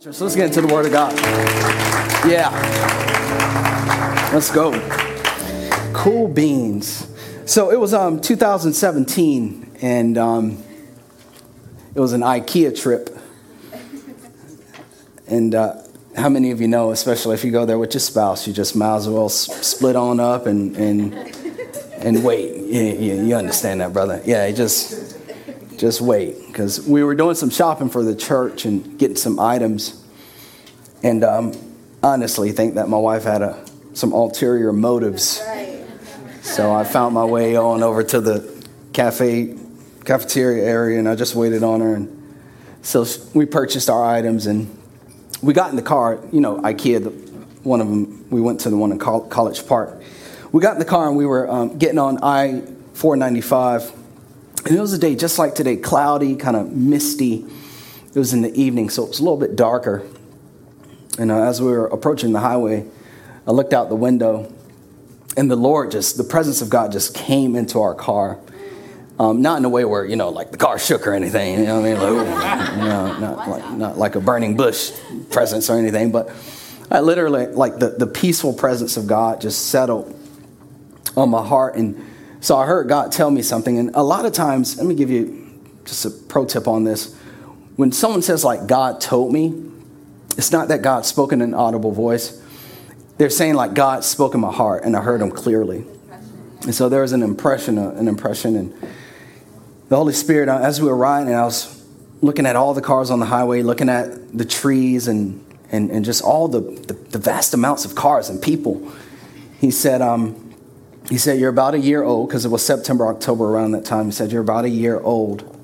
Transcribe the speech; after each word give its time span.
So 0.00 0.10
let's 0.24 0.36
get 0.36 0.46
into 0.46 0.60
the 0.60 0.72
Word 0.72 0.86
of 0.86 0.92
God. 0.92 1.12
Yeah. 2.24 2.50
Let's 4.32 4.48
go. 4.48 4.70
Cool 5.92 6.28
beans. 6.28 7.08
So 7.46 7.72
it 7.72 7.80
was 7.80 7.92
um, 7.92 8.20
2017, 8.20 9.72
and 9.82 10.16
um, 10.16 10.62
it 11.96 11.98
was 11.98 12.12
an 12.12 12.20
IKEA 12.20 12.80
trip. 12.80 13.10
And 15.26 15.56
uh, 15.56 15.82
how 16.16 16.28
many 16.28 16.52
of 16.52 16.60
you 16.60 16.68
know, 16.68 16.92
especially 16.92 17.34
if 17.34 17.42
you 17.42 17.50
go 17.50 17.66
there 17.66 17.76
with 17.76 17.92
your 17.92 18.00
spouse, 18.00 18.46
you 18.46 18.52
just 18.52 18.76
might 18.76 18.98
as 18.98 19.08
well 19.08 19.28
split 19.28 19.96
on 19.96 20.20
up 20.20 20.46
and 20.46 20.76
and 20.76 21.12
and 21.94 22.22
wait. 22.22 22.54
Yeah, 22.66 22.92
yeah, 22.92 23.14
you 23.14 23.34
understand 23.34 23.80
that, 23.80 23.92
brother? 23.92 24.22
Yeah, 24.24 24.44
it 24.44 24.54
just 24.54 24.97
just 25.78 26.00
wait 26.00 26.36
because 26.48 26.86
we 26.86 27.02
were 27.02 27.14
doing 27.14 27.36
some 27.36 27.50
shopping 27.50 27.88
for 27.88 28.02
the 28.02 28.14
church 28.14 28.64
and 28.64 28.98
getting 28.98 29.16
some 29.16 29.38
items. 29.38 30.04
And 31.02 31.22
um, 31.22 31.52
honestly 32.02 32.52
think 32.52 32.74
that 32.74 32.88
my 32.88 32.98
wife 32.98 33.24
had 33.24 33.42
a, 33.42 33.64
some 33.94 34.12
ulterior 34.12 34.72
motives. 34.72 35.42
So 36.42 36.72
i 36.72 36.82
found 36.84 37.14
my 37.14 37.24
way 37.24 37.56
on 37.56 37.82
over 37.82 38.02
to 38.02 38.20
the 38.20 38.66
cafe 38.92 39.56
cafeteria 40.04 40.64
area 40.64 40.98
and 40.98 41.06
i 41.06 41.14
just 41.14 41.34
waited 41.34 41.62
on 41.62 41.80
her. 41.80 41.94
And 41.94 42.34
so 42.82 43.06
we 43.34 43.46
purchased 43.46 43.90
our 43.90 44.04
items 44.04 44.46
and 44.46 44.76
we 45.42 45.52
got 45.52 45.70
in 45.70 45.76
the 45.76 45.82
car 45.82 46.18
you 46.32 46.40
know 46.40 46.58
ikea 46.58 47.04
the, 47.04 47.10
one 47.62 47.80
of 47.80 47.88
them 47.88 48.28
we 48.30 48.40
went 48.40 48.60
to 48.60 48.70
the 48.70 48.76
one 48.76 48.92
in 48.92 48.98
college 48.98 49.66
park. 49.66 50.02
We 50.52 50.62
got 50.62 50.74
in 50.74 50.78
the 50.78 50.84
car 50.84 51.08
and 51.08 51.16
we 51.16 51.26
were 51.26 51.50
um, 51.50 51.76
getting 51.78 51.98
on 51.98 52.18
i-495 52.22 53.97
and 54.68 54.76
it 54.76 54.80
was 54.80 54.92
a 54.92 54.98
day 54.98 55.16
just 55.16 55.38
like 55.38 55.54
today, 55.54 55.76
cloudy, 55.76 56.36
kind 56.36 56.54
of 56.54 56.70
misty. 56.70 57.46
It 58.14 58.18
was 58.18 58.34
in 58.34 58.42
the 58.42 58.54
evening, 58.54 58.90
so 58.90 59.04
it 59.04 59.08
was 59.08 59.18
a 59.18 59.22
little 59.22 59.38
bit 59.38 59.56
darker. 59.56 60.06
And 61.18 61.32
uh, 61.32 61.42
as 61.42 61.62
we 61.62 61.72
were 61.72 61.86
approaching 61.86 62.32
the 62.32 62.40
highway, 62.40 62.86
I 63.46 63.52
looked 63.52 63.72
out 63.72 63.88
the 63.88 63.96
window, 63.96 64.52
and 65.38 65.50
the 65.50 65.56
Lord 65.56 65.90
just, 65.90 66.18
the 66.18 66.24
presence 66.24 66.60
of 66.60 66.68
God 66.68 66.92
just 66.92 67.14
came 67.14 67.56
into 67.56 67.80
our 67.80 67.94
car. 67.94 68.38
Um, 69.18 69.40
not 69.40 69.58
in 69.58 69.64
a 69.64 69.68
way 69.70 69.84
where, 69.86 70.04
you 70.04 70.16
know, 70.16 70.28
like 70.28 70.52
the 70.52 70.58
car 70.58 70.78
shook 70.78 71.06
or 71.06 71.14
anything, 71.14 71.58
you 71.58 71.64
know 71.64 71.80
what 71.80 71.88
I 71.88 71.94
mean? 71.94 72.02
Like, 72.02 72.70
you 72.70 72.84
know, 72.84 73.18
not, 73.18 73.48
like, 73.48 73.72
not 73.72 73.98
like 73.98 74.14
a 74.16 74.20
burning 74.20 74.56
bush 74.56 74.92
presence 75.30 75.70
or 75.70 75.78
anything, 75.78 76.12
but 76.12 76.30
I 76.90 77.00
literally, 77.00 77.46
like 77.46 77.78
the, 77.78 77.88
the 77.88 78.06
peaceful 78.06 78.52
presence 78.52 78.96
of 78.96 79.06
God 79.06 79.40
just 79.40 79.70
settled 79.70 80.14
on 81.16 81.30
my 81.30 81.44
heart. 81.44 81.74
And 81.74 82.04
so 82.40 82.56
I 82.56 82.66
heard 82.66 82.88
God 82.88 83.12
tell 83.12 83.30
me 83.30 83.42
something, 83.42 83.78
and 83.78 83.90
a 83.94 84.02
lot 84.02 84.24
of 84.24 84.32
times, 84.32 84.76
let 84.76 84.86
me 84.86 84.94
give 84.94 85.10
you 85.10 85.46
just 85.84 86.04
a 86.04 86.10
pro 86.10 86.44
tip 86.44 86.68
on 86.68 86.84
this. 86.84 87.14
When 87.76 87.92
someone 87.92 88.22
says, 88.22 88.44
like, 88.44 88.66
God 88.66 89.00
told 89.00 89.32
me, 89.32 89.64
it's 90.36 90.52
not 90.52 90.68
that 90.68 90.82
God 90.82 91.04
spoke 91.04 91.32
in 91.32 91.42
an 91.42 91.54
audible 91.54 91.92
voice. 91.92 92.40
They're 93.16 93.30
saying, 93.30 93.54
like, 93.54 93.74
God 93.74 94.04
spoke 94.04 94.34
in 94.34 94.40
my 94.40 94.52
heart, 94.52 94.84
and 94.84 94.96
I 94.96 95.00
heard 95.00 95.20
him 95.20 95.30
clearly. 95.30 95.84
And 96.62 96.74
so 96.74 96.88
there 96.88 97.02
was 97.02 97.12
an 97.12 97.22
impression, 97.22 97.78
uh, 97.78 97.90
an 97.90 98.08
impression, 98.08 98.56
and 98.56 98.74
the 99.88 99.96
Holy 99.96 100.12
Spirit, 100.12 100.48
uh, 100.48 100.58
as 100.58 100.80
we 100.80 100.88
were 100.88 100.96
riding, 100.96 101.28
and 101.28 101.36
I 101.36 101.44
was 101.44 101.84
looking 102.20 102.46
at 102.46 102.56
all 102.56 102.74
the 102.74 102.82
cars 102.82 103.10
on 103.10 103.20
the 103.20 103.26
highway, 103.26 103.62
looking 103.62 103.88
at 103.88 104.36
the 104.36 104.44
trees, 104.44 105.08
and, 105.08 105.44
and, 105.70 105.90
and 105.90 106.04
just 106.04 106.22
all 106.22 106.46
the, 106.48 106.60
the, 106.60 106.92
the 106.92 107.18
vast 107.18 107.54
amounts 107.54 107.84
of 107.84 107.94
cars 107.94 108.28
and 108.28 108.42
people. 108.42 108.92
He 109.60 109.70
said, 109.70 110.02
um, 110.02 110.47
he 111.08 111.16
said, 111.16 111.38
You're 111.38 111.50
about 111.50 111.74
a 111.74 111.78
year 111.78 112.02
old, 112.02 112.28
because 112.28 112.44
it 112.44 112.50
was 112.50 112.64
September, 112.64 113.06
October 113.06 113.46
around 113.46 113.72
that 113.72 113.84
time. 113.84 114.06
He 114.06 114.12
said, 114.12 114.30
You're 114.30 114.42
about 114.42 114.64
a 114.64 114.70
year 114.70 115.00
old. 115.00 115.54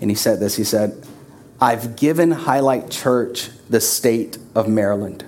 And 0.00 0.10
he 0.10 0.16
said 0.16 0.40
this 0.40 0.56
He 0.56 0.64
said, 0.64 1.06
I've 1.60 1.96
given 1.96 2.30
Highlight 2.30 2.90
Church 2.90 3.50
the 3.68 3.80
state 3.80 4.38
of 4.54 4.68
Maryland. 4.68 5.24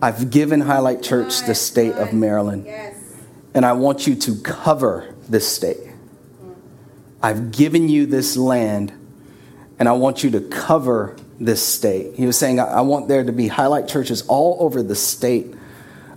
I've 0.00 0.30
given 0.30 0.60
Highlight 0.60 1.02
Church 1.02 1.42
the 1.42 1.54
state 1.54 1.94
of 1.94 2.12
Maryland. 2.12 2.66
And 3.54 3.66
I 3.66 3.72
want 3.72 4.06
you 4.06 4.14
to 4.16 4.40
cover 4.42 5.14
this 5.28 5.46
state. 5.46 5.78
I've 7.22 7.52
given 7.52 7.88
you 7.88 8.06
this 8.06 8.36
land, 8.36 8.92
and 9.78 9.88
I 9.88 9.92
want 9.92 10.24
you 10.24 10.30
to 10.30 10.40
cover 10.40 11.16
this 11.38 11.62
state. 11.62 12.14
He 12.14 12.26
was 12.26 12.36
saying, 12.36 12.58
I 12.58 12.80
want 12.80 13.08
there 13.08 13.22
to 13.22 13.32
be 13.32 13.48
Highlight 13.48 13.88
churches 13.88 14.22
all 14.26 14.56
over 14.60 14.82
the 14.82 14.96
state 14.96 15.54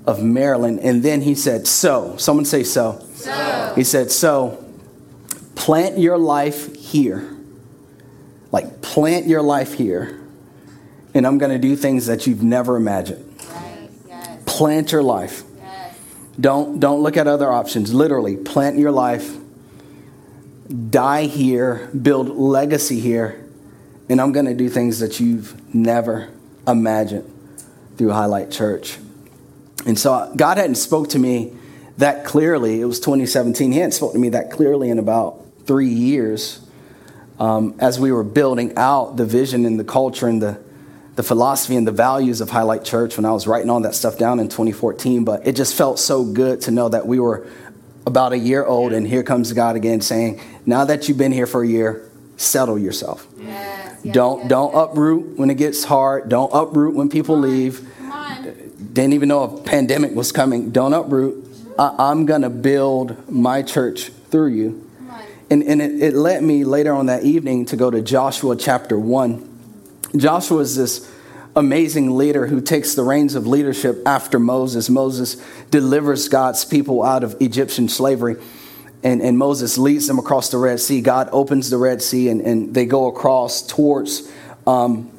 of 0.06 0.24
Maryland. 0.24 0.80
And 0.82 1.04
then 1.04 1.22
he 1.22 1.36
said, 1.36 1.68
So, 1.68 2.16
someone 2.18 2.46
say 2.46 2.64
so. 2.64 3.06
So. 3.16 3.74
He 3.76 3.84
said, 3.84 4.12
So, 4.12 4.64
plant 5.56 5.98
your 5.98 6.18
life 6.18 6.76
here. 6.76 7.30
Like, 8.52 8.82
plant 8.82 9.28
your 9.28 9.42
life 9.42 9.74
here. 9.74 10.22
And 11.14 11.26
I'm 11.26 11.38
going 11.38 11.52
to 11.52 11.58
do 11.58 11.76
things 11.76 12.06
that 12.08 12.28
you've 12.28 12.44
never 12.44 12.76
imagined. 12.76 13.24
Right. 13.50 13.90
Yes. 14.08 14.44
Plant 14.46 14.92
your 14.92 15.04
life. 15.04 15.44
Yes. 15.58 15.98
Don't, 16.40 16.80
don't 16.80 17.02
look 17.02 17.18
at 17.18 17.28
other 17.28 17.52
options. 17.52 17.94
Literally, 17.94 18.38
plant 18.38 18.78
your 18.78 18.92
life. 18.92 19.36
Die 20.90 21.24
here. 21.24 21.90
Build 22.00 22.30
legacy 22.30 23.00
here. 23.00 23.42
And 24.10 24.22
I'm 24.22 24.34
going 24.34 24.46
to 24.46 24.54
do 24.54 24.70
things 24.70 25.00
that 25.00 25.20
you've 25.20 25.74
never 25.74 26.30
imagined 26.68 27.32
through 27.98 28.12
Highlight 28.12 28.52
Church. 28.52 28.98
And 29.86 29.98
so 29.98 30.32
God 30.36 30.58
hadn't 30.58 30.76
spoke 30.76 31.10
to 31.10 31.20
me 31.20 31.54
that 31.98 32.26
clearly. 32.26 32.82
It 32.82 32.86
was 32.86 33.00
2017. 33.00 33.72
He 33.72 33.78
hadn't 33.80 33.92
spoke 33.92 34.14
to 34.14 34.20
me 34.20 34.30
that 34.30 34.52
clearly 34.52 34.90
in 34.90 35.00
about 35.00 35.42
three 35.66 35.90
years 35.90 36.66
um, 37.40 37.76
as 37.80 38.00
we 38.00 38.12
were 38.12 38.24
building 38.24 38.74
out 38.78 39.18
the 39.18 39.26
vision 39.26 39.66
and 39.66 39.80
the 39.80 39.84
culture 39.84 40.28
and 40.28 40.42
the, 40.42 40.60
the 41.16 41.24
philosophy 41.24 41.76
and 41.76 41.88
the 41.88 41.92
values 41.92 42.42
of 42.42 42.50
Highlight 42.50 42.84
Church 42.84 43.18
when 43.18 43.26
I 43.26 43.32
was 43.32 43.48
writing 43.48 43.70
all 43.70 43.82
that 43.82 43.96
stuff 43.96 44.18
down 44.18 44.40
in 44.40 44.48
2014. 44.48 45.24
But 45.24 45.46
it 45.46 45.56
just 45.56 45.76
felt 45.76 46.00
so 46.00 46.24
good 46.24 46.62
to 46.62 46.72
know 46.72 46.90
that 46.90 47.06
we 47.06 47.20
were 47.20 47.48
about 48.06 48.34
a 48.34 48.38
year 48.38 48.64
old 48.66 48.94
and 48.94 49.06
here 49.08 49.24
comes 49.24 49.52
God 49.54 49.76
again 49.76 50.02
saying, 50.02 50.40
now 50.66 50.86
that 50.86 51.08
you've 51.08 51.18
been 51.18 51.32
here 51.32 51.48
for 51.48 51.64
a 51.64 51.68
year, 51.68 52.10
settle 52.38 52.78
yourself. 52.78 53.28
Yes. 53.38 54.00
yes 54.04 54.14
don't 54.14 54.40
yes, 54.42 54.50
don't 54.50 54.76
uproot 54.76 55.38
when 55.38 55.50
it 55.50 55.56
gets 55.56 55.84
hard. 55.84 56.30
Don't 56.30 56.52
uproot 56.54 56.96
when 56.96 57.10
people 57.10 57.38
leave. 57.38 57.90
Didn't 58.96 59.14
even 59.14 59.28
know 59.28 59.44
a 59.44 59.62
pandemic 59.62 60.16
was 60.16 60.32
coming. 60.32 60.72
Don't 60.72 60.94
uproot. 60.94 61.46
I, 61.78 62.12
am 62.12 62.26
going 62.26 62.44
to 62.44 62.50
build 62.50 63.30
my 63.30 63.62
church 63.62 64.10
through 64.32 64.48
you. 64.48 64.90
And, 65.50 65.64
and 65.64 65.82
it, 65.82 66.02
it 66.02 66.14
led 66.14 66.42
me 66.42 66.64
later 66.64 66.94
on 66.94 67.08
that 67.08 67.24
evening 67.24 67.66
to 67.66 67.76
go 67.76 67.92
to 67.92 68.02
Joshua 68.02 68.56
chapter 68.56 68.98
1. 68.98 70.14
Joshua 70.16 70.60
is 70.60 70.78
this 70.78 71.12
amazing 71.58 72.16
leader 72.18 72.48
who 72.48 72.62
takes 72.62 72.96
the 72.96 73.04
reins 73.04 73.36
of 73.36 73.46
leadership 73.46 74.02
after 74.06 74.40
Moses. 74.40 74.90
Moses 74.90 75.44
delivers 75.72 76.30
God's 76.30 76.64
people 76.64 77.04
out 77.04 77.24
of 77.24 77.36
Egyptian 77.42 77.90
slavery. 77.90 78.38
And, 79.04 79.22
and 79.22 79.38
Moses 79.38 79.78
leads 79.78 80.08
them 80.08 80.20
across 80.20 80.50
the 80.50 80.58
Red 80.58 80.80
Sea. 80.80 81.02
God 81.02 81.28
opens 81.34 81.70
the 81.70 81.78
Red 81.78 82.02
Sea 82.02 82.30
and, 82.30 82.40
and 82.40 82.74
they 82.74 82.86
go 82.86 83.08
across 83.08 83.62
towards 83.62 84.32
um, 84.66 85.12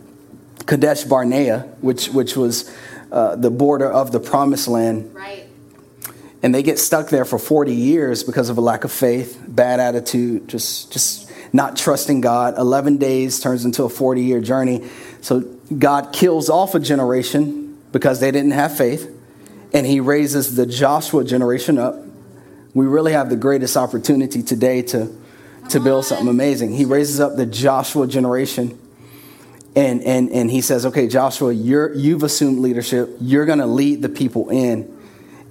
Kadesh 0.64 1.04
Barnea, 1.04 1.60
which, 1.82 2.08
which 2.08 2.36
was 2.36 2.74
uh, 3.10 3.36
the 3.36 3.50
border 3.50 3.90
of 3.90 4.12
the 4.12 4.20
promised 4.20 4.68
land. 4.68 5.14
Right. 5.14 5.46
And 6.42 6.54
they 6.54 6.62
get 6.62 6.78
stuck 6.78 7.08
there 7.08 7.24
for 7.24 7.38
40 7.38 7.74
years 7.74 8.22
because 8.22 8.48
of 8.48 8.58
a 8.58 8.60
lack 8.60 8.84
of 8.84 8.92
faith, 8.92 9.42
bad 9.48 9.80
attitude, 9.80 10.48
just, 10.48 10.92
just 10.92 11.30
not 11.52 11.76
trusting 11.76 12.20
God. 12.20 12.58
11 12.58 12.98
days 12.98 13.40
turns 13.40 13.64
into 13.64 13.84
a 13.84 13.88
40 13.88 14.22
year 14.22 14.40
journey. 14.40 14.88
So 15.22 15.40
God 15.76 16.12
kills 16.12 16.48
off 16.48 16.74
a 16.74 16.80
generation 16.80 17.78
because 17.92 18.20
they 18.20 18.30
didn't 18.30 18.52
have 18.52 18.76
faith. 18.76 19.12
And 19.72 19.86
he 19.86 20.00
raises 20.00 20.54
the 20.54 20.66
Joshua 20.66 21.24
generation 21.24 21.78
up. 21.78 21.96
We 22.74 22.86
really 22.86 23.12
have 23.12 23.30
the 23.30 23.36
greatest 23.36 23.76
opportunity 23.76 24.42
today 24.42 24.82
to, 24.82 25.12
to 25.70 25.80
build 25.80 26.04
something 26.04 26.28
amazing. 26.28 26.74
He 26.74 26.84
raises 26.84 27.20
up 27.20 27.36
the 27.36 27.46
Joshua 27.46 28.06
generation 28.06 28.78
and 29.76 30.02
and 30.02 30.30
and 30.30 30.50
he 30.50 30.62
says, 30.62 30.86
"Okay, 30.86 31.06
Joshua, 31.06 31.52
you're 31.52 31.94
you've 31.94 32.22
assumed 32.22 32.60
leadership. 32.60 33.10
You're 33.20 33.44
going 33.44 33.58
to 33.58 33.66
lead 33.66 34.02
the 34.02 34.08
people 34.08 34.48
in." 34.48 34.92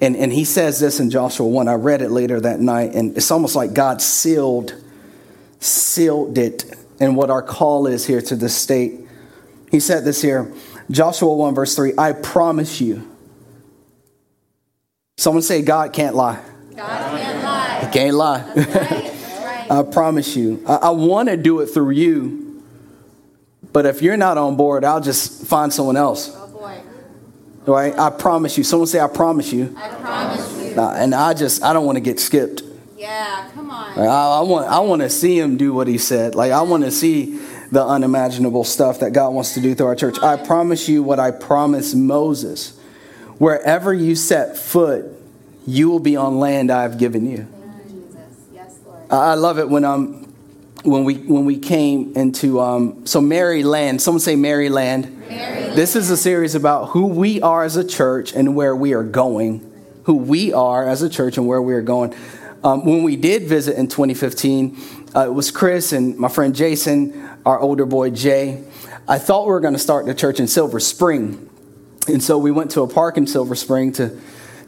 And 0.02 0.18
and 0.18 0.34
he 0.34 0.44
says 0.44 0.80
this 0.80 1.00
in 1.00 1.12
Joshua 1.12 1.48
1. 1.48 1.68
I 1.68 1.76
read 1.76 2.02
it 2.02 2.10
later 2.10 2.42
that 2.42 2.60
night 2.60 2.96
and 2.96 3.16
it's 3.16 3.32
almost 3.32 3.56
like 3.56 3.74
God 3.74 4.02
sealed 4.02 4.76
sealed 5.60 6.38
it 6.38 6.66
in 7.00 7.16
what 7.16 7.30
our 7.30 7.42
call 7.42 7.88
is 7.88 8.06
here 8.06 8.22
to 8.22 8.36
the 8.36 8.50
state. 8.50 9.00
He 9.72 9.80
said 9.80 10.04
this 10.04 10.22
here, 10.22 10.52
Joshua 10.92 11.34
1 11.34 11.56
verse 11.56 11.76
3, 11.76 11.94
"I 11.98 12.12
promise 12.12 12.82
you." 12.82 13.08
Someone 15.18 15.44
say 15.44 15.62
God 15.62 15.94
can't 15.94 16.16
lie. 16.16 16.42
God 16.76 17.22
can't 17.22 17.44
lie. 17.44 17.80
He 17.86 17.94
can't 17.94 18.16
lie. 18.16 18.42
Right. 18.42 18.56
That's 18.56 19.70
right. 19.70 19.72
I 19.72 19.84
promise 19.84 20.36
you. 20.36 20.62
I, 20.68 20.76
I 20.76 20.90
want 20.90 21.30
to 21.30 21.38
do 21.38 21.62
it 21.62 21.68
through 21.68 21.92
you, 21.92 22.45
but 23.76 23.86
if 23.86 24.02
you're 24.02 24.16
not 24.16 24.38
on 24.38 24.56
board, 24.56 24.86
I'll 24.86 25.02
just 25.02 25.48
find 25.48 25.74
someone 25.74 25.98
else. 25.98 26.32
Oh 26.34 26.48
boy. 26.48 26.80
Right? 27.66 27.94
I 28.00 28.10
promise 28.10 28.58
you. 28.58 28.64
Someone 28.64 28.88
say, 28.88 29.02
I 29.02 29.08
promise 29.10 29.52
you. 29.52 29.76
I 29.78 29.90
promise 29.90 30.64
you. 30.64 30.80
And 30.80 31.14
I 31.14 31.34
just, 31.34 31.62
I 31.62 31.74
don't 31.74 31.86
want 31.86 31.98
to 31.98 32.00
get 32.00 32.22
skipped. 32.22 32.64
Yeah. 32.96 33.50
Come 33.54 33.70
on. 33.70 33.98
Like, 33.98 34.08
I, 34.08 34.38
I 34.38 34.42
want, 34.44 34.68
I 34.68 34.80
want 34.80 35.02
to 35.02 35.10
see 35.10 35.38
him 35.38 35.58
do 35.58 35.74
what 35.74 35.88
he 35.88 35.98
said. 35.98 36.36
Like 36.36 36.54
I 36.54 36.62
want 36.62 36.86
to 36.86 36.92
see 36.92 37.38
the 37.70 37.84
unimaginable 37.84 38.64
stuff 38.64 39.02
that 39.02 39.12
God 39.12 39.32
wants 39.32 39.56
to 39.56 39.60
do 39.60 39.76
through 39.76 39.88
our 39.88 39.96
church. 39.98 40.20
I 40.20 40.38
promise 40.38 40.88
you 40.88 41.04
what 41.04 41.20
I 41.20 41.32
promised 41.32 41.98
Moses. 41.98 42.80
Wherever 43.40 43.94
you 43.94 44.16
set 44.16 44.58
foot, 44.58 45.04
you 45.68 45.90
will 45.90 46.00
be 46.00 46.16
on 46.16 46.40
land 46.40 46.72
I 46.72 46.84
have 46.84 46.98
given 46.98 47.30
you. 47.30 47.46
Lord. 48.86 49.12
I 49.12 49.34
love 49.34 49.60
it 49.60 49.70
when 49.70 49.84
um 49.84 50.25
when 50.86 51.04
we 51.04 51.16
when 51.16 51.46
we 51.46 51.58
came 51.58 52.16
into 52.16 52.60
um 52.62 53.06
so 53.06 53.20
Maryland. 53.20 54.02
Someone 54.02 54.20
say 54.20 54.36
Maryland. 54.36 55.28
Mary. 55.28 55.74
This 55.76 55.96
is 55.96 56.10
a 56.10 56.18
series 56.18 56.56
about 56.56 56.90
who 56.90 57.08
we 57.08 57.42
are 57.42 57.64
as 57.64 57.76
a 57.76 57.84
church 57.84 58.34
and 58.34 58.56
where 58.56 58.76
we 58.76 58.94
are 58.94 59.04
going. 59.04 59.72
Who 60.04 60.16
we 60.16 60.54
are 60.54 60.88
as 60.88 61.02
a 61.02 61.10
church 61.10 61.38
and 61.38 61.48
where 61.48 61.62
we 61.62 61.74
are 61.74 61.82
going. 61.82 62.16
Um, 62.64 62.86
when 62.86 63.04
we 63.04 63.16
did 63.16 63.44
visit 63.44 63.78
in 63.78 63.88
2015, 63.88 64.78
uh, 65.16 65.26
it 65.28 65.34
was 65.34 65.52
Chris 65.52 65.92
and 65.92 66.18
my 66.18 66.30
friend 66.30 66.56
Jason, 66.56 67.30
our 67.46 67.60
older 67.60 67.86
boy 67.86 68.12
Jay. 68.12 68.64
I 69.08 69.20
thought 69.20 69.46
we 69.46 69.52
were 69.52 69.60
going 69.60 69.74
to 69.74 69.80
start 69.80 70.06
the 70.06 70.16
church 70.16 70.40
in 70.40 70.48
Silver 70.48 70.80
Spring, 70.80 71.50
and 72.08 72.24
so 72.24 72.38
we 72.38 72.52
went 72.52 72.72
to 72.72 72.82
a 72.82 72.88
park 72.88 73.18
in 73.18 73.28
Silver 73.28 73.56
Spring 73.56 73.92
to 73.94 74.20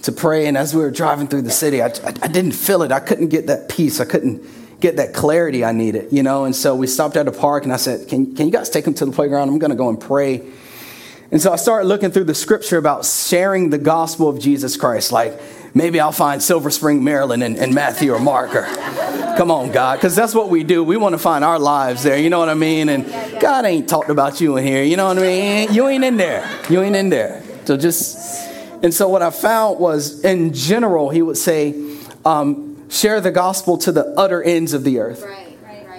to 0.04 0.12
pray. 0.12 0.48
And 0.48 0.58
as 0.58 0.76
we 0.76 0.82
were 0.82 0.92
driving 0.92 1.28
through 1.28 1.42
the 1.44 1.52
city, 1.52 1.82
I, 1.82 1.88
I, 1.88 2.14
I 2.22 2.28
didn't 2.28 2.52
feel 2.52 2.84
it. 2.84 2.92
I 2.92 3.00
couldn't 3.00 3.30
get 3.30 3.48
that 3.48 3.70
peace. 3.70 4.00
I 4.00 4.06
couldn't 4.06 4.44
get 4.80 4.98
that 4.98 5.14
clarity 5.14 5.66
I 5.66 5.72
needed, 5.72 6.12
you 6.12 6.24
know. 6.24 6.46
And 6.46 6.56
so 6.56 6.76
we 6.76 6.88
stopped 6.88 7.18
at 7.18 7.28
a 7.28 7.32
park, 7.32 7.64
and 7.64 7.74
I 7.74 7.78
said, 7.78 8.08
"Can 8.08 8.36
can 8.36 8.46
you 8.46 8.52
guys 8.52 8.70
take 8.70 8.86
him 8.86 8.94
to 8.96 9.06
the 9.06 9.12
playground? 9.12 9.50
I'm 9.50 9.60
going 9.60 9.72
to 9.72 9.78
go 9.78 9.90
and 9.90 10.00
pray." 10.00 10.44
And 11.30 11.42
so 11.42 11.52
I 11.52 11.58
started 11.58 11.88
looking 11.88 12.12
through 12.12 12.24
the 12.24 12.36
scripture 12.36 12.78
about 12.78 13.06
sharing 13.06 13.70
the 13.70 13.78
gospel 13.78 14.30
of 14.30 14.40
Jesus 14.40 14.78
Christ. 14.78 15.12
Like 15.12 15.40
maybe 15.74 16.00
I'll 16.00 16.12
find 16.12 16.42
Silver 16.42 16.70
Spring, 16.70 17.04
Maryland, 17.04 17.44
and, 17.44 17.58
and 17.58 17.74
Matthew 17.74 18.14
or 18.14 18.20
Mark. 18.20 18.56
Or, 18.56 18.64
come 19.38 19.52
on, 19.52 19.72
God, 19.72 19.98
because 19.98 20.16
that's 20.16 20.34
what 20.34 20.50
we 20.50 20.64
do. 20.64 20.84
We 20.84 20.96
want 20.96 21.14
to 21.14 21.20
find 21.20 21.44
our 21.44 21.60
lives 21.60 22.04
there. 22.04 22.18
You 22.18 22.30
know 22.30 22.40
what 22.40 22.50
I 22.50 22.54
mean? 22.54 22.88
And 22.90 23.06
God 23.42 23.66
ain't 23.66 23.90
talked 23.90 24.10
about 24.10 24.40
you 24.40 24.58
in 24.58 24.66
here. 24.66 24.84
You 24.84 24.96
know 24.96 25.08
what 25.08 25.18
I 25.18 25.22
mean? 25.22 25.74
You 25.74 25.88
ain't 25.88 26.04
in 26.04 26.18
there. 26.18 26.50
You 26.70 26.82
ain't 26.82 26.96
in 26.96 27.10
there. 27.10 27.44
So 27.66 27.78
just. 27.78 28.48
And 28.82 28.94
so 28.94 29.10
what 29.10 29.24
I 29.24 29.32
found 29.32 29.80
was, 29.80 30.24
in 30.24 30.54
general, 30.54 31.10
he 31.10 31.24
would 31.24 31.38
say, 31.38 31.74
um, 32.24 32.77
share 32.90 33.22
the 33.22 33.32
gospel 33.32 33.78
to 33.80 33.92
the 33.92 34.06
utter 34.18 34.42
ends 34.42 34.74
of 34.74 34.84
the 34.84 35.00
earth. 35.00 35.24
Right. 35.24 35.48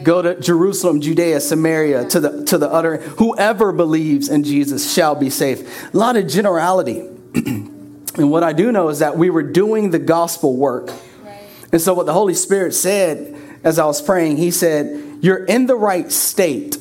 Go 0.02 0.22
to 0.22 0.40
Jerusalem, 0.40 1.00
Judea, 1.00 1.40
Samaria, 1.40 2.08
to 2.10 2.20
the 2.20 2.44
to 2.46 2.58
the 2.58 2.70
utter. 2.70 2.98
Whoever 2.98 3.72
believes 3.72 4.28
in 4.28 4.44
Jesus 4.44 4.92
shall 4.92 5.14
be 5.14 5.30
saved. 5.30 5.68
A 5.92 5.96
lot 5.96 6.16
of 6.16 6.28
generality. 6.28 7.00
and 7.34 8.30
what 8.30 8.42
I 8.42 8.52
do 8.52 8.70
know 8.70 8.88
is 8.88 9.00
that 9.00 9.16
we 9.16 9.30
were 9.30 9.42
doing 9.42 9.90
the 9.90 9.98
gospel 9.98 10.56
work. 10.56 10.88
Right. 11.22 11.40
And 11.72 11.80
so 11.80 11.94
what 11.94 12.06
the 12.06 12.12
Holy 12.12 12.34
Spirit 12.34 12.74
said 12.74 13.36
as 13.64 13.78
I 13.78 13.86
was 13.86 14.00
praying, 14.00 14.36
he 14.36 14.50
said, 14.50 15.18
"You're 15.20 15.44
in 15.44 15.66
the 15.66 15.76
right 15.76 16.10
state. 16.12 16.76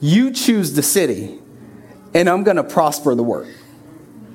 You 0.00 0.32
choose 0.32 0.72
the 0.72 0.82
city, 0.82 1.38
and 2.12 2.28
I'm 2.28 2.42
going 2.42 2.56
to 2.56 2.64
prosper 2.64 3.14
the 3.14 3.22
work." 3.22 3.48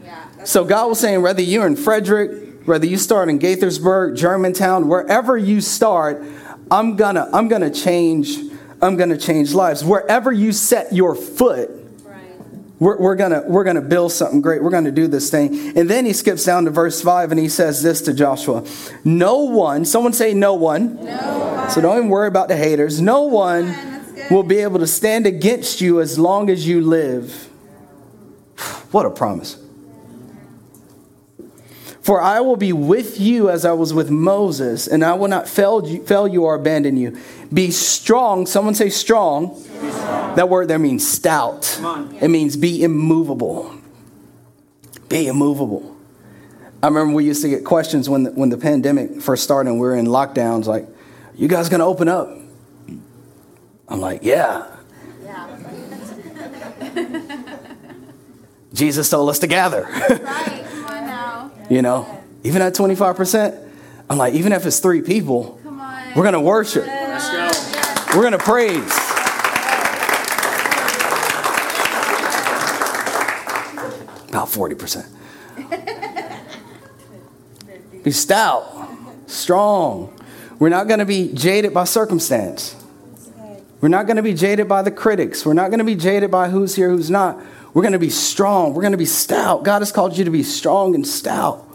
Yeah. 0.03 0.44
So 0.45 0.63
God 0.63 0.88
was 0.88 1.00
saying, 1.00 1.21
whether 1.21 1.41
you're 1.41 1.67
in 1.67 1.75
Frederick, 1.75 2.44
whether 2.65 2.85
you 2.85 2.97
start 2.97 3.29
in 3.29 3.39
Gaithersburg, 3.39 4.15
Germantown, 4.17 4.88
wherever 4.88 5.38
you 5.38 5.62
start, 5.62 6.23
I'm 6.71 6.95
gonna, 6.95 7.29
I'm 7.31 7.47
gonna 7.47 7.69
change, 7.69 8.38
I'm 8.81 8.97
gonna 8.97 9.17
change 9.17 9.53
lives. 9.53 9.83
Wherever 9.83 10.31
you 10.31 10.51
set 10.51 10.94
your 10.94 11.15
foot, 11.15 11.69
Right. 12.03 12.17
we're, 12.79 12.97
we're 12.97 13.15
gonna, 13.15 13.44
we're 13.47 13.63
gonna 13.63 13.81
build 13.81 14.12
something 14.12 14.41
great. 14.41 14.63
We're 14.63 14.71
gonna 14.71 14.91
do 14.91 15.07
this 15.07 15.29
thing. 15.29 15.77
And 15.77 15.89
then 15.89 16.06
he 16.06 16.13
skips 16.13 16.44
down 16.44 16.65
to 16.65 16.71
verse 16.71 17.01
five 17.01 17.31
and 17.31 17.39
he 17.39 17.50
says 17.50 17.83
this 17.83 18.01
to 18.01 18.13
Joshua: 18.13 18.63
No 19.03 19.39
one, 19.44 19.85
someone 19.85 20.13
say 20.13 20.33
no 20.33 20.56
one. 20.56 21.03
No. 21.06 21.67
So 21.69 21.81
don't 21.81 21.97
even 21.97 22.09
worry 22.09 22.27
about 22.27 22.47
the 22.47 22.57
haters. 22.57 23.00
No 23.01 23.23
one 23.23 23.75
will 24.31 24.44
be 24.44 24.57
able 24.57 24.79
to 24.79 24.88
stand 24.88 25.25
against 25.27 25.81
you 25.81 26.01
as 26.01 26.17
long 26.17 26.50
as 26.50 26.67
you 26.67 26.81
live. 26.81 27.50
What 28.91 29.06
a 29.06 29.09
promise. 29.12 29.57
For 32.06 32.22
I 32.22 32.40
will 32.42 32.56
be 32.56 32.72
with 32.72 33.19
you 33.19 33.50
as 33.50 33.66
I 33.66 33.72
was 33.72 33.92
with 33.92 34.12
Moses, 34.12 34.86
and 34.86 35.04
I 35.04 35.16
will 35.16 35.28
not 35.28 35.50
fail 35.50 35.90
you, 35.90 36.06
fail 36.06 36.28
you 36.28 36.44
or 36.44 36.54
abandon 36.54 36.98
you. 36.98 37.18
Be 37.52 37.72
strong. 37.72 38.46
Someone 38.46 38.75
say 38.75 38.92
strong. 38.92 39.60
That 40.36 40.48
word 40.48 40.68
there 40.68 40.78
means 40.78 41.12
stout. 41.12 41.80
It 42.22 42.28
means 42.28 42.57
be 42.57 42.84
immovable. 42.84 43.74
Be 45.10 45.25
immovable. 45.25 45.98
I 46.84 46.90
remember 46.90 47.16
we 47.16 47.25
used 47.25 47.42
to 47.42 47.50
get 47.50 47.66
questions 47.66 48.08
when 48.08 48.22
the, 48.22 48.31
when 48.34 48.50
the 48.50 48.58
pandemic 48.58 49.19
first 49.19 49.44
started 49.44 49.72
and 49.72 49.80
we 49.80 49.88
were 49.88 49.96
in 49.96 50.06
lockdowns 50.06 50.68
like, 50.68 50.88
you 51.34 51.48
guys 51.48 51.69
gonna 51.69 51.88
open 51.88 52.08
up? 52.08 52.30
I'm 53.88 54.00
like, 54.00 54.19
yeah. 54.22 54.68
Yeah. 55.24 55.58
Jesus 58.75 59.10
told 59.10 59.28
us 59.28 59.40
to 59.40 59.48
gather. 59.48 59.86
Right. 59.90 60.64
Come 61.67 61.67
on 61.67 61.69
now. 61.69 61.75
you 61.75 61.81
know, 61.81 62.23
even 62.44 62.62
at 62.62 62.73
25%, 62.73 63.69
I'm 64.09 64.17
like, 64.17 64.33
even 64.33 64.53
if 64.53 64.65
it's 64.65 64.79
three 64.79 65.01
people, 65.01 65.59
we're 66.15 66.23
gonna 66.23 66.41
worship, 66.41 66.85
Let's 66.85 67.29
go. 67.29 68.17
we're 68.17 68.23
gonna 68.23 68.38
praise. 68.38 68.91
About 74.29 74.50
40%. 74.50 75.06
Be 78.03 78.12
stout, 78.12 78.89
strong. 79.27 80.13
We're 80.59 80.69
not 80.69 80.88
gonna 80.88 81.06
be 81.06 81.33
jaded 81.33 81.73
by 81.73 81.85
circumstance. 81.85 82.75
We're 83.81 83.89
not 83.89 84.07
going 84.07 84.17
to 84.17 84.23
be 84.23 84.33
jaded 84.33 84.67
by 84.67 84.81
the 84.81 84.89
critics. 84.89 85.45
We're 85.45 85.53
not 85.53 85.69
going 85.69 85.77
to 85.77 85.85
be 85.85 85.95
jaded 85.95 86.31
by 86.31 86.50
who's 86.50 86.75
here, 86.75 86.89
who's 86.89 87.12
not. 87.12 87.39
We're 87.75 87.81
going 87.81 87.92
to 87.92 88.00
be 88.00 88.10
strong. 88.10 88.74
We're 88.74 88.83
going 88.83 88.94
to 88.94 88.98
be 88.98 89.06
stout. 89.06 89.63
God 89.63 89.81
has 89.81 89.92
called 89.92 90.18
you 90.18 90.24
to 90.24 90.31
be 90.31 90.44
strong 90.44 90.95
and 90.95 91.06
stout 91.06 91.68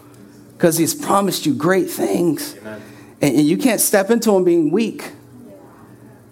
because 0.54 0.78
He's 0.78 0.94
promised 0.94 1.44
you 1.44 1.52
great 1.54 1.90
things. 1.90 2.54
And, 3.20 3.36
and 3.36 3.46
you 3.46 3.58
can't 3.58 3.80
step 3.80 4.10
into 4.10 4.32
them 4.32 4.42
being 4.42 4.70
weak. 4.70 5.12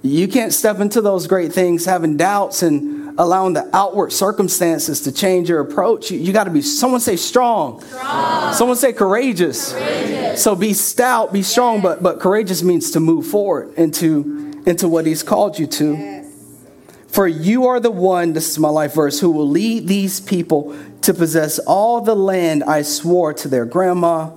You 0.01 0.27
can't 0.27 0.55
step 0.55 0.81
into 0.81 1.03
those 1.03 1.27
great 1.27 1.53
things 1.53 1.85
having 1.85 2.17
doubts 2.17 2.63
and 2.63 3.21
allowing 3.21 3.53
the 3.53 3.69
outward 3.77 4.11
circumstances 4.11 5.03
to 5.03 5.13
change 5.13 5.51
your 5.51 5.61
approach. 5.61 6.11
You, 6.11 6.19
you 6.19 6.33
got 6.33 6.45
to 6.45 6.51
be, 6.51 6.63
someone 6.63 7.01
say 7.01 7.17
strong. 7.17 7.83
Someone 8.55 8.79
say 8.79 8.95
courageous. 8.95 9.75
So 10.43 10.57
be 10.57 10.73
stout, 10.73 11.31
be 11.31 11.43
strong, 11.43 11.83
but, 11.83 12.03
but 12.03 12.21
courageous 12.21 12.63
means 12.63 12.93
to 12.93 13.01
move 13.01 13.27
forward 13.27 13.75
into, 13.75 14.63
into 14.65 14.89
what 14.89 15.05
he's 15.05 15.23
called 15.23 15.59
you 15.59 15.67
to. 15.67 16.18
For 17.09 17.27
you 17.27 17.67
are 17.67 17.81
the 17.81 17.91
one, 17.91 18.35
this 18.35 18.51
is 18.51 18.59
my 18.59 18.69
life 18.69 18.95
verse, 18.95 19.19
who 19.19 19.31
will 19.31 19.49
lead 19.49 19.89
these 19.89 20.21
people 20.21 20.77
to 21.03 21.15
possess 21.15 21.59
all 21.61 22.01
the 22.03 22.15
land 22.15 22.63
I 22.63 22.83
swore 22.83 23.33
to 23.35 23.49
their 23.49 23.65
grandma, 23.65 24.31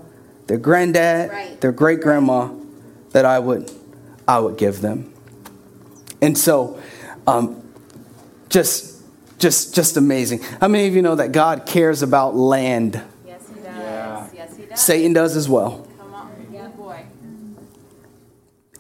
their 0.48 0.58
granddad, 0.58 1.30
Right. 1.30 1.60
their 1.62 1.72
great 1.74 2.02
grandma 2.02 2.50
that 3.12 3.26
I 3.26 3.40
would 3.40 3.72
I 4.28 4.40
would 4.40 4.58
give 4.58 4.80
them. 4.82 5.12
And 6.22 6.38
so 6.38 6.80
um, 7.28 7.62
just 8.50 9.02
just 9.38 9.76
just 9.76 9.98
amazing. 9.98 10.40
How 10.62 10.68
many 10.70 10.88
of 10.88 10.96
you 10.96 11.02
know 11.02 11.16
that 11.16 11.34
God 11.34 11.66
cares 11.66 12.02
about 12.02 12.36
land? 12.36 13.02
Yes, 13.28 13.50
he 13.50 13.62
does. 13.62 14.34
Yes, 14.34 14.58
he 14.58 14.66
does. 14.66 14.80
Satan 14.80 15.14
does 15.14 15.36
as 15.36 15.50
well. 15.50 15.86
Come 16.00 16.14
on. 16.14 16.32
Yeah, 16.54 16.68
boy. 16.70 17.06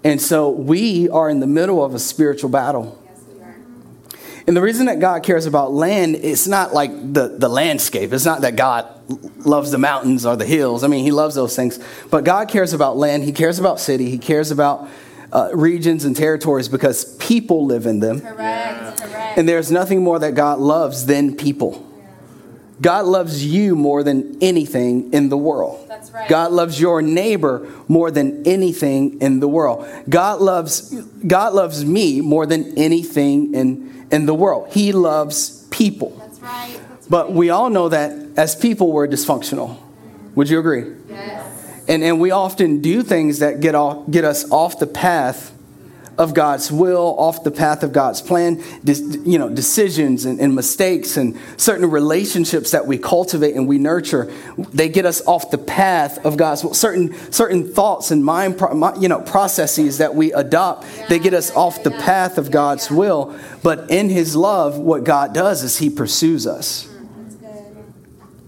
And 0.04 0.22
so 0.22 0.50
we 0.50 1.10
are 1.10 1.30
in 1.30 1.42
the 1.42 1.48
middle 1.48 1.84
of 1.84 1.94
a 1.94 2.00
spiritual 2.00 2.50
battle. 2.50 2.98
Yes, 4.42 4.48
we 4.48 4.48
are. 4.48 4.48
And 4.48 4.58
the 4.58 4.62
reason 4.62 4.86
that 4.88 5.00
God 5.00 5.24
cares 5.24 5.46
about 5.46 5.72
land, 5.72 6.16
it's 6.16 6.48
not 6.48 6.74
like 6.74 6.92
the, 7.14 7.30
the 7.38 7.50
landscape. 7.50 8.14
It's 8.14 8.26
not 8.26 8.42
that 8.42 8.56
God 8.56 8.88
loves 9.46 9.72
the 9.72 9.78
mountains 9.78 10.26
or 10.26 10.36
the 10.36 10.46
hills. 10.46 10.84
I 10.84 10.88
mean, 10.88 11.04
He 11.04 11.12
loves 11.12 11.36
those 11.36 11.56
things. 11.56 11.80
But 12.10 12.24
God 12.24 12.50
cares 12.50 12.74
about 12.74 12.98
land. 12.98 13.24
He 13.24 13.32
cares 13.32 13.60
about 13.60 13.80
city. 13.80 14.10
He 14.10 14.18
cares 14.18 14.52
about 14.52 14.88
uh, 15.32 15.50
regions 15.54 16.06
and 16.06 16.16
territories 16.16 16.68
because 16.68 17.16
people 17.18 17.66
live 17.66 17.86
in 17.86 18.00
them. 18.00 18.22
Correct. 18.22 19.02
Correct. 19.02 19.38
And 19.38 19.48
there's 19.48 19.72
nothing 19.72 20.04
more 20.04 20.20
that 20.20 20.36
God 20.36 20.60
loves 20.60 21.06
than 21.06 21.36
people. 21.36 21.88
God 22.82 23.06
loves 23.06 23.46
you 23.46 23.76
more 23.76 24.02
than 24.02 24.40
anything 24.42 25.14
in 25.14 25.30
the 25.30 25.38
world. 25.38 25.86
That's 25.88 26.10
right. 26.10 26.28
God 26.28 26.52
loves 26.52 26.82
your 26.82 27.02
neighbor 27.04 27.70
more 27.88 28.10
than 28.10 28.46
anything 28.48 29.22
in 29.22 29.40
the 29.40 29.48
world. 29.48 29.88
God 30.10 30.42
loves 30.42 30.90
God 31.28 31.54
loves 31.54 31.86
me 31.86 32.22
more 32.22 32.48
than 32.48 32.76
anything 32.80 33.54
in 33.54 34.01
in 34.12 34.26
the 34.26 34.34
world. 34.34 34.68
He 34.72 34.92
loves 34.92 35.66
people. 35.72 36.10
That's 36.20 36.40
right. 36.40 36.80
That's 36.90 37.08
But 37.08 37.28
right. 37.28 37.36
we 37.36 37.50
all 37.50 37.70
know 37.70 37.90
that 37.90 38.12
as 38.38 38.56
people 38.56 38.92
we're 38.92 39.08
dysfunctional. 39.08 39.78
Would 40.36 40.50
you 40.50 40.60
agree? 40.60 40.86
Yes. 41.10 41.84
And 41.88 42.04
and 42.04 42.20
we 42.22 42.32
often 42.32 42.82
do 42.82 43.04
things 43.04 43.40
that 43.40 43.60
get 43.60 43.76
off 43.76 44.10
get 44.10 44.24
us 44.24 44.50
off 44.52 44.80
the 44.80 44.88
path 44.88 45.52
of 46.18 46.34
God's 46.34 46.72
will, 46.72 47.16
off 47.18 47.44
the 47.44 47.52
path 47.52 47.84
of 47.84 47.94
God's 47.94 48.22
plan, 48.22 48.62
you 48.84 49.40
know, 49.40 49.50
decisions 49.50 50.26
and, 50.26 50.40
and, 50.40 50.54
mistakes 50.54 51.18
and 51.18 51.40
certain 51.58 51.90
relationships 51.90 52.72
that 52.72 52.86
we 52.86 52.98
cultivate 52.98 53.56
and 53.56 53.68
we 53.68 53.78
nurture, 53.78 54.32
they 54.58 54.90
get 54.90 55.06
us 55.06 55.26
off 55.26 55.52
the 55.52 55.58
path 55.58 56.24
of 56.26 56.38
God's 56.38 56.64
will. 56.64 56.74
Certain, 56.74 57.14
certain 57.32 57.68
thoughts 57.68 58.12
and 58.12 58.24
mind, 58.24 58.62
you 59.00 59.08
know, 59.08 59.22
processes 59.22 59.98
that 60.00 60.14
we 60.14 60.34
adopt, 60.34 60.86
they 61.10 61.18
get 61.18 61.34
us 61.34 61.50
off 61.56 61.84
the 61.84 61.92
path 61.92 62.38
of 62.38 62.52
God's 62.52 62.92
will. 62.92 63.36
But 63.64 63.90
in 63.90 64.10
His 64.10 64.36
love, 64.36 64.78
what 64.78 65.04
God 65.04 65.34
does 65.34 65.64
is 65.64 65.78
He 65.78 65.90
pursues 65.90 66.46
us. 66.46 66.88
Mm, 66.88 67.76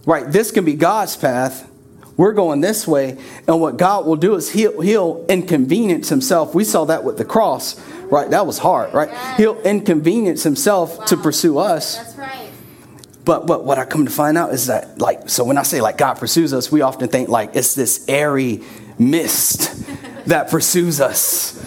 right, 0.05 0.29
this 0.29 0.51
can 0.51 0.65
be 0.65 0.74
God's 0.74 1.15
path 1.15 1.70
we're 2.17 2.34
going 2.34 2.62
this 2.62 2.88
way. 2.88 3.17
And 3.48 3.60
what 3.60 3.77
God 3.77 4.05
will 4.05 4.15
do 4.15 4.36
is 4.36 4.51
he'll, 4.51 4.82
he'll 4.82 5.25
inconvenience 5.27 6.10
himself. 6.10 6.53
We 6.53 6.63
saw 6.63 6.86
that 6.86 7.03
with 7.03 7.17
the 7.17 7.25
cross, 7.25 7.79
right? 8.03 8.29
That 8.29 8.46
was 8.46 8.60
hard, 8.60 8.93
right? 8.93 9.10
Yes. 9.10 9.38
He'll 9.38 9.62
inconvenience 9.62 10.43
himself 10.43 11.00
wow. 11.00 11.05
to 11.05 11.17
pursue 11.17 11.58
us. 11.58 11.98
That's 11.98 12.15
right. 12.15 12.50
But, 13.25 13.48
but 13.48 13.63
what 13.63 13.79
I 13.79 13.86
come 13.86 14.05
to 14.05 14.12
find 14.12 14.38
out 14.38 14.53
is 14.53 14.67
that, 14.67 15.00
like, 15.00 15.29
so 15.29 15.43
when 15.43 15.58
I 15.58 15.63
say, 15.63 15.82
like, 15.82 15.98
God 15.98 16.15
pursues 16.15 16.53
us, 16.53 16.72
we 16.72 16.82
often 16.82 17.08
think, 17.08 17.29
like, 17.29 17.55
it's 17.55 17.74
this 17.74 18.05
airy 18.08 18.62
mist 19.00 19.88
that 20.25 20.50
pursues 20.50 21.00
us. 21.00 21.60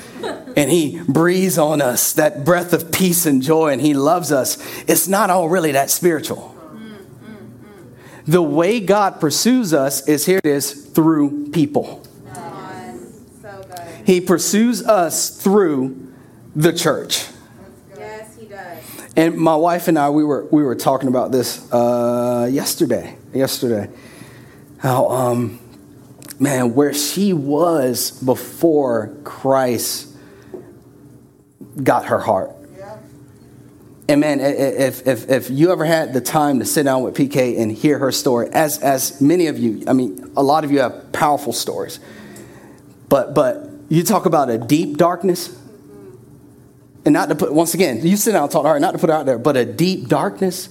And 0.57 0.71
he 0.71 1.03
breathes 1.07 1.59
on 1.59 1.83
us 1.83 2.15
that 2.15 2.45
breath 2.45 2.73
of 2.73 2.91
peace 2.91 3.26
and 3.26 3.43
joy, 3.43 3.73
and 3.73 3.81
he 3.81 3.95
loves 3.95 4.33
us. 4.33 4.59
It's 4.88 5.07
not 5.07 5.31
all 5.31 5.49
really 5.49 5.73
that 5.73 5.91
spiritual. 5.91 6.56
The 8.26 8.42
way 8.42 8.80
God 8.80 9.21
pursues 9.21 9.73
us 9.73 10.06
is 10.09 10.26
here 10.26 10.38
it 10.38 10.47
is 10.47 10.73
through 10.73 11.50
people. 11.50 12.02
he 14.04 14.21
pursues 14.21 14.87
us 14.87 15.42
through 15.42 16.12
the 16.54 16.73
church. 16.73 17.26
Yes, 17.97 18.37
he 18.37 18.47
does. 18.47 18.78
And 19.16 19.37
my 19.37 19.56
wife 19.56 19.88
and 19.88 19.99
I, 19.99 20.11
we 20.11 20.25
were 20.25 20.47
we 20.50 20.62
were 20.62 20.75
talking 20.75 21.09
about 21.09 21.33
this 21.33 21.71
uh, 21.73 22.49
yesterday. 22.50 23.16
Yesterday, 23.33 23.90
how 24.78 25.09
um, 25.09 25.61
man, 26.40 26.75
where 26.75 26.95
she 26.95 27.33
was 27.33 28.11
before 28.23 29.14
Christ 29.25 30.16
got 31.83 32.06
her 32.06 32.18
heart. 32.18 32.56
And 34.09 34.21
man, 34.21 34.41
if, 34.41 35.07
if, 35.07 35.29
if 35.29 35.51
you 35.51 35.73
ever 35.73 35.85
had 35.85 36.13
the 36.13 36.21
time 36.21 36.61
to 36.61 36.65
sit 36.65 36.85
down 36.85 37.03
with 37.03 37.15
PK 37.17 37.59
and 37.59 37.73
hear 37.73 37.99
her 37.99 38.13
story, 38.13 38.49
as, 38.53 38.79
as 38.79 39.21
many 39.21 39.49
of 39.49 39.59
you, 39.59 39.83
I 39.89 39.95
mean, 39.95 40.31
a 40.37 40.43
lot 40.45 40.65
of 40.65 40.71
you 40.71 40.79
have 40.79 41.11
powerful 41.13 41.53
stories. 41.53 41.99
But, 43.09 43.35
but 43.35 43.69
you 43.89 44.05
talk 44.05 44.27
about 44.27 44.49
a 44.49 44.59
deep 44.59 44.97
darkness, 44.97 45.61
and 47.05 47.13
not 47.13 47.29
to 47.31 47.35
put, 47.35 47.53
once 47.53 47.75
again, 47.75 48.05
you 48.07 48.17
sit 48.17 48.33
down 48.33 48.45
and 48.45 48.53
talk 48.53 48.63
to 48.63 48.69
her, 48.69 48.81
not 48.81 48.93
to 48.93 48.99
put 48.99 49.11
it 49.11 49.13
out 49.13 49.27
there, 49.27 49.39
but 49.39 49.57
a 49.57 49.65
deep 49.65 50.09
darkness 50.09 50.69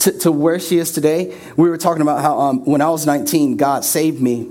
to, 0.00 0.12
to 0.20 0.32
where 0.32 0.58
she 0.58 0.78
is 0.78 0.92
today. 0.92 1.38
We 1.56 1.68
were 1.68 1.78
talking 1.78 2.02
about 2.02 2.22
how 2.22 2.38
um, 2.38 2.64
when 2.64 2.80
I 2.80 2.88
was 2.88 3.04
19, 3.04 3.56
God 3.56 3.84
saved 3.84 4.20
me. 4.20 4.50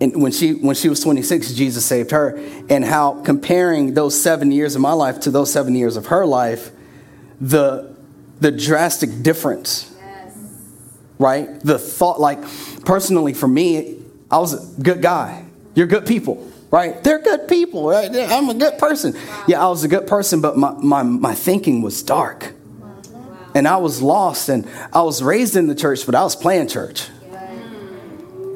And 0.00 0.22
when 0.22 0.32
she, 0.32 0.54
when 0.54 0.74
she 0.74 0.88
was 0.88 1.00
26, 1.00 1.52
Jesus 1.52 1.84
saved 1.84 2.12
her. 2.12 2.40
And 2.70 2.84
how 2.84 3.20
comparing 3.22 3.94
those 3.94 4.20
seven 4.20 4.50
years 4.50 4.74
of 4.74 4.80
my 4.80 4.92
life 4.92 5.20
to 5.20 5.30
those 5.30 5.52
seven 5.52 5.74
years 5.74 5.96
of 5.96 6.06
her 6.06 6.24
life, 6.24 6.70
the, 7.40 7.94
the 8.40 8.50
drastic 8.50 9.22
difference. 9.22 9.94
Yes. 9.98 10.36
Right? 11.18 11.60
The 11.60 11.78
thought, 11.78 12.20
like, 12.20 12.40
personally 12.84 13.34
for 13.34 13.48
me, 13.48 13.98
I 14.30 14.38
was 14.38 14.78
a 14.78 14.80
good 14.82 15.02
guy. 15.02 15.44
You're 15.74 15.86
good 15.86 16.06
people, 16.06 16.50
right? 16.70 17.02
They're 17.02 17.20
good 17.20 17.48
people, 17.48 17.88
right? 17.88 18.10
I'm 18.14 18.48
a 18.48 18.54
good 18.54 18.78
person. 18.78 19.14
Wow. 19.14 19.44
Yeah, 19.48 19.64
I 19.64 19.68
was 19.68 19.84
a 19.84 19.88
good 19.88 20.06
person, 20.06 20.40
but 20.40 20.56
my, 20.56 20.72
my, 20.72 21.02
my 21.02 21.34
thinking 21.34 21.82
was 21.82 22.02
dark. 22.02 22.52
Wow. 22.78 23.48
And 23.54 23.68
I 23.68 23.76
was 23.78 24.02
lost, 24.02 24.48
and 24.48 24.68
I 24.92 25.02
was 25.02 25.22
raised 25.22 25.56
in 25.56 25.66
the 25.66 25.74
church, 25.74 26.06
but 26.06 26.14
I 26.14 26.22
was 26.22 26.36
playing 26.36 26.68
church. 26.68 27.08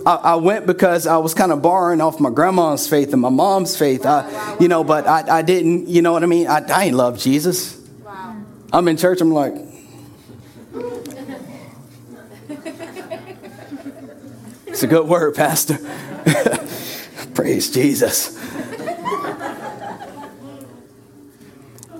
I, 0.06 0.34
went 0.36 0.66
because 0.66 1.06
I 1.06 1.16
was 1.16 1.32
kind 1.32 1.50
of 1.50 1.62
borrowing 1.62 2.00
off 2.00 2.20
my 2.20 2.30
grandma's 2.30 2.86
faith 2.86 3.12
and 3.12 3.22
my 3.22 3.30
mom's 3.30 3.76
faith. 3.76 4.04
I, 4.04 4.56
you 4.60 4.68
know, 4.68 4.84
but 4.84 5.06
I, 5.06 5.38
I 5.38 5.42
didn't, 5.42 5.88
you 5.88 6.02
know 6.02 6.12
what 6.12 6.22
I 6.22 6.26
mean? 6.26 6.46
I, 6.46 6.58
I 6.58 6.84
ain't 6.84 6.96
love 6.96 7.18
Jesus. 7.18 7.80
I'm 8.74 8.88
in 8.88 8.96
church, 8.96 9.20
I'm 9.20 9.30
like, 9.30 9.54
it's 14.66 14.82
a 14.82 14.88
good 14.88 15.06
word, 15.06 15.36
Pastor. 15.36 15.78
Praise 17.34 17.70
Jesus. 17.70 18.36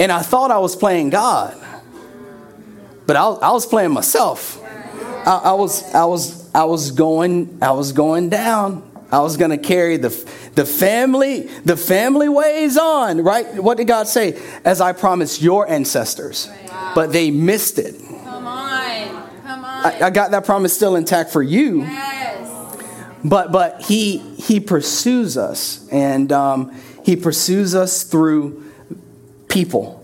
and 0.01 0.11
I 0.11 0.23
thought 0.23 0.51
I 0.51 0.59
was 0.59 0.75
playing 0.75 1.11
God, 1.11 1.57
but 3.07 3.15
I, 3.15 3.23
I 3.25 3.53
was 3.53 3.67
playing 3.67 3.93
myself. 3.93 4.61
I, 5.25 5.43
I 5.45 5.53
was, 5.53 5.95
I 5.95 6.07
was, 6.07 6.53
I 6.53 6.65
was 6.65 6.91
going, 6.91 7.57
I 7.63 7.71
was 7.71 7.93
going 7.93 8.31
down. 8.31 8.91
I 9.13 9.21
was 9.21 9.37
going 9.37 9.53
to 9.53 9.59
carry 9.59 9.97
the, 9.97 10.11
the 10.55 10.65
family, 10.65 11.43
the 11.65 11.77
family 11.77 12.29
weighs 12.29 12.77
on, 12.77 13.23
right? 13.23 13.55
What 13.55 13.77
did 13.77 13.87
God 13.87 14.07
say? 14.07 14.41
As 14.65 14.81
I 14.81 14.93
promised 14.93 15.43
your 15.43 15.69
ancestors. 15.69 16.49
Wow. 16.69 16.93
But 16.95 17.13
they 17.13 17.31
missed 17.31 17.79
it. 17.79 17.97
Come 17.99 18.47
on. 18.47 19.31
Come 19.43 19.65
on. 19.65 19.87
I, 19.87 20.07
I, 20.07 20.11
got 20.11 20.31
that 20.31 20.45
promise 20.45 20.75
still 20.75 20.97
intact 20.97 21.31
for 21.31 21.43
you. 21.43 21.83
Yes. 21.83 22.51
But 23.25 23.53
but 23.53 23.83
he 23.83 24.19
he 24.19 24.61
pursues 24.61 25.37
us 25.39 25.89
and 25.91 26.31
um, 26.31 26.79
he 27.05 27.17
pursues 27.17 27.75
us 27.75 28.03
through 28.05 28.65
people. 29.49 30.01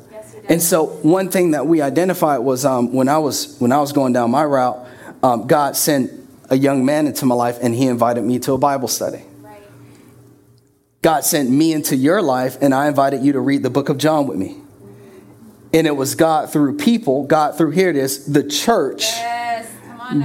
And 0.49 0.61
so 0.61 0.87
one 0.87 1.31
thing 1.31 1.53
that 1.53 1.67
we 1.67 1.81
identified 1.81 2.41
was 2.41 2.65
um, 2.65 2.93
when 2.93 3.09
I 3.09 3.19
was 3.19 3.57
when 3.61 3.73
I 3.73 3.79
was 3.79 3.93
going 3.93 4.13
down 4.15 4.31
my 4.31 4.45
route, 4.45 4.85
um, 5.23 5.47
God 5.47 5.77
sent 5.77 6.11
a 6.49 6.57
young 6.57 6.85
man 6.85 7.07
into 7.07 7.25
my 7.27 7.35
life 7.35 7.59
and 7.63 7.75
he 7.75 7.87
invited 7.87 8.25
me 8.25 8.39
to 8.41 8.55
a 8.55 8.59
Bible 8.59 8.89
study. 8.89 9.23
God 11.03 11.25
sent 11.25 11.51
me 11.51 11.73
into 11.73 11.97
your 11.97 12.21
life 12.21 12.59
and 12.61 12.75
I 12.75 12.89
invited 12.89 13.23
you 13.23 13.33
to 13.33 13.41
read 13.41 13.63
the 13.63 13.71
book 13.71 13.89
of 13.89 13.97
John 13.97 14.27
with 14.27 14.39
me. 14.39 14.57
And 15.73 15.87
it 15.87 15.97
was 15.97 16.15
God 16.15 16.53
through 16.53 16.77
people, 16.77 17.25
God 17.25 17.57
through, 17.57 17.71
here 17.71 17.89
it 17.89 17.97
is, 17.97 18.27
the 18.27 18.43
church, 18.43 19.03
yes, 19.03 19.73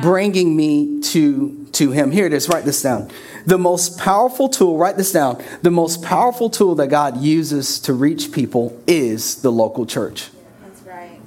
bringing 0.02 0.56
me 0.56 1.02
to, 1.02 1.66
to 1.74 1.92
him. 1.92 2.12
Here 2.12 2.26
it 2.26 2.34
is, 2.34 2.50
write 2.50 2.66
this 2.66 2.82
down. 2.82 3.12
The 3.46 3.60
most 3.60 4.00
powerful 4.00 4.50
tool, 4.50 4.78
write 4.78 4.98
this 4.98 5.12
down. 5.12 5.42
The 5.62 5.70
most 5.70 6.04
powerful 6.04 6.50
tool 6.50 6.76
that 6.76 6.88
God 6.88 7.22
uses 7.22 7.80
to 7.82 7.94
reach 7.94 8.32
people 8.32 8.82
is 8.88 9.42
the 9.44 9.52
local 9.52 9.86
church. 9.86 10.30
That's 10.64 10.82
right. 10.82 11.22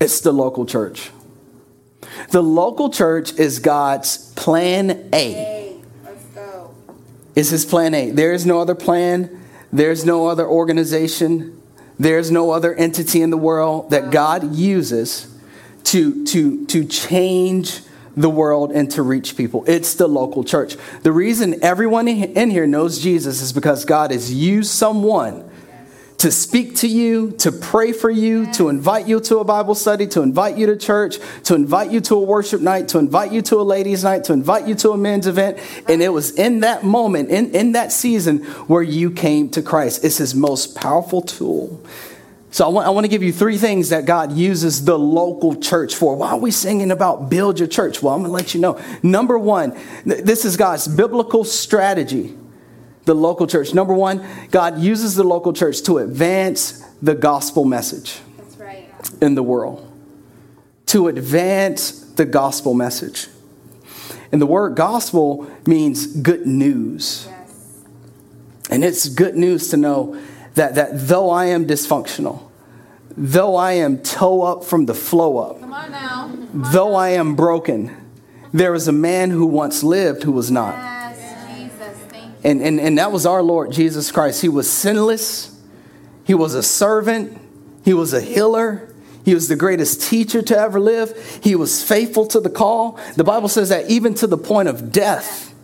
It's 0.00 0.22
the 0.22 0.32
local 0.32 0.64
church. 0.64 1.10
The 2.30 2.42
local 2.42 2.90
church 2.90 3.38
is 3.38 3.58
God's 3.58 4.32
plan 4.32 5.10
A. 5.12 5.53
Is 7.34 7.50
his 7.50 7.64
plan 7.64 7.94
A. 7.94 8.10
There 8.10 8.32
is 8.32 8.46
no 8.46 8.60
other 8.60 8.74
plan. 8.74 9.44
There's 9.72 10.04
no 10.04 10.28
other 10.28 10.46
organization. 10.46 11.60
There's 11.98 12.30
no 12.30 12.50
other 12.50 12.74
entity 12.74 13.22
in 13.22 13.30
the 13.30 13.36
world 13.36 13.90
that 13.90 14.10
God 14.10 14.54
uses 14.54 15.32
to, 15.84 16.24
to, 16.26 16.66
to 16.66 16.84
change 16.84 17.80
the 18.16 18.30
world 18.30 18.70
and 18.72 18.90
to 18.92 19.02
reach 19.02 19.36
people. 19.36 19.64
It's 19.66 19.94
the 19.94 20.06
local 20.06 20.44
church. 20.44 20.76
The 21.02 21.12
reason 21.12 21.62
everyone 21.62 22.06
in 22.08 22.50
here 22.50 22.66
knows 22.66 23.00
Jesus 23.00 23.40
is 23.40 23.52
because 23.52 23.84
God 23.84 24.12
has 24.12 24.32
used 24.32 24.70
someone 24.70 25.50
to 26.24 26.30
speak 26.30 26.74
to 26.76 26.88
you, 26.88 27.32
to 27.32 27.52
pray 27.52 27.92
for 27.92 28.08
you, 28.08 28.50
to 28.50 28.70
invite 28.70 29.06
you 29.06 29.20
to 29.20 29.40
a 29.40 29.44
Bible 29.44 29.74
study, 29.74 30.06
to 30.06 30.22
invite 30.22 30.56
you 30.56 30.64
to 30.64 30.74
church, 30.74 31.18
to 31.42 31.54
invite 31.54 31.90
you 31.90 32.00
to 32.00 32.14
a 32.14 32.20
worship 32.20 32.62
night, 32.62 32.88
to 32.88 32.98
invite 32.98 33.30
you 33.30 33.42
to 33.42 33.56
a 33.56 33.60
ladies' 33.60 34.04
night, 34.04 34.24
to 34.24 34.32
invite 34.32 34.66
you 34.66 34.74
to 34.74 34.92
a 34.92 34.96
men's 34.96 35.26
event. 35.26 35.58
And 35.86 36.02
it 36.02 36.08
was 36.08 36.30
in 36.30 36.60
that 36.60 36.82
moment, 36.82 37.28
in, 37.28 37.54
in 37.54 37.72
that 37.72 37.92
season, 37.92 38.42
where 38.68 38.82
you 38.82 39.10
came 39.10 39.50
to 39.50 39.60
Christ. 39.60 40.02
It's 40.02 40.16
his 40.16 40.34
most 40.34 40.74
powerful 40.74 41.20
tool. 41.20 41.84
So 42.50 42.64
I 42.64 42.68
want, 42.68 42.86
I 42.86 42.90
want 42.90 43.04
to 43.04 43.10
give 43.10 43.22
you 43.22 43.30
three 43.30 43.58
things 43.58 43.90
that 43.90 44.06
God 44.06 44.32
uses 44.32 44.82
the 44.82 44.98
local 44.98 45.54
church 45.56 45.94
for. 45.94 46.16
Why 46.16 46.30
are 46.30 46.38
we 46.38 46.52
singing 46.52 46.90
about 46.90 47.28
build 47.28 47.58
your 47.58 47.68
church? 47.68 48.02
Well, 48.02 48.14
I'm 48.14 48.20
going 48.22 48.30
to 48.30 48.34
let 48.34 48.54
you 48.54 48.62
know. 48.62 48.80
Number 49.02 49.38
one, 49.38 49.78
this 50.06 50.46
is 50.46 50.56
God's 50.56 50.88
biblical 50.88 51.44
strategy 51.44 52.34
the 53.04 53.14
local 53.14 53.46
church. 53.46 53.74
Number 53.74 53.94
one, 53.94 54.26
God 54.50 54.78
uses 54.78 55.14
the 55.14 55.24
local 55.24 55.52
church 55.52 55.82
to 55.82 55.98
advance 55.98 56.80
the 57.02 57.14
gospel 57.14 57.64
message 57.64 58.20
right. 58.58 58.88
in 59.20 59.34
the 59.34 59.42
world. 59.42 59.90
To 60.86 61.08
advance 61.08 61.90
the 62.14 62.24
gospel 62.24 62.74
message. 62.74 63.28
And 64.32 64.40
the 64.40 64.46
word 64.46 64.74
gospel 64.74 65.50
means 65.66 66.06
good 66.06 66.46
news. 66.46 67.26
Yes. 67.28 67.84
And 68.70 68.84
it's 68.84 69.08
good 69.08 69.36
news 69.36 69.68
to 69.68 69.76
know 69.76 70.20
that, 70.54 70.76
that 70.76 70.90
though 70.92 71.30
I 71.30 71.46
am 71.46 71.66
dysfunctional, 71.66 72.42
though 73.16 73.54
I 73.54 73.72
am 73.72 73.98
toe 73.98 74.42
up 74.42 74.64
from 74.64 74.86
the 74.86 74.94
flow 74.94 75.38
up, 75.38 75.60
though 76.52 76.94
I 76.94 77.10
am 77.10 77.36
broken, 77.36 77.96
there 78.52 78.74
is 78.74 78.88
a 78.88 78.92
man 78.92 79.30
who 79.30 79.46
once 79.46 79.82
lived 79.82 80.22
who 80.22 80.32
was 80.32 80.50
not. 80.50 80.74
Yes. 80.74 80.93
And, 82.44 82.60
and, 82.60 82.78
and 82.78 82.98
that 82.98 83.10
was 83.10 83.26
our 83.26 83.42
Lord 83.42 83.72
Jesus 83.72 84.12
Christ. 84.12 84.42
He 84.42 84.48
was 84.48 84.70
sinless, 84.70 85.58
He 86.24 86.34
was 86.34 86.54
a 86.54 86.62
servant. 86.62 87.40
He 87.84 87.92
was 87.92 88.14
a 88.14 88.20
healer. 88.20 88.94
He 89.24 89.34
was 89.34 89.48
the 89.48 89.56
greatest 89.56 90.02
teacher 90.02 90.42
to 90.42 90.58
ever 90.58 90.80
live. 90.80 91.40
He 91.42 91.54
was 91.54 91.82
faithful 91.82 92.26
to 92.28 92.40
the 92.40 92.50
call. 92.50 92.98
The 93.16 93.24
Bible 93.24 93.48
says 93.48 93.68
that 93.70 93.90
even 93.90 94.14
to 94.14 94.26
the 94.26 94.38
point 94.38 94.68
of 94.68 94.92
death, 94.92 95.54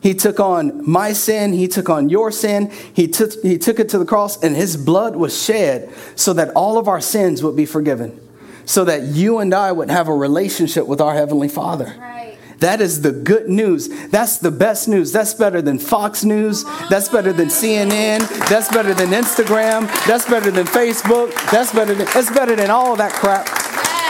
he 0.00 0.14
took 0.14 0.40
on 0.40 0.88
my 0.88 1.12
sin, 1.12 1.52
he 1.52 1.68
took 1.68 1.88
on 1.88 2.08
your 2.08 2.32
sin, 2.32 2.72
he 2.92 3.06
took, 3.06 3.32
he 3.42 3.58
took 3.58 3.78
it 3.78 3.88
to 3.90 3.98
the 3.98 4.04
cross, 4.04 4.42
and 4.42 4.56
his 4.56 4.76
blood 4.76 5.14
was 5.14 5.40
shed 5.40 5.92
so 6.16 6.32
that 6.32 6.50
all 6.50 6.78
of 6.78 6.88
our 6.88 7.00
sins 7.00 7.42
would 7.42 7.54
be 7.54 7.66
forgiven, 7.66 8.20
so 8.64 8.84
that 8.84 9.02
you 9.02 9.38
and 9.38 9.54
I 9.54 9.70
would 9.70 9.90
have 9.90 10.08
a 10.08 10.14
relationship 10.14 10.88
with 10.88 11.00
our 11.00 11.14
Heavenly 11.14 11.48
Father. 11.48 11.94
Right. 12.00 12.21
That 12.62 12.80
is 12.80 13.02
the 13.02 13.10
good 13.10 13.48
news. 13.48 13.88
That's 14.10 14.38
the 14.38 14.52
best 14.52 14.86
news. 14.86 15.10
That's 15.10 15.34
better 15.34 15.60
than 15.60 15.80
Fox 15.80 16.24
News. 16.24 16.62
That's 16.88 17.08
better 17.08 17.32
than 17.32 17.48
CNN. 17.48 18.20
That's 18.48 18.68
better 18.68 18.94
than 18.94 19.08
Instagram. 19.08 19.88
That's 20.06 20.28
better 20.30 20.52
than 20.52 20.66
Facebook. 20.66 21.34
That's 21.50 21.72
better 21.72 21.92
than 21.92 22.06
that's 22.06 22.30
better 22.30 22.54
than 22.54 22.70
all 22.70 22.94
that 22.94 23.14
crap. 23.14 23.48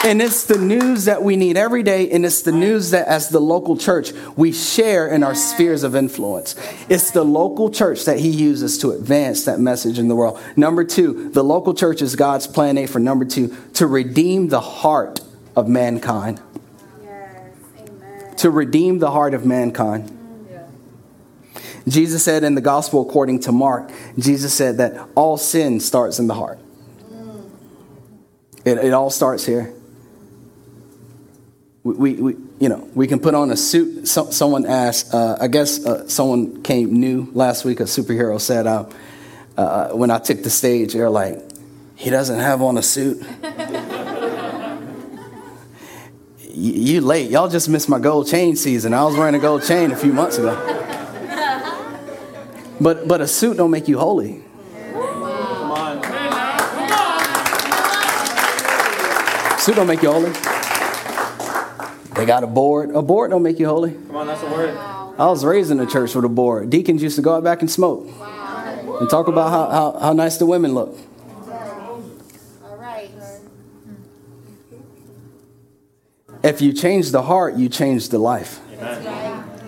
And 0.05 0.21
it's 0.21 0.45
the 0.45 0.59
news 0.59 1.07
that 1.07 1.23
we 1.23 1.37
need 1.37 1.57
every 1.57 1.83
day, 1.83 2.11
and 2.11 2.27
it's 2.27 2.43
the 2.43 2.53
news 2.53 2.91
that 2.91 3.09
as 3.09 3.31
the 3.31 3.41
local 3.41 3.79
church 3.79 4.13
we 4.37 4.53
share 4.53 5.09
in 5.09 5.23
our 5.23 5.35
spheres 5.35 5.83
of 5.83 5.97
influence. 5.97 6.55
It's 6.91 7.11
the 7.11 7.25
local 7.25 7.71
church 7.71 8.05
that 8.05 8.19
he 8.19 8.29
uses 8.29 8.77
to 8.79 8.91
advance 8.91 9.47
that 9.47 9.61
message 9.61 9.99
in 9.99 10.09
the 10.09 10.17
world. 10.17 10.39
Number 10.57 10.85
two, 10.85 11.31
the 11.31 11.43
local 11.43 11.73
church 11.73 12.03
is 12.03 12.17
God's 12.17 12.47
plan 12.47 12.77
A 12.77 12.87
for 12.87 12.99
number 12.99 13.25
two, 13.25 13.57
to 13.75 13.87
redeem 13.87 14.49
the 14.49 14.61
heart 14.61 15.21
of 15.57 15.69
mankind. 15.69 16.43
To 18.43 18.51
redeem 18.51 18.99
the 18.99 19.13
heart 19.13 19.35
of 19.35 19.47
mankind. 19.47 20.19
Jesus 21.87 22.25
said 22.25 22.43
in 22.43 22.57
the 22.57 22.61
gospel 22.61 23.09
according 23.09 23.39
to 23.43 23.53
Mark, 23.53 23.93
Jesus 24.19 24.53
said 24.53 24.79
that 24.79 25.09
all 25.15 25.37
sin 25.37 25.79
starts 25.79 26.19
in 26.19 26.27
the 26.27 26.35
heart. 26.35 26.59
It, 28.65 28.79
it 28.79 28.93
all 28.93 29.11
starts 29.11 29.47
here. 29.47 29.73
We, 31.85 31.95
we, 31.95 32.15
we, 32.15 32.37
you 32.59 32.69
know, 32.69 32.89
we 32.97 33.07
can 33.07 33.21
put 33.21 33.37
on 33.37 33.53
a 33.53 33.57
suit. 33.57 34.09
So, 34.09 34.31
someone 34.31 34.67
asked, 34.67 35.15
uh, 35.15 35.37
I 35.41 35.47
guess 35.47 35.87
uh, 35.87 36.09
someone 36.09 36.65
came 36.65 36.99
new 36.99 37.31
last 37.35 37.65
week, 37.65 37.79
a 37.79 37.85
superhero 37.85 38.41
said, 38.41 38.67
uh, 38.67 38.89
uh, 39.57 39.91
when 39.91 40.11
I 40.11 40.19
took 40.19 40.43
the 40.43 40.51
stage, 40.51 40.95
they're 40.95 41.09
like, 41.09 41.39
he 41.95 42.11
doesn't 42.11 42.41
have 42.41 42.61
on 42.61 42.77
a 42.77 42.83
suit. 42.83 43.25
You, 46.63 46.73
you 46.73 47.01
late. 47.01 47.31
Y'all 47.31 47.49
just 47.49 47.69
missed 47.69 47.89
my 47.89 47.99
gold 47.99 48.29
chain 48.29 48.55
season. 48.55 48.95
I 48.95 49.03
was 49.05 49.17
wearing 49.17 49.35
a 49.35 49.41
gold 49.41 49.65
chain 49.65 49.91
a 49.91 49.97
few 49.97 50.13
months 50.13 50.39
ago. 50.39 50.79
But, 52.81 53.07
but 53.07 53.21
a 53.21 53.29
suit 53.29 53.59
don't 53.59 53.71
make 53.71 53.87
you 53.87 53.97
holy. 53.97 54.43
Come 54.93 55.71
on. 55.71 56.03
Suit 59.61 59.77
don't 59.77 59.87
make 59.87 60.03
you 60.03 60.11
holy. 60.11 60.33
They 62.17 62.27
got 62.27 62.43
a 62.43 62.49
board. 62.49 62.91
A 62.91 63.03
board 63.03 63.31
don't 63.31 63.45
make 63.45 63.61
you 63.61 63.67
holy. 63.67 63.93
Come 63.93 64.17
on, 64.17 64.27
that's 64.27 64.41
the 64.41 64.49
word. 64.49 64.77
I 64.77 65.27
was 65.27 65.45
raised 65.45 65.71
in 65.71 65.79
a 65.79 65.87
church 65.87 66.13
with 66.17 66.25
a 66.25 66.29
board. 66.29 66.71
Deacons 66.71 67.05
used 67.05 67.15
to 67.17 67.23
go 67.23 67.37
out 67.37 67.45
back 67.45 67.61
and 67.61 67.71
smoke 67.71 68.09
and 69.01 69.09
talk 69.09 69.29
about 69.29 69.51
how, 69.51 69.71
how, 69.71 69.99
how 70.01 70.13
nice 70.13 70.39
the 70.39 70.47
women 70.47 70.75
look. 70.75 70.99
All 72.65 72.77
right. 72.77 73.11
If 76.43 76.61
you 76.61 76.73
change 76.73 77.11
the 77.11 77.23
heart, 77.23 77.57
you 77.57 77.69
change 77.69 78.09
the 78.09 78.19
life. 78.19 78.61
Right. 78.81 79.05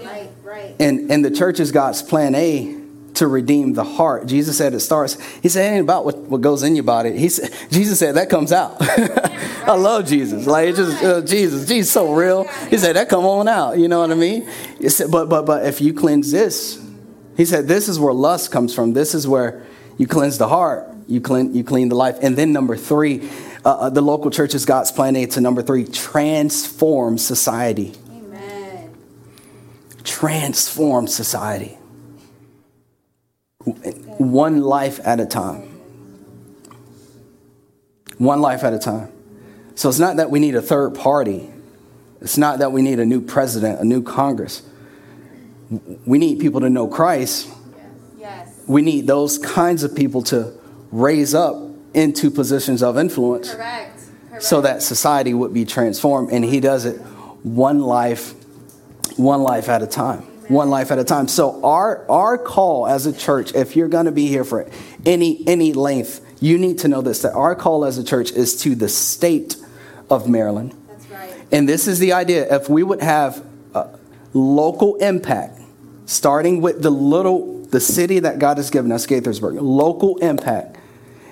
Right. 0.02 0.30
Right. 0.42 0.76
And, 0.80 1.10
and 1.10 1.24
the 1.24 1.30
church 1.30 1.60
is 1.60 1.72
God's 1.72 2.02
plan 2.02 2.34
A 2.34 2.84
to 3.14 3.28
redeem 3.28 3.74
the 3.74 3.84
heart. 3.84 4.26
Jesus 4.26 4.58
said 4.58 4.74
it 4.74 4.80
starts, 4.80 5.20
he 5.40 5.48
said, 5.48 5.72
it 5.72 5.76
ain't 5.76 5.84
about 5.84 6.04
what, 6.04 6.18
what 6.18 6.40
goes 6.40 6.62
in 6.62 6.74
your 6.74 6.84
body. 6.84 7.16
He 7.16 7.28
said, 7.28 7.50
Jesus 7.70 7.98
said 7.98 8.16
that 8.16 8.28
comes 8.28 8.52
out. 8.52 8.76
I 8.80 9.76
love 9.76 10.06
Jesus. 10.06 10.46
Like 10.46 10.70
it 10.70 10.76
just 10.76 11.02
uh, 11.02 11.20
Jesus, 11.22 11.66
Jesus 11.66 11.92
so 11.92 12.12
real. 12.12 12.44
He 12.68 12.76
said 12.76 12.96
that 12.96 13.08
come 13.08 13.24
on 13.24 13.48
out. 13.48 13.78
You 13.78 13.88
know 13.88 14.00
what 14.00 14.10
I 14.10 14.14
mean? 14.14 14.48
He 14.78 14.88
said, 14.88 15.10
but 15.10 15.28
but 15.28 15.46
but 15.46 15.64
if 15.64 15.80
you 15.80 15.94
cleanse 15.94 16.30
this, 16.30 16.84
he 17.36 17.44
said 17.44 17.66
this 17.66 17.88
is 17.88 17.98
where 17.98 18.12
lust 18.12 18.50
comes 18.50 18.74
from. 18.74 18.92
This 18.92 19.14
is 19.14 19.26
where 19.26 19.64
you 19.96 20.06
cleanse 20.06 20.38
the 20.38 20.48
heart. 20.48 20.90
You 21.06 21.20
clean 21.20 21.54
you 21.54 21.64
clean 21.64 21.88
the 21.88 21.94
life. 21.94 22.18
And 22.20 22.36
then 22.36 22.52
number 22.52 22.76
three, 22.76 23.30
uh, 23.64 23.70
uh, 23.70 23.90
the 23.90 24.02
local 24.02 24.30
church 24.30 24.54
is 24.54 24.64
God's 24.66 24.92
plan 24.92 25.16
A 25.16 25.26
to 25.26 25.40
number 25.40 25.62
three, 25.62 25.84
transform 25.84 27.16
society. 27.16 27.94
Amen. 28.10 28.94
Transform 30.04 31.06
society. 31.06 31.78
One 33.64 34.60
life 34.60 35.00
at 35.04 35.20
a 35.20 35.26
time. 35.26 35.62
One 38.18 38.42
life 38.42 38.64
at 38.64 38.74
a 38.74 38.78
time. 38.78 39.10
So 39.74 39.88
it's 39.88 39.98
not 39.98 40.16
that 40.16 40.30
we 40.30 40.38
need 40.38 40.54
a 40.54 40.62
third 40.62 40.94
party. 40.94 41.50
It's 42.20 42.38
not 42.38 42.58
that 42.58 42.70
we 42.70 42.82
need 42.82 43.00
a 43.00 43.06
new 43.06 43.20
president, 43.20 43.80
a 43.80 43.84
new 43.84 44.02
Congress. 44.02 44.62
We 46.04 46.18
need 46.18 46.38
people 46.38 46.60
to 46.60 46.70
know 46.70 46.86
Christ. 46.86 47.48
Yes. 48.18 48.62
We 48.66 48.82
need 48.82 49.06
those 49.06 49.38
kinds 49.38 49.82
of 49.82 49.96
people 49.96 50.22
to 50.24 50.52
raise 50.92 51.34
up 51.34 51.63
into 51.94 52.30
positions 52.30 52.82
of 52.82 52.98
influence 52.98 53.54
Correct. 53.54 54.00
Correct. 54.28 54.42
so 54.42 54.60
that 54.60 54.82
society 54.82 55.32
would 55.32 55.54
be 55.54 55.64
transformed. 55.64 56.32
And 56.32 56.44
he 56.44 56.60
does 56.60 56.84
it 56.84 56.96
one 57.42 57.80
life, 57.80 58.34
one 59.16 59.42
life 59.42 59.68
at 59.68 59.82
a 59.82 59.86
time. 59.86 60.20
One 60.48 60.68
life 60.68 60.90
at 60.90 60.98
a 60.98 61.04
time. 61.04 61.26
So 61.28 61.64
our 61.64 62.04
our 62.10 62.36
call 62.36 62.86
as 62.86 63.06
a 63.06 63.14
church, 63.14 63.54
if 63.54 63.76
you're 63.76 63.88
going 63.88 64.04
to 64.04 64.12
be 64.12 64.26
here 64.26 64.44
for 64.44 64.68
any 65.06 65.42
any 65.46 65.72
length, 65.72 66.20
you 66.38 66.58
need 66.58 66.80
to 66.80 66.88
know 66.88 67.00
this: 67.00 67.22
that 67.22 67.32
our 67.32 67.54
call 67.54 67.86
as 67.86 67.96
a 67.96 68.04
church 68.04 68.30
is 68.30 68.60
to 68.60 68.74
the 68.74 68.90
state 68.90 69.56
of 70.10 70.28
Maryland. 70.28 70.74
That's 70.86 71.08
right. 71.08 71.32
And 71.50 71.66
this 71.66 71.88
is 71.88 71.98
the 71.98 72.12
idea: 72.12 72.54
if 72.54 72.68
we 72.68 72.82
would 72.82 73.00
have 73.00 73.42
local 74.34 74.96
impact, 74.96 75.60
starting 76.06 76.60
with 76.60 76.82
the 76.82 76.90
little 76.90 77.64
the 77.66 77.80
city 77.80 78.18
that 78.18 78.38
God 78.38 78.58
has 78.58 78.68
given 78.70 78.92
us, 78.92 79.06
Gaithersburg, 79.06 79.58
local 79.60 80.18
impact. 80.18 80.76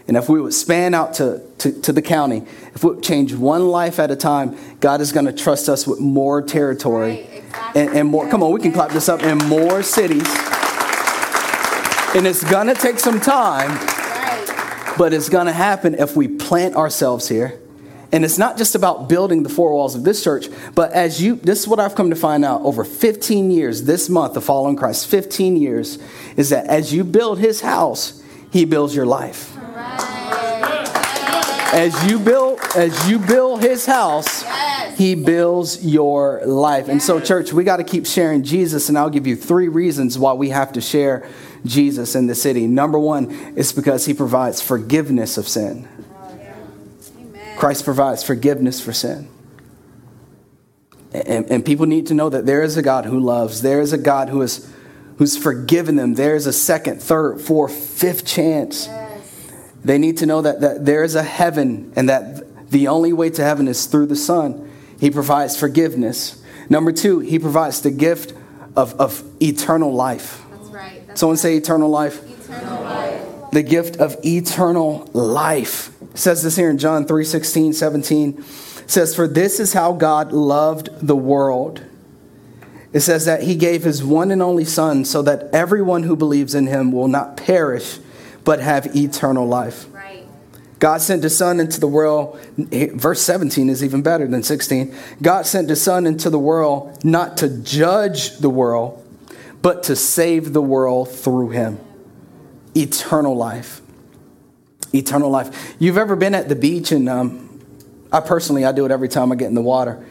And 0.08 0.16
if 0.16 0.28
we 0.28 0.40
would 0.40 0.54
span 0.54 0.94
out 0.94 1.14
to, 1.14 1.40
to, 1.58 1.80
to 1.82 1.92
the 1.92 2.02
county, 2.02 2.42
if 2.74 2.82
we 2.82 3.00
change 3.00 3.34
one 3.34 3.68
life 3.68 3.98
at 3.98 4.10
a 4.10 4.16
time, 4.16 4.56
God 4.80 5.00
is 5.00 5.12
going 5.12 5.26
to 5.26 5.32
trust 5.32 5.68
us 5.68 5.86
with 5.86 6.00
more 6.00 6.42
territory 6.42 7.10
Right, 7.10 7.30
exactly. 7.44 7.82
and, 7.82 7.90
and 7.98 8.08
more. 8.08 8.28
Come 8.28 8.42
on, 8.42 8.52
we 8.52 8.60
can 8.60 8.72
clap 8.72 8.90
this 8.90 9.08
up 9.08 9.22
in 9.22 9.38
more 9.38 9.82
cities. 9.82 10.26
And 12.14 12.26
it's 12.26 12.44
going 12.44 12.66
to 12.66 12.74
take 12.74 12.98
some 12.98 13.20
time, 13.20 13.70
Right. 13.70 14.94
but 14.98 15.14
it's 15.14 15.28
going 15.30 15.46
to 15.46 15.52
happen 15.52 15.94
if 15.94 16.14
we 16.14 16.28
plant 16.28 16.74
ourselves 16.76 17.28
here. 17.28 17.58
And 18.12 18.26
it's 18.26 18.36
not 18.36 18.58
just 18.58 18.74
about 18.74 19.08
building 19.08 19.42
the 19.42 19.48
four 19.48 19.72
walls 19.72 19.94
of 19.94 20.04
this 20.04 20.22
church, 20.22 20.48
but 20.74 20.92
as 20.92 21.22
you, 21.22 21.36
this 21.36 21.60
is 21.60 21.68
what 21.68 21.80
I've 21.80 21.94
come 21.94 22.10
to 22.10 22.16
find 22.16 22.44
out 22.44 22.60
over 22.60 22.84
15 22.84 23.50
years, 23.50 23.84
this 23.84 24.10
month 24.10 24.36
of 24.36 24.44
following 24.44 24.76
Christ, 24.76 25.06
15 25.06 25.56
years, 25.56 25.98
is 26.36 26.50
that 26.50 26.66
as 26.66 26.92
you 26.92 27.04
build 27.04 27.38
his 27.38 27.62
house, 27.62 28.22
he 28.50 28.66
builds 28.66 28.94
your 28.94 29.06
life. 29.06 29.51
As 31.72 32.10
you 32.10 32.18
build, 32.18 32.60
as 32.76 33.08
you 33.08 33.18
build 33.18 33.62
his 33.62 33.86
house, 33.86 34.42
Yes. 34.42 34.98
he 34.98 35.14
builds 35.14 35.84
your 35.84 36.44
life. 36.44 36.88
And 36.88 37.02
so, 37.02 37.18
church, 37.18 37.52
we 37.52 37.64
got 37.64 37.78
to 37.78 37.84
keep 37.84 38.06
sharing 38.06 38.42
Jesus, 38.42 38.90
and 38.90 38.98
I'll 38.98 39.10
give 39.10 39.26
you 39.26 39.36
three 39.36 39.68
reasons 39.68 40.18
why 40.18 40.34
we 40.34 40.50
have 40.50 40.72
to 40.74 40.82
share 40.82 41.26
Jesus 41.64 42.14
in 42.14 42.26
the 42.26 42.34
city. 42.34 42.66
Number 42.66 42.98
one 42.98 43.30
is 43.56 43.72
because 43.72 44.04
he 44.04 44.12
provides 44.12 44.60
forgiveness 44.60 45.38
of 45.38 45.48
sin. 45.48 45.88
Amen. 47.16 47.56
Christ 47.56 47.84
provides 47.84 48.22
forgiveness 48.22 48.80
for 48.80 48.92
sin. 48.92 49.28
And, 51.12 51.50
and 51.50 51.64
people 51.64 51.86
need 51.86 52.06
to 52.08 52.14
know 52.14 52.28
that 52.28 52.44
there 52.46 52.62
is 52.62 52.76
a 52.76 52.82
God 52.82 53.06
who 53.06 53.18
loves. 53.18 53.62
There 53.62 53.80
is 53.80 53.92
a 53.92 53.98
God 53.98 54.28
who 54.28 54.42
is 54.42 54.70
who's 55.18 55.36
forgiven 55.36 55.96
them. 55.96 56.14
There 56.14 56.34
is 56.34 56.46
a 56.46 56.52
second, 56.52 57.02
third, 57.02 57.40
fourth, 57.40 57.74
fifth 57.74 58.26
chance. 58.26 58.88
They 59.84 59.98
need 59.98 60.18
to 60.18 60.26
know 60.26 60.42
that, 60.42 60.60
that 60.60 60.84
there 60.84 61.02
is 61.02 61.14
a 61.14 61.22
heaven 61.22 61.92
and 61.96 62.08
that 62.08 62.70
the 62.70 62.88
only 62.88 63.12
way 63.12 63.30
to 63.30 63.42
heaven 63.42 63.68
is 63.68 63.86
through 63.86 64.06
the 64.06 64.16
Son. 64.16 64.70
He 64.98 65.10
provides 65.10 65.58
forgiveness. 65.58 66.42
Number 66.68 66.92
two, 66.92 67.18
he 67.18 67.38
provides 67.38 67.80
the 67.82 67.90
gift 67.90 68.32
of, 68.76 68.94
of 69.00 69.22
eternal 69.42 69.92
life. 69.92 70.42
That's 70.50 70.68
right. 70.68 71.06
That's 71.06 71.20
Someone 71.20 71.36
say 71.36 71.56
eternal 71.56 71.90
life. 71.90 72.22
eternal 72.46 72.82
life. 72.82 73.50
the 73.50 73.62
gift 73.62 73.96
of 73.96 74.16
eternal 74.24 75.10
life. 75.12 75.90
It 76.02 76.18
says 76.18 76.42
this 76.42 76.56
here 76.56 76.70
in 76.70 76.78
John 76.78 77.06
3 77.06 77.24
16, 77.24 77.72
17. 77.72 78.38
It 78.38 78.90
says, 78.90 79.14
For 79.16 79.26
this 79.26 79.60
is 79.60 79.72
how 79.72 79.92
God 79.92 80.32
loved 80.32 80.90
the 81.06 81.16
world. 81.16 81.82
It 82.92 83.00
says 83.00 83.24
that 83.24 83.42
he 83.42 83.56
gave 83.56 83.84
his 83.84 84.04
one 84.04 84.30
and 84.30 84.42
only 84.42 84.64
Son 84.64 85.04
so 85.04 85.22
that 85.22 85.52
everyone 85.54 86.02
who 86.02 86.14
believes 86.14 86.54
in 86.54 86.66
him 86.66 86.92
will 86.92 87.08
not 87.08 87.36
perish, 87.36 87.98
but 88.44 88.60
have 88.60 88.94
eternal 88.96 89.46
life. 89.46 89.86
Right. 89.92 90.26
God 90.78 91.00
sent 91.00 91.22
his 91.22 91.36
Son 91.36 91.60
into 91.60 91.78
the 91.78 91.86
world. 91.86 92.40
Verse 92.56 93.22
17 93.22 93.68
is 93.68 93.84
even 93.84 94.02
better 94.02 94.26
than 94.26 94.42
16. 94.42 94.92
God 95.22 95.46
sent 95.46 95.68
his 95.68 95.80
Son 95.80 96.06
into 96.06 96.28
the 96.28 96.40
world 96.40 97.04
not 97.04 97.36
to 97.36 97.48
judge 97.48 98.38
the 98.38 98.50
world, 98.50 98.98
but 99.62 99.84
to 99.84 99.94
save 99.94 100.52
the 100.52 100.62
world 100.62 101.08
through 101.08 101.50
him. 101.50 101.78
Eternal 102.74 103.36
life. 103.36 103.80
eternal 104.92 105.30
life. 105.30 105.76
You've 105.78 105.98
ever 105.98 106.16
been 106.16 106.34
at 106.34 106.48
the 106.48 106.56
beach 106.56 106.90
and 106.90 107.08
um, 107.08 107.60
I 108.10 108.20
personally 108.20 108.64
I 108.64 108.72
do 108.72 108.84
it 108.84 108.90
every 108.90 109.08
time 109.08 109.30
I 109.30 109.36
get 109.36 109.46
in 109.46 109.54
the 109.54 109.62
water. 109.62 110.04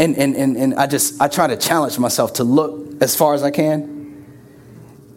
And, 0.00 0.16
and, 0.16 0.36
and, 0.36 0.56
and 0.56 0.74
I 0.74 0.86
just 0.86 1.20
I 1.20 1.28
try 1.28 1.46
to 1.46 1.56
challenge 1.56 1.98
myself 1.98 2.34
to 2.34 2.44
look 2.44 3.00
as 3.02 3.14
far 3.16 3.34
as 3.34 3.42
I 3.42 3.50
can. 3.50 4.26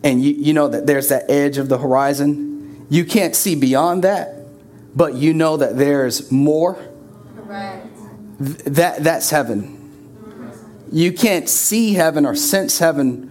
And 0.03 0.23
you, 0.23 0.33
you 0.33 0.53
know 0.53 0.67
that 0.67 0.85
there's 0.87 1.09
that 1.09 1.29
edge 1.29 1.57
of 1.57 1.69
the 1.69 1.77
horizon. 1.77 2.50
You 2.91 3.05
can't 3.05 3.35
see 3.35 3.55
beyond 3.55 4.03
that, 4.03 4.35
but 4.93 5.13
you 5.15 5.33
know 5.33 5.55
that 5.55 5.77
there's 5.77 6.29
more. 6.29 6.75
Correct. 7.37 7.87
Th- 8.37 8.57
That, 8.65 9.03
that's 9.03 9.29
heaven. 9.29 9.77
You 10.91 11.13
can't 11.13 11.47
see 11.47 11.93
heaven 11.93 12.25
or 12.25 12.35
sense 12.35 12.79
heaven 12.79 13.29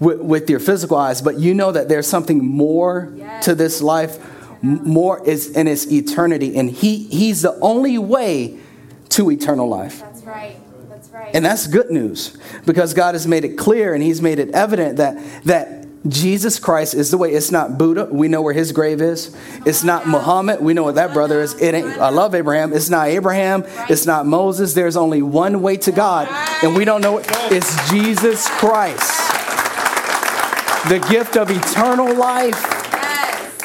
with, 0.00 0.20
with 0.20 0.50
your 0.50 0.58
physical 0.58 0.96
eyes, 0.96 1.22
but 1.22 1.38
you 1.38 1.54
know 1.54 1.70
that 1.70 1.88
there's 1.88 2.08
something 2.08 2.44
more 2.44 3.12
Yes. 3.16 3.44
to 3.44 3.54
this 3.54 3.80
life, 3.80 4.18
more 4.60 5.24
is 5.24 5.50
in 5.50 5.68
its 5.68 5.86
eternity, 5.92 6.56
and 6.58 6.68
he 6.68 7.04
he's 7.04 7.42
the 7.42 7.56
only 7.60 7.98
way 7.98 8.58
to 9.10 9.30
eternal 9.30 9.68
life. 9.68 10.00
That's 10.00 10.22
right. 10.24 10.56
That's 10.90 11.08
right. 11.10 11.30
And 11.32 11.44
that's 11.44 11.68
good 11.68 11.90
news 11.90 12.36
because 12.66 12.92
God 12.92 13.14
has 13.14 13.26
made 13.28 13.44
it 13.44 13.56
clear 13.56 13.94
and 13.94 14.02
He's 14.02 14.20
made 14.20 14.38
it 14.40 14.50
evident 14.52 14.96
that 14.96 15.16
that 15.44 15.75
Jesus 16.08 16.58
Christ 16.58 16.94
is 16.94 17.10
the 17.10 17.18
way. 17.18 17.32
It's 17.32 17.50
not 17.50 17.78
Buddha. 17.78 18.08
We 18.10 18.28
know 18.28 18.42
where 18.42 18.52
his 18.52 18.72
grave 18.72 19.00
is. 19.00 19.34
It's 19.64 19.82
not 19.82 20.06
Muhammad. 20.06 20.60
We 20.60 20.74
know 20.74 20.82
what 20.82 20.96
that 20.96 21.12
brother 21.12 21.40
is. 21.40 21.54
It 21.60 21.74
ain't. 21.74 21.98
I 21.98 22.10
love 22.10 22.34
Abraham. 22.34 22.72
It's 22.72 22.90
not 22.90 23.08
Abraham. 23.08 23.64
It's 23.88 24.06
not 24.06 24.26
Moses. 24.26 24.74
There's 24.74 24.96
only 24.96 25.22
one 25.22 25.62
way 25.62 25.76
to 25.78 25.92
God, 25.92 26.28
and 26.62 26.76
we 26.76 26.84
don't 26.84 27.00
know 27.00 27.18
it. 27.18 27.26
It's 27.50 27.90
Jesus 27.90 28.48
Christ, 28.50 29.00
the 30.88 31.04
gift 31.10 31.36
of 31.36 31.50
eternal 31.50 32.14
life. 32.14 32.74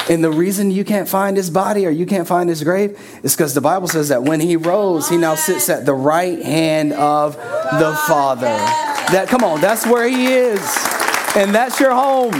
And 0.09 0.23
the 0.23 0.31
reason 0.31 0.71
you 0.71 0.83
can't 0.83 1.07
find 1.07 1.37
his 1.37 1.49
body 1.49 1.85
or 1.85 1.89
you 1.89 2.05
can't 2.05 2.27
find 2.27 2.49
his 2.49 2.63
grave 2.63 2.99
is 3.23 3.35
because 3.35 3.53
the 3.53 3.61
Bible 3.61 3.87
says 3.87 4.09
that 4.09 4.23
when 4.23 4.39
he 4.39 4.57
rose, 4.57 5.07
he 5.07 5.15
now 5.15 5.35
sits 5.35 5.69
at 5.69 5.85
the 5.85 5.93
right 5.93 6.41
hand 6.41 6.91
of 6.93 7.35
the 7.35 7.97
Father. 8.07 8.47
That 9.11 9.27
come 9.29 9.43
on, 9.43 9.61
that's 9.61 9.85
where 9.85 10.07
he 10.07 10.25
is. 10.27 11.00
And 11.35 11.55
that's 11.55 11.79
your 11.79 11.91
home. 11.91 12.33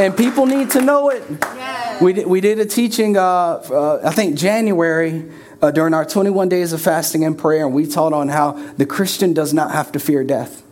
And 0.00 0.16
people 0.16 0.46
need 0.46 0.70
to 0.70 0.80
know 0.80 1.10
it. 1.10 1.22
Yes. 1.30 2.00
We 2.00 2.12
did, 2.12 2.26
we 2.26 2.40
did 2.40 2.58
a 2.58 2.64
teaching, 2.64 3.16
uh, 3.16 3.22
uh, 3.22 4.00
I 4.04 4.10
think 4.10 4.36
January, 4.36 5.30
uh, 5.62 5.70
during 5.70 5.94
our 5.94 6.04
21 6.04 6.48
days 6.48 6.72
of 6.72 6.80
fasting 6.80 7.24
and 7.24 7.38
prayer, 7.38 7.66
and 7.66 7.74
we 7.74 7.86
taught 7.86 8.12
on 8.12 8.28
how 8.28 8.52
the 8.76 8.86
Christian 8.86 9.32
does 9.34 9.54
not 9.54 9.70
have 9.70 9.92
to 9.92 10.00
fear 10.00 10.24
death. 10.24 10.62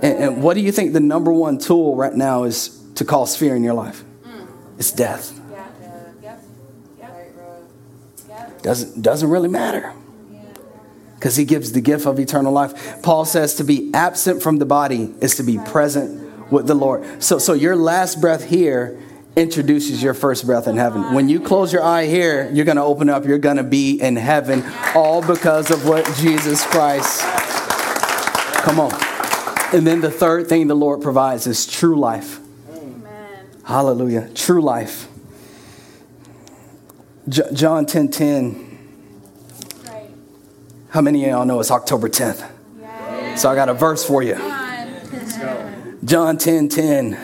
And, 0.00 0.18
and 0.18 0.42
what 0.42 0.54
do 0.54 0.60
you 0.60 0.70
think 0.70 0.92
the 0.92 1.00
number 1.00 1.32
one 1.32 1.58
tool 1.58 1.96
right 1.96 2.14
now 2.14 2.44
is 2.44 2.80
to 2.94 3.04
cause 3.04 3.36
fear 3.36 3.56
in 3.56 3.64
your 3.64 3.74
life? 3.74 4.04
It's 4.78 4.92
death. 4.92 5.40
Yeah. 5.50 5.66
Yep. 6.22 6.42
Yep. 8.28 8.62
Doesn't 8.62 9.02
doesn't 9.02 9.28
really 9.28 9.48
matter. 9.48 9.92
Because 11.18 11.34
he 11.34 11.44
gives 11.44 11.72
the 11.72 11.80
gift 11.80 12.06
of 12.06 12.18
eternal 12.20 12.52
life. 12.52 13.02
Paul 13.02 13.24
says 13.24 13.56
to 13.56 13.64
be 13.64 13.90
absent 13.92 14.40
from 14.42 14.58
the 14.58 14.66
body 14.66 15.12
is 15.20 15.34
to 15.36 15.42
be 15.42 15.58
present 15.58 16.50
with 16.52 16.66
the 16.66 16.74
Lord. 16.74 17.22
So 17.22 17.38
so 17.38 17.54
your 17.54 17.74
last 17.74 18.20
breath 18.20 18.44
here 18.44 19.00
introduces 19.34 20.02
your 20.02 20.14
first 20.14 20.46
breath 20.46 20.66
in 20.66 20.76
heaven. 20.76 21.14
When 21.14 21.28
you 21.28 21.40
close 21.40 21.72
your 21.72 21.82
eye 21.82 22.06
here, 22.06 22.50
you're 22.52 22.64
gonna 22.64 22.84
open 22.84 23.08
up, 23.08 23.24
you're 23.24 23.38
gonna 23.38 23.62
be 23.64 24.00
in 24.00 24.16
heaven, 24.16 24.64
all 24.94 25.20
because 25.26 25.70
of 25.70 25.86
what 25.86 26.04
Jesus 26.16 26.64
Christ. 26.66 27.22
Come 28.62 28.80
on. 28.80 28.92
And 29.72 29.86
then 29.86 30.00
the 30.00 30.10
third 30.10 30.48
thing 30.48 30.66
the 30.66 30.74
Lord 30.74 31.02
provides 31.02 31.46
is 31.46 31.66
true 31.66 31.98
life. 31.98 32.40
Amen. 32.70 33.46
Hallelujah. 33.64 34.30
True 34.34 34.62
life. 34.62 35.08
J- 37.28 37.52
John 37.52 37.86
10 37.86 38.08
10. 38.08 38.67
How 40.90 41.02
many 41.02 41.24
of 41.24 41.30
y'all 41.30 41.44
know 41.44 41.60
it's 41.60 41.70
October 41.70 42.08
10th? 42.08 42.50
Yes. 42.80 43.42
So 43.42 43.50
I 43.50 43.54
got 43.54 43.68
a 43.68 43.74
verse 43.74 44.04
for 44.04 44.22
you. 44.22 44.36
John 46.04 46.38
10 46.38 46.68
10. 46.68 47.18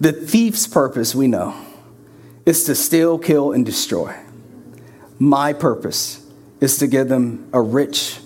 The 0.00 0.12
thief's 0.12 0.66
purpose, 0.66 1.14
we 1.14 1.26
know, 1.26 1.54
is 2.46 2.64
to 2.64 2.74
steal, 2.74 3.18
kill, 3.18 3.52
and 3.52 3.66
destroy. 3.66 4.14
My 5.18 5.52
purpose 5.52 6.24
is 6.60 6.78
to 6.78 6.86
give 6.86 7.08
them 7.08 7.48
a 7.52 7.60
rich 7.60 8.18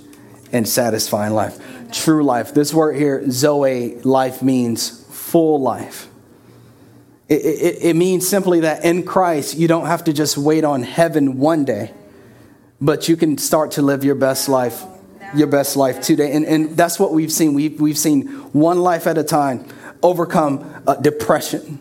and 0.52 0.68
satisfying 0.68 1.32
life. 1.32 1.58
True 1.90 2.22
life. 2.22 2.54
This 2.54 2.72
word 2.72 2.96
here, 2.96 3.28
Zoe, 3.30 3.96
life 4.02 4.42
means 4.42 5.04
full 5.10 5.60
life. 5.60 6.08
It, 7.28 7.40
it, 7.44 7.78
it 7.82 7.96
means 7.96 8.28
simply 8.28 8.60
that 8.60 8.84
in 8.84 9.04
Christ, 9.04 9.56
you 9.56 9.66
don't 9.66 9.86
have 9.86 10.04
to 10.04 10.12
just 10.12 10.36
wait 10.36 10.64
on 10.64 10.82
heaven 10.82 11.38
one 11.38 11.64
day, 11.64 11.92
but 12.82 13.08
you 13.08 13.16
can 13.16 13.38
start 13.38 13.70
to 13.72 13.82
live 13.82 14.02
your 14.02 14.16
best 14.16 14.48
life, 14.48 14.82
your 15.36 15.46
best 15.46 15.76
life 15.76 16.02
today. 16.02 16.32
And, 16.32 16.44
and 16.44 16.76
that's 16.76 16.98
what 16.98 17.12
we've 17.12 17.32
seen. 17.32 17.54
We've, 17.54 17.80
we've 17.80 17.96
seen 17.96 18.26
one 18.52 18.80
life 18.80 19.06
at 19.06 19.16
a 19.16 19.24
time 19.24 19.66
overcome 20.02 20.82
uh, 20.86 20.96
depression, 20.96 21.80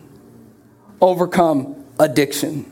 overcome 1.00 1.84
addiction. 1.98 2.66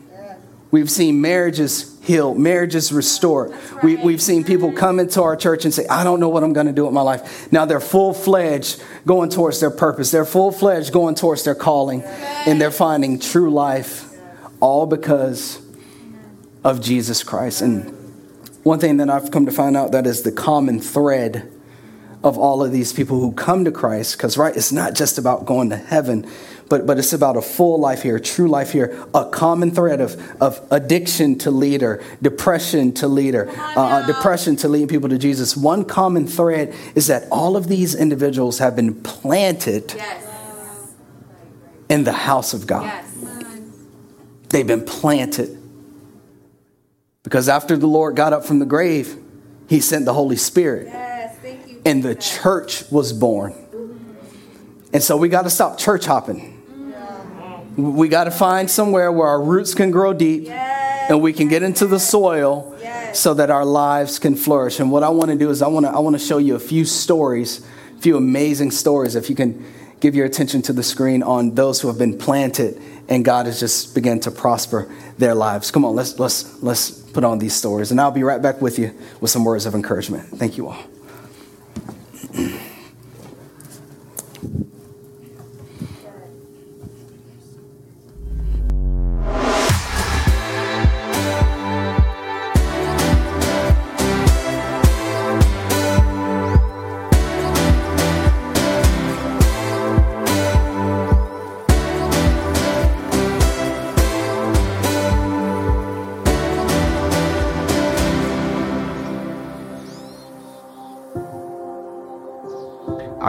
We've 0.71 0.89
seen 0.89 1.19
marriages 1.19 1.99
healed, 2.01 2.39
marriages 2.39 2.93
restored. 2.93 3.53
We, 3.83 3.97
we've 3.97 4.21
seen 4.21 4.45
people 4.45 4.71
come 4.71 5.01
into 5.01 5.21
our 5.21 5.35
church 5.35 5.65
and 5.65 5.73
say, 5.73 5.85
I 5.87 6.05
don't 6.05 6.21
know 6.21 6.29
what 6.29 6.41
I'm 6.45 6.53
going 6.53 6.67
to 6.67 6.73
do 6.73 6.85
with 6.85 6.93
my 6.93 7.01
life. 7.01 7.51
Now 7.51 7.65
they're 7.65 7.81
full 7.81 8.13
fledged 8.13 8.81
going 9.05 9.29
towards 9.29 9.59
their 9.59 9.69
purpose. 9.69 10.11
They're 10.11 10.23
full 10.23 10.53
fledged 10.53 10.93
going 10.93 11.15
towards 11.15 11.43
their 11.43 11.55
calling, 11.55 12.03
and 12.03 12.61
they're 12.61 12.71
finding 12.71 13.19
true 13.19 13.51
life, 13.51 14.09
all 14.61 14.85
because 14.85 15.61
of 16.63 16.79
Jesus 16.81 17.21
Christ. 17.21 17.61
And 17.61 18.00
one 18.63 18.79
thing 18.79 18.97
that 18.97 19.09
I've 19.09 19.31
come 19.31 19.45
to 19.45 19.51
find 19.51 19.75
out 19.75 19.91
that 19.91 20.05
is 20.05 20.21
the 20.23 20.31
common 20.31 20.79
thread 20.79 21.51
of 22.23 22.37
all 22.37 22.63
of 22.63 22.71
these 22.71 22.93
people 22.93 23.19
who 23.19 23.31
come 23.31 23.65
to 23.65 23.71
Christ, 23.71 24.15
because 24.15 24.37
right, 24.37 24.55
it's 24.55 24.71
not 24.71 24.93
just 24.93 25.17
about 25.17 25.45
going 25.45 25.71
to 25.71 25.75
heaven, 25.77 26.29
but, 26.69 26.85
but 26.85 26.99
it's 26.99 27.13
about 27.13 27.35
a 27.35 27.41
full 27.41 27.79
life 27.79 28.03
here, 28.03 28.17
a 28.17 28.21
true 28.21 28.47
life 28.47 28.71
here, 28.71 29.05
a 29.15 29.25
common 29.25 29.71
thread 29.71 29.99
of, 29.99 30.21
of 30.39 30.65
addiction 30.69 31.37
to 31.39 31.49
leader, 31.49 32.03
depression 32.21 32.93
to 32.93 33.07
leader, 33.07 33.49
uh, 33.49 33.73
uh, 33.75 34.07
depression 34.07 34.55
to 34.57 34.67
lead 34.67 34.87
people 34.87 35.09
to 35.09 35.17
Jesus. 35.17 35.57
One 35.57 35.83
common 35.83 36.27
thread 36.27 36.75
is 36.93 37.07
that 37.07 37.27
all 37.31 37.57
of 37.57 37.67
these 37.67 37.95
individuals 37.95 38.59
have 38.59 38.75
been 38.75 39.01
planted 39.01 39.93
Yes. 39.95 40.93
in 41.89 42.03
the 42.03 42.13
house 42.13 42.53
of 42.53 42.67
God. 42.67 42.83
Yes. 42.83 43.07
They've 44.49 44.67
been 44.67 44.85
planted. 44.85 45.60
Because 47.23 47.47
after 47.49 47.77
the 47.77 47.87
Lord 47.87 48.15
got 48.15 48.33
up 48.33 48.45
from 48.45 48.59
the 48.59 48.65
grave, 48.65 49.17
he 49.69 49.79
sent 49.79 50.05
the 50.05 50.13
Holy 50.13 50.35
Spirit. 50.35 50.87
Yes. 50.87 51.37
Thank 51.41 51.67
you. 51.67 51.81
and 51.85 52.03
the 52.03 52.15
church 52.15 52.83
was 52.91 53.13
born. 53.13 53.53
And 54.93 55.01
so 55.01 55.17
we 55.17 55.29
got 55.29 55.43
to 55.43 55.49
stop 55.49 55.77
church 55.77 56.05
hopping. 56.05 56.57
We 57.77 58.09
got 58.09 58.25
to 58.25 58.31
find 58.31 58.69
somewhere 58.69 59.11
where 59.11 59.27
our 59.27 59.41
roots 59.41 59.73
can 59.73 59.91
grow 59.91 60.11
deep 60.13 60.43
Yes. 60.45 61.09
and 61.09 61.21
we 61.21 61.31
can 61.31 61.47
get 61.47 61.63
into 61.63 61.87
the 61.87 61.99
soil 61.99 62.75
Yes. 62.81 63.17
so 63.17 63.33
that 63.35 63.49
our 63.49 63.63
lives 63.63 64.19
can 64.19 64.35
flourish. 64.35 64.79
And 64.81 64.91
what 64.91 65.03
I 65.03 65.09
want 65.09 65.31
to 65.31 65.37
do 65.37 65.49
is 65.49 65.61
I 65.61 65.67
want 65.67 65.85
to 65.85 65.91
I 65.91 65.99
want 65.99 66.19
to 66.19 66.23
show 66.23 66.37
you 66.37 66.55
a 66.55 66.59
few 66.59 66.83
stories, 66.83 67.65
a 67.97 68.01
few 68.01 68.17
amazing 68.17 68.71
stories 68.71 69.15
if 69.15 69.29
you 69.29 69.35
can 69.35 69.63
give 70.01 70.15
your 70.15 70.25
attention 70.25 70.61
to 70.63 70.73
the 70.73 70.83
screen 70.83 71.23
on 71.23 71.55
those 71.55 71.79
who 71.79 71.87
have 71.87 71.97
been 71.97 72.17
planted 72.17 72.81
and 73.07 73.23
God 73.23 73.45
has 73.45 73.59
just 73.59 73.95
begun 73.95 74.19
to 74.21 74.31
prosper 74.31 74.89
their 75.17 75.33
lives. 75.33 75.71
Come 75.71 75.85
on, 75.85 75.95
let's 75.95 76.19
let's 76.19 76.61
let's 76.61 77.00
put 77.13 77.23
on 77.23 77.39
these 77.39 77.53
stories 77.53 77.91
and 77.91 77.99
I'll 77.99 78.11
be 78.11 78.23
right 78.23 78.41
back 78.41 78.61
with 78.61 78.79
you 78.79 78.93
with 79.19 79.31
some 79.31 79.43
words 79.43 79.65
of 79.65 79.75
encouragement. 79.75 80.27
Thank 80.29 80.57
you 80.57 80.69
all. 80.69 80.83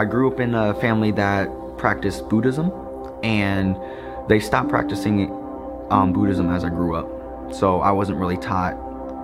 I 0.03 0.05
grew 0.05 0.29
up 0.29 0.41
in 0.41 0.53
a 0.53 0.73
family 0.81 1.11
that 1.11 1.47
practiced 1.77 2.27
Buddhism, 2.27 2.73
and 3.23 3.77
they 4.27 4.41
stopped 4.41 4.67
practicing 4.67 5.31
um, 5.91 6.11
Buddhism 6.11 6.49
as 6.49 6.65
I 6.65 6.69
grew 6.69 6.93
up. 6.93 7.53
So 7.53 7.79
I 7.79 7.91
wasn't 7.91 8.19
really 8.19 8.35
taught, 8.35 8.73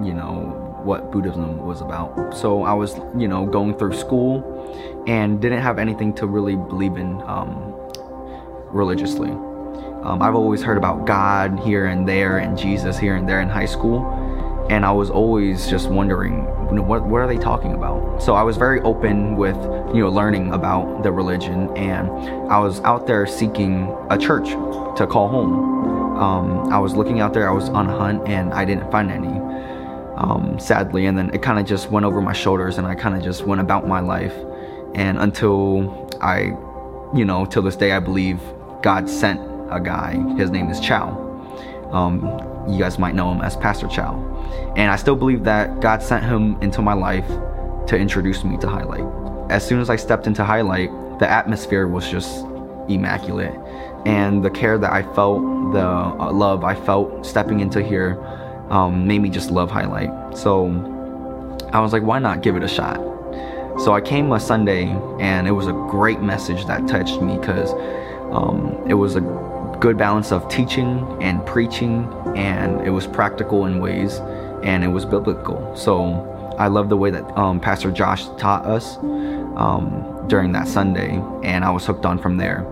you 0.02 0.14
know, 0.14 0.80
what 0.86 1.12
Buddhism 1.12 1.66
was 1.66 1.82
about. 1.82 2.34
So 2.34 2.64
I 2.64 2.72
was, 2.72 2.96
you 3.18 3.28
know, 3.28 3.46
going 3.46 3.78
through 3.78 3.92
school 3.92 5.04
and 5.06 5.42
didn't 5.42 5.62
have 5.62 5.80
anything 5.80 6.14
to 6.14 6.28
really 6.28 6.56
believe 6.56 6.96
in 6.96 7.22
um, 7.24 7.74
religiously. 8.72 9.32
Um, 9.32 10.20
I've 10.22 10.36
always 10.36 10.62
heard 10.62 10.78
about 10.78 11.06
God 11.06 11.60
here 11.60 11.88
and 11.88 12.08
there 12.08 12.38
and 12.38 12.58
Jesus 12.58 12.98
here 12.98 13.18
and 13.18 13.28
there 13.28 13.42
in 13.42 13.50
high 13.50 13.66
school, 13.66 14.00
and 14.70 14.86
I 14.86 14.92
was 14.92 15.10
always 15.10 15.68
just 15.68 15.90
wondering, 15.90 16.46
what 16.88 17.04
what 17.04 17.22
are 17.22 17.28
they 17.28 17.38
talking 17.38 17.74
about? 17.74 18.22
So 18.22 18.36
I 18.36 18.44
was 18.44 18.56
very 18.56 18.80
open 18.82 19.36
with 19.36 19.56
you 19.96 20.02
know 20.02 20.10
learning 20.10 20.54
about 20.54 21.04
the 21.04 21.12
religion, 21.12 21.76
and 21.76 22.08
I 22.52 22.60
was 22.60 22.80
out 22.82 23.08
there 23.08 23.26
seeking 23.26 23.96
a 24.10 24.18
church 24.18 24.50
to 24.98 25.08
call 25.10 25.28
home. 25.28 26.18
Um, 26.18 26.72
I 26.72 26.78
was 26.80 26.96
looking 26.96 27.20
out 27.20 27.34
there, 27.34 27.50
I 27.50 27.54
was 27.54 27.70
on 27.70 27.90
a 27.90 27.98
hunt, 27.98 28.28
and 28.28 28.54
I 28.54 28.66
didn't 28.66 28.92
find 28.92 29.12
any. 29.12 29.40
Um, 30.16 30.60
sadly, 30.60 31.06
and 31.06 31.18
then 31.18 31.34
it 31.34 31.42
kind 31.42 31.60
of 31.60 31.66
just 31.66 31.90
went 31.90 32.06
over 32.06 32.22
my 32.22 32.34
shoulders, 32.34 32.78
and 32.78 32.86
I 32.86 32.94
kind 32.94 33.16
of 33.16 33.24
just 33.24 33.46
went 33.46 33.62
about 33.62 33.88
my 33.88 34.02
life, 34.02 34.36
and 34.94 35.18
until 35.18 36.10
I, 36.22 36.56
you 37.18 37.26
know, 37.26 37.46
till 37.46 37.62
this 37.62 37.78
day, 37.78 37.94
I 37.94 38.00
believe 38.00 38.40
God 38.82 39.10
sent 39.10 39.40
a 39.72 39.80
guy. 39.80 40.16
His 40.36 40.50
name 40.50 40.70
is 40.70 40.80
Chow. 40.80 41.26
Um, 41.92 42.49
you 42.72 42.80
guys 42.80 43.00
might 43.00 43.16
know 43.16 43.32
him 43.32 43.42
as 43.42 43.56
Pastor 43.56 43.88
Chow. 43.88 44.16
And 44.76 44.92
I 44.92 44.96
still 44.96 45.16
believe 45.16 45.44
that 45.44 45.80
God 45.80 46.02
sent 46.02 46.24
him 46.24 46.62
into 46.62 46.82
my 46.82 46.94
life 46.94 47.28
to 47.88 47.98
introduce 47.98 48.44
me 48.44 48.58
to 48.58 48.68
Highlight. 48.68 49.06
As 49.52 49.66
soon 49.66 49.80
as 49.80 49.90
I 49.90 49.96
stepped 49.96 50.28
into 50.28 50.44
Highlight, 50.44 50.90
the 51.20 51.30
atmosphere 51.30 51.88
was 51.88 52.10
just 52.10 52.46
immaculate. 52.88 53.54
And 54.06 54.44
the 54.44 54.50
care 54.50 54.78
that 54.78 54.92
I 54.92 55.04
felt, 55.14 55.42
the 55.74 55.86
uh, 55.86 56.32
love 56.32 56.64
I 56.64 56.76
felt 56.76 57.26
stepping 57.26 57.60
into 57.60 57.82
here, 57.82 58.24
um, 58.70 59.08
made 59.08 59.20
me 59.20 59.30
just 59.30 59.52
love 59.52 59.72
Highlight. 59.72 60.38
So 60.38 60.68
I 61.74 61.80
was 61.80 61.94
like, 61.94 62.04
why 62.04 62.20
not 62.20 62.42
give 62.42 62.56
it 62.56 62.64
a 62.64 62.68
shot? 62.68 62.98
So 63.80 63.94
I 63.94 64.02
came 64.02 64.32
a 64.32 64.40
Sunday, 64.40 64.88
and 65.20 65.48
it 65.48 65.52
was 65.52 65.68
a 65.68 65.72
great 65.72 66.22
message 66.22 66.66
that 66.66 66.88
touched 66.88 67.22
me 67.22 67.38
because 67.38 67.72
um, 68.32 68.78
it 68.88 68.94
was 68.94 69.16
a 69.16 69.49
good 69.80 69.98
balance 69.98 70.32
of 70.32 70.48
teaching 70.50 71.06
and 71.22 71.46
preaching, 71.46 72.12
and 72.36 72.86
it 72.86 72.92
was 72.92 73.08
practical 73.08 73.66
in 73.66 73.80
ways, 73.80 74.20
and 74.64 74.84
it 74.84 74.90
was 74.90 75.06
biblical. 75.06 75.76
So 75.76 76.56
I 76.58 76.68
love 76.68 76.90
the 76.90 76.98
way 76.98 77.12
that 77.12 77.38
um, 77.38 77.60
Pastor 77.60 77.92
Josh 77.92 78.26
taught 78.38 78.66
us 78.66 78.98
um, 79.56 80.26
during 80.28 80.52
that 80.52 80.68
Sunday, 80.68 81.22
and 81.44 81.64
I 81.64 81.72
was 81.72 81.86
hooked 81.86 82.06
on 82.06 82.20
from 82.20 82.38
there. 82.38 82.66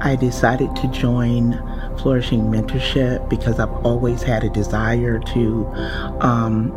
I 0.00 0.16
decided 0.16 0.74
to 0.76 0.88
join 0.88 1.52
Flourishing 1.98 2.42
Mentorship 2.50 3.28
because 3.28 3.60
I've 3.60 3.72
always 3.86 4.22
had 4.22 4.42
a 4.42 4.50
desire 4.50 5.20
to 5.20 5.66
um, 6.20 6.72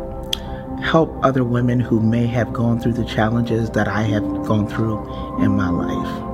help 0.80 1.12
other 1.24 1.42
women 1.42 1.80
who 1.80 1.98
may 1.98 2.26
have 2.26 2.52
gone 2.52 2.78
through 2.78 2.92
the 2.92 3.04
challenges 3.04 3.70
that 3.70 3.88
I 3.88 4.02
have 4.02 4.22
gone 4.46 4.68
through 4.68 5.42
in 5.42 5.50
my 5.50 5.70
life. 5.70 6.25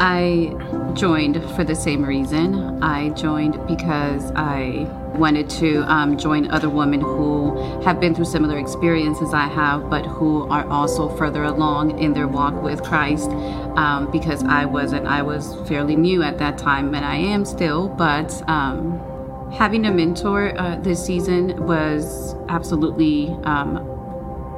I 0.00 0.56
joined 0.94 1.44
for 1.54 1.62
the 1.62 1.74
same 1.74 2.02
reason. 2.02 2.82
I 2.82 3.10
joined 3.10 3.66
because 3.66 4.32
I 4.34 4.88
wanted 5.14 5.50
to 5.50 5.82
um, 5.92 6.16
join 6.16 6.50
other 6.50 6.70
women 6.70 7.02
who 7.02 7.80
have 7.82 8.00
been 8.00 8.14
through 8.14 8.24
similar 8.24 8.58
experiences 8.58 9.34
I 9.34 9.46
have, 9.46 9.90
but 9.90 10.06
who 10.06 10.48
are 10.48 10.66
also 10.68 11.14
further 11.16 11.44
along 11.44 11.98
in 11.98 12.14
their 12.14 12.26
walk 12.26 12.62
with 12.62 12.82
Christ. 12.82 13.28
Um, 13.76 14.10
because 14.10 14.42
I 14.42 14.64
wasn't, 14.64 15.06
I 15.06 15.20
was 15.20 15.54
fairly 15.68 15.96
new 15.96 16.22
at 16.22 16.38
that 16.38 16.56
time, 16.56 16.94
and 16.94 17.04
I 17.04 17.16
am 17.16 17.44
still, 17.44 17.88
but. 17.88 18.48
Um, 18.48 19.06
having 19.52 19.84
a 19.84 19.90
mentor 19.90 20.56
uh, 20.56 20.76
this 20.76 21.04
season 21.04 21.66
was 21.66 22.36
absolutely 22.48 23.30
um, 23.42 23.78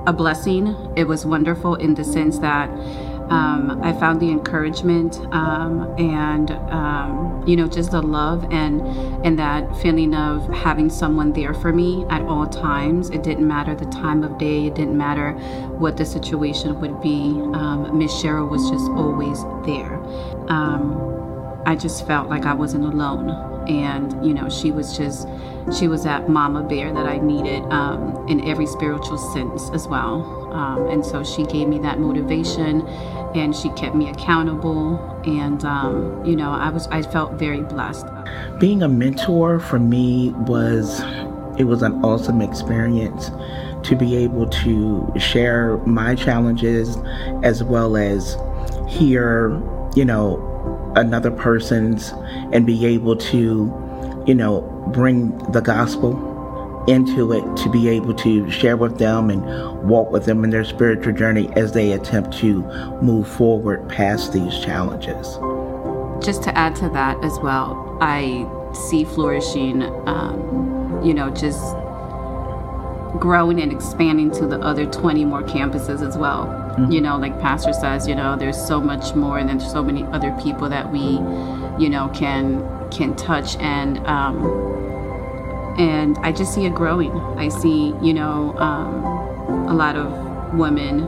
a 0.07 0.13
blessing. 0.13 0.77
It 0.97 1.05
was 1.05 1.25
wonderful 1.25 1.77
in 1.77 1.95
the 1.95 2.05
sense 2.05 2.39
that 2.41 2.69
um, 3.31 3.81
I 3.83 3.93
found 3.93 4.21
the 4.21 4.31
encouragement 4.31 5.19
um, 5.33 5.95
and 5.99 6.51
um, 6.51 7.45
you 7.47 7.57
know 7.57 7.67
just 7.67 7.91
the 7.91 8.03
love 8.03 8.45
and 8.53 8.81
and 9.25 9.39
that 9.39 9.77
feeling 9.79 10.15
of 10.15 10.49
having 10.53 10.91
someone 10.91 11.33
there 11.33 11.55
for 11.55 11.73
me 11.73 12.05
at 12.11 12.23
all 12.23 12.47
times. 12.47 13.11
It 13.11 13.23
didn't 13.23 13.47
matter 13.47 13.75
the 13.75 13.87
time 13.87 14.23
of 14.23 14.39
day. 14.39 14.67
It 14.67 14.75
didn't 14.75 14.97
matter 14.97 15.33
what 15.79 15.97
the 15.97 16.05
situation 16.05 16.81
would 16.81 17.01
be. 17.01 17.31
Um, 17.55 17.99
Miss 17.99 18.13
Cheryl 18.13 18.49
was 18.49 18.69
just 18.71 18.91
always 18.91 19.43
there. 19.65 19.97
Um, 20.51 21.13
I 21.65 21.77
just 21.77 22.07
felt 22.07 22.29
like 22.29 22.45
I 22.45 22.55
wasn't 22.55 22.85
alone, 22.85 23.31
and 23.69 24.27
you 24.27 24.35
know 24.35 24.49
she 24.49 24.73
was 24.73 24.97
just 24.97 25.29
she 25.79 25.87
was 25.89 26.05
that 26.05 26.29
mama 26.29 26.63
bear 26.63 26.93
that 26.93 27.07
I 27.07 27.19
needed 27.19 27.63
um, 27.73 28.27
in 28.29 28.45
every 28.45 28.67
spiritual 28.67 29.19
sense 29.19 29.71
as 29.71 29.87
well. 29.87 30.42
Um, 30.53 30.87
and 30.89 31.05
so 31.05 31.25
she 31.25 31.45
gave 31.45 31.69
me 31.69 31.79
that 31.81 31.99
motivation 31.99 32.87
and 33.35 33.57
she 33.57 33.71
kept 33.71 33.95
me 33.95 34.11
accountable. 34.11 34.99
And, 35.25 35.65
um, 35.65 36.25
you 36.25 36.37
know, 36.37 36.51
I 36.51 36.69
was, 36.69 36.87
I 36.89 37.03
felt 37.03 37.33
very 37.35 37.63
blessed. 37.63 38.07
Being 38.59 38.83
a 38.83 38.89
mentor 38.89 39.61
for 39.61 39.79
me 39.79 40.31
was, 40.31 41.01
it 41.59 41.65
was 41.65 41.83
an 41.83 42.05
awesome 42.05 42.41
experience 42.41 43.31
to 43.85 43.97
be 43.97 44.17
able 44.17 44.47
to 44.49 45.13
share 45.19 45.79
my 45.79 46.15
challenges 46.15 46.97
as 47.43 47.65
well 47.65 47.97
as 47.97 48.37
hear, 48.89 49.51
you 49.97 50.05
know, 50.05 50.49
another 50.97 51.31
person's 51.31 52.13
and 52.53 52.67
be 52.67 52.85
able 52.87 53.17
to, 53.17 54.23
you 54.27 54.35
know, 54.35 54.61
bring 54.93 55.37
the 55.53 55.61
gospel 55.61 56.32
into 56.89 57.33
it 57.33 57.57
to 57.59 57.71
be 57.71 57.89
able 57.89 58.15
to 58.15 58.51
share 58.51 58.77
with 58.77 58.99
them 58.99 59.31
and 59.31 59.45
walk 59.89 60.11
with 60.11 60.25
them 60.25 60.45
in 60.45 60.51
their 60.51 60.65
spiritual 60.65 61.13
journey 61.13 61.49
as 61.55 61.73
they 61.73 61.93
attempt 61.93 62.37
to 62.39 62.63
move 63.01 63.29
forward 63.29 63.89
past 63.89 64.33
these 64.33 64.59
challenges. 64.61 65.39
Just 66.25 66.43
to 66.45 66.57
add 66.57 66.75
to 66.77 66.89
that 66.91 67.23
as 67.25 67.39
well, 67.41 67.99
I 68.01 68.49
see 68.75 69.05
flourishing, 69.05 69.83
um, 70.09 71.01
you 71.05 71.15
know, 71.15 71.31
just 71.31 71.61
growing 73.19 73.61
and 73.61 73.73
expanding 73.73 74.31
to 74.33 74.47
the 74.47 74.59
other 74.61 74.87
20 74.87 75.25
more 75.25 75.43
campuses 75.43 76.07
as 76.07 76.17
well. 76.17 76.47
Mm-hmm. 76.47 76.91
You 76.91 77.01
know, 77.01 77.17
like 77.19 77.39
Pastor 77.41 77.73
says, 77.73 78.09
you 78.09 78.15
know, 78.15 78.37
there's 78.37 78.57
so 78.57 78.81
much 78.81 79.15
more 79.15 79.39
and 79.39 79.49
there's 79.49 79.71
so 79.71 79.83
many 79.83 80.05
other 80.05 80.33
people 80.43 80.69
that 80.69 80.91
we, 80.91 81.01
you 81.83 81.89
know, 81.89 82.11
can 82.15 82.69
can 82.91 83.15
touch 83.17 83.57
and 83.57 83.99
um, 84.07 84.82
and 85.79 86.19
I 86.19 86.33
just 86.33 86.55
see 86.55 86.67
it 86.67 86.75
growing. 86.75 87.13
I 87.39 87.49
see, 87.49 87.95
you 88.03 88.15
know, 88.15 88.57
um, 88.59 89.05
a 89.69 89.75
lot 89.75 89.97
of 89.97 90.55
women 90.55 91.07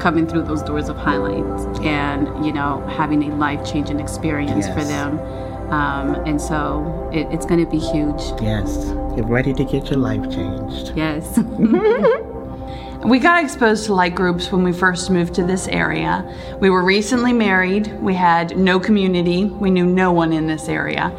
coming 0.00 0.26
through 0.26 0.42
those 0.42 0.62
doors 0.62 0.88
of 0.88 0.96
highlights 0.96 1.78
and, 1.80 2.44
you 2.44 2.52
know, 2.52 2.84
having 2.88 3.30
a 3.30 3.36
life 3.36 3.64
changing 3.64 4.00
experience 4.00 4.66
yes. 4.66 4.74
for 4.76 4.84
them. 4.84 5.18
Um, 5.72 6.14
and 6.26 6.40
so 6.40 7.10
it, 7.12 7.26
it's 7.32 7.46
going 7.46 7.64
to 7.64 7.70
be 7.70 7.78
huge. 7.78 8.20
Yes. 8.42 8.86
Get 9.16 9.24
ready 9.26 9.54
to 9.54 9.64
get 9.64 9.90
your 9.90 9.98
life 9.98 10.30
changed. 10.30 10.92
Yes. 10.96 11.38
We 13.04 13.18
got 13.18 13.44
exposed 13.44 13.84
to 13.84 13.94
light 13.94 14.14
groups 14.14 14.50
when 14.50 14.62
we 14.62 14.72
first 14.72 15.10
moved 15.10 15.34
to 15.34 15.44
this 15.44 15.68
area. 15.68 16.24
We 16.58 16.70
were 16.70 16.82
recently 16.82 17.34
married. 17.34 17.92
We 18.00 18.14
had 18.14 18.56
no 18.56 18.80
community. 18.80 19.44
We 19.44 19.70
knew 19.70 19.84
no 19.84 20.10
one 20.10 20.32
in 20.32 20.46
this 20.46 20.70
area. 20.70 21.14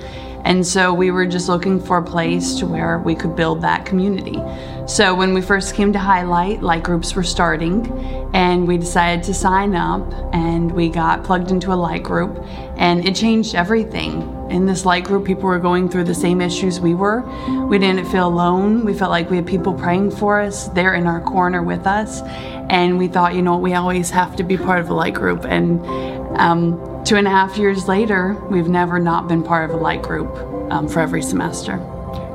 And 0.45 0.65
so 0.65 0.93
we 0.93 1.09
were 1.09 1.25
just 1.25 1.49
looking 1.49 1.79
for 1.79 1.97
a 1.97 2.03
place 2.03 2.53
to 2.59 2.67
where 2.67 2.99
we 2.99 3.15
could 3.15 3.35
build 3.35 3.61
that 3.61 3.85
community. 3.85 4.39
So 4.87 5.15
when 5.15 5.33
we 5.33 5.41
first 5.41 5.73
came 5.73 5.91
to 5.93 5.99
Highlight, 5.99 6.61
light 6.61 6.83
groups 6.83 7.15
were 7.15 7.23
starting, 7.23 7.91
and 8.35 8.67
we 8.67 8.77
decided 8.77 9.23
to 9.25 9.33
sign 9.33 9.73
up, 9.73 10.13
and 10.33 10.71
we 10.71 10.89
got 10.89 11.23
plugged 11.23 11.49
into 11.49 11.73
a 11.73 11.75
light 11.75 12.03
group, 12.03 12.45
and 12.77 13.03
it 13.03 13.15
changed 13.15 13.55
everything. 13.55 14.21
In 14.51 14.67
this 14.67 14.85
light 14.85 15.03
group, 15.03 15.25
people 15.25 15.45
were 15.45 15.57
going 15.57 15.89
through 15.89 16.03
the 16.03 16.13
same 16.13 16.39
issues 16.39 16.79
we 16.79 16.93
were. 16.93 17.21
We 17.65 17.79
didn't 17.79 18.05
feel 18.05 18.27
alone. 18.27 18.85
We 18.85 18.93
felt 18.93 19.09
like 19.09 19.31
we 19.31 19.37
had 19.37 19.47
people 19.47 19.73
praying 19.73 20.11
for 20.11 20.39
us, 20.39 20.67
there 20.69 20.93
in 20.93 21.07
our 21.07 21.21
corner 21.21 21.63
with 21.63 21.87
us, 21.87 22.21
and 22.69 22.99
we 22.99 23.07
thought, 23.07 23.33
you 23.33 23.41
know, 23.41 23.57
we 23.57 23.73
always 23.73 24.11
have 24.11 24.35
to 24.35 24.43
be 24.43 24.57
part 24.57 24.79
of 24.79 24.89
a 24.91 24.93
light 24.93 25.15
group. 25.15 25.43
And 25.45 25.83
um, 26.37 26.79
Two 27.05 27.17
and 27.17 27.27
a 27.27 27.29
half 27.29 27.55
years 27.55 27.87
later, 27.87 28.33
we've 28.49 28.67
never 28.67 28.97
not 28.97 29.27
been 29.27 29.43
part 29.43 29.69
of 29.69 29.75
a 29.75 29.79
light 29.79 30.01
group 30.01 30.35
um, 30.71 30.87
for 30.87 31.01
every 31.01 31.21
semester. 31.21 31.77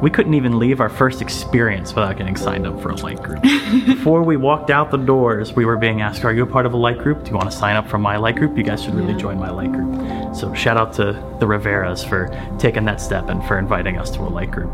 We 0.01 0.11
couldn't 0.11 0.35
even 0.35 0.61
leave 0.61 0.81
our 0.81 0.89
first 0.89 1.21
experience 1.21 1.93
without 1.93 2.17
getting 2.17 2.37
signed 2.37 2.69
up 2.69 2.81
for 2.81 2.91
a 2.91 2.95
light 2.95 3.21
group. 3.21 3.43
Before 3.43 4.23
we 4.23 4.37
walked 4.37 4.71
out 4.71 4.93
the 4.93 4.97
doors, 4.97 5.55
we 5.55 5.65
were 5.65 5.77
being 5.77 6.03
asked, 6.03 6.25
Are 6.25 6.33
you 6.33 6.45
a 6.45 6.47
part 6.47 6.67
of 6.67 6.73
a 6.73 6.77
light 6.77 6.99
group? 6.99 7.25
Do 7.25 7.33
you 7.33 7.37
want 7.37 7.51
to 7.51 7.57
sign 7.57 7.75
up 7.75 7.89
for 7.89 7.99
my 7.99 8.17
light 8.17 8.37
group? 8.37 8.57
You 8.57 8.63
guys 8.63 8.85
should 8.85 8.95
really 8.95 9.13
yeah. 9.13 9.19
join 9.19 9.41
my 9.41 9.51
light 9.51 9.73
group. 9.73 10.37
So, 10.37 10.55
shout 10.55 10.77
out 10.77 10.93
to 10.95 11.15
the 11.41 11.47
Riveras 11.47 12.09
for 12.09 12.29
taking 12.61 12.85
that 12.85 13.01
step 13.01 13.29
and 13.29 13.45
for 13.49 13.59
inviting 13.59 13.99
us 13.99 14.09
to 14.13 14.21
a 14.21 14.31
light 14.31 14.53
group. 14.53 14.73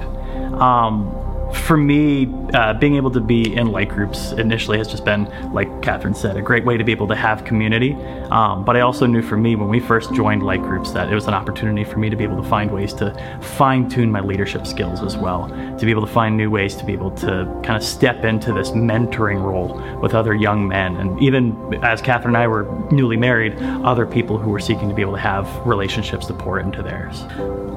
Um, 0.61 1.11
for 1.57 1.77
me, 1.77 2.33
uh, 2.55 2.75
being 2.75 2.97
able 2.97 3.11
to 3.11 3.21
be 3.21 3.55
in 3.55 3.69
light 3.69 3.89
groups 3.89 4.33
initially 4.33 4.79
has 4.79 4.89
just 4.89 5.05
been, 5.05 5.25
like 5.53 5.83
Catherine 5.83 6.15
said, 6.15 6.37
a 6.37 6.43
great 6.43 6.65
way 6.65 6.77
to 6.77 6.85
be 6.85 6.93
able 6.93 7.09
to 7.09 7.15
have 7.15 7.45
community. 7.45 7.95
Um, 8.31 8.65
but 8.65 8.77
I 8.77 8.81
also 8.81 9.07
knew 9.07 9.23
for 9.23 9.37
me 9.37 9.57
when 9.57 9.69
we 9.69 9.81
first 9.81 10.13
joined 10.15 10.43
light 10.43 10.63
groups 10.63 10.93
that 10.93 11.11
it 11.11 11.15
was 11.15 11.27
an 11.27 11.35
opportunity 11.35 11.85
for 11.85 11.99
me 11.99 12.11
to 12.11 12.17
be 12.17 12.25
able 12.25 12.43
to 12.43 12.49
find 12.49 12.71
ways 12.71 12.93
to 12.95 13.15
fine 13.41 13.89
tune 13.89 14.11
my 14.11 14.21
leadership 14.21 14.67
skills 14.67 15.03
as 15.03 15.17
well, 15.17 15.49
to 15.49 15.85
be 15.85 15.91
able 15.91 16.07
to 16.07 16.13
find 16.13 16.37
new 16.37 16.51
ways 16.51 16.77
to 16.77 16.85
be 16.85 16.93
able 16.93 17.11
to 17.13 17.45
kind 17.65 17.77
of 17.77 17.83
step 17.83 18.25
into 18.25 18.53
this 18.53 18.71
mentoring 18.71 19.43
role 19.43 19.81
with 20.01 20.15
other 20.15 20.35
young 20.35 20.69
men. 20.69 20.97
And 20.97 21.21
even 21.23 21.75
as 21.83 22.01
Catherine 22.01 22.35
and 22.35 22.43
I 22.43 22.47
were 22.47 22.65
newly 22.91 23.17
married, 23.17 23.57
other 23.85 24.07
people 24.07 24.39
who 24.39 24.51
were 24.51 24.61
seeking 24.61 24.89
to 24.89 24.95
be 24.95 25.03
able 25.03 25.15
to 25.15 25.21
have 25.21 25.49
relationships 25.67 26.27
to 26.27 26.35
pour 26.35 26.61
into 26.61 26.83
theirs. 26.83 27.23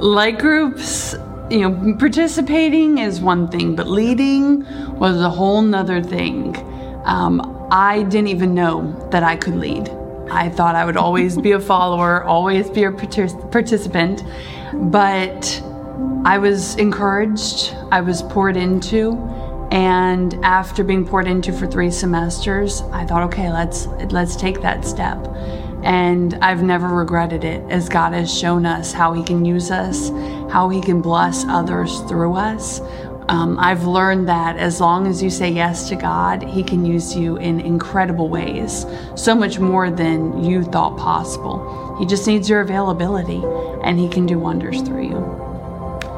Light 0.02 0.40
groups, 0.40 1.16
you 1.50 1.62
know, 1.62 1.96
participating 1.98 3.00
is 3.00 3.20
one 3.20 3.48
thing, 3.48 3.76
but 3.76 3.88
leading 3.88 4.66
was 4.98 5.20
a 5.20 5.30
whole 5.30 5.62
nother 5.62 6.02
thing. 6.02 6.56
Um, 7.06 7.68
I 7.72 8.04
didn't 8.04 8.28
even 8.28 8.54
know 8.54 9.10
that 9.12 9.24
I 9.24 9.36
could 9.36 9.56
lead. 9.56 9.90
I 10.32 10.50
thought 10.50 10.76
I 10.76 10.86
would 10.86 10.98
always 10.98 11.38
be 11.38 11.54
a 11.54 11.60
follower, 11.74 12.24
always 12.24 12.70
be 12.70 12.84
a 12.84 12.92
partic- 12.92 13.52
participant, 13.52 14.24
but 14.92 15.62
I 16.26 16.38
was 16.38 16.76
encouraged, 16.76 17.76
I 17.92 18.02
was 18.02 18.22
poured 18.22 18.58
into, 18.58 19.18
and 19.72 20.34
after 20.44 20.84
being 20.84 21.06
poured 21.06 21.28
into 21.28 21.54
for 21.54 21.68
three 21.68 21.92
semesters, 21.92 22.82
I 22.92 23.06
thought, 23.06 23.24
okay, 23.24 23.52
let's 23.52 23.86
let's 24.12 24.36
take 24.36 24.62
that 24.62 24.84
step. 24.86 25.18
And 25.84 26.36
I've 26.36 26.64
never 26.64 26.88
regretted 26.88 27.44
it 27.44 27.64
as 27.70 27.90
God 27.90 28.14
has 28.14 28.36
shown 28.36 28.66
us 28.66 28.92
how 28.92 29.14
He 29.14 29.24
can 29.24 29.46
use 29.46 29.72
us, 29.72 30.10
how 30.52 30.70
He 30.70 30.82
can 30.82 31.02
bless 31.02 31.46
others 31.46 32.02
through 32.02 32.34
us. 32.34 32.82
Um, 33.30 33.60
I've 33.60 33.86
learned 33.86 34.28
that 34.28 34.58
as 34.58 34.82
long 34.82 35.06
as 35.06 35.22
you 35.22 35.30
say 35.30 35.52
yes 35.52 35.88
to 35.90 35.96
God, 35.96 36.42
He 36.42 36.64
can 36.64 36.86
use 36.86 37.16
you 37.16 37.38
in 37.38 37.60
incredible 37.60 38.28
ways, 38.28 38.86
so 39.16 39.36
much 39.36 39.60
more 39.60 39.92
than 39.92 40.44
you 40.44 40.64
thought 40.64 40.98
possible. 40.98 41.96
He 42.00 42.06
just 42.06 42.26
needs 42.26 42.50
your 42.50 42.62
availability, 42.62 43.44
and 43.84 44.00
He 44.00 44.10
can 44.10 44.26
do 44.26 44.40
wonders 44.40 44.82
through 44.82 45.04
you. 45.04 45.49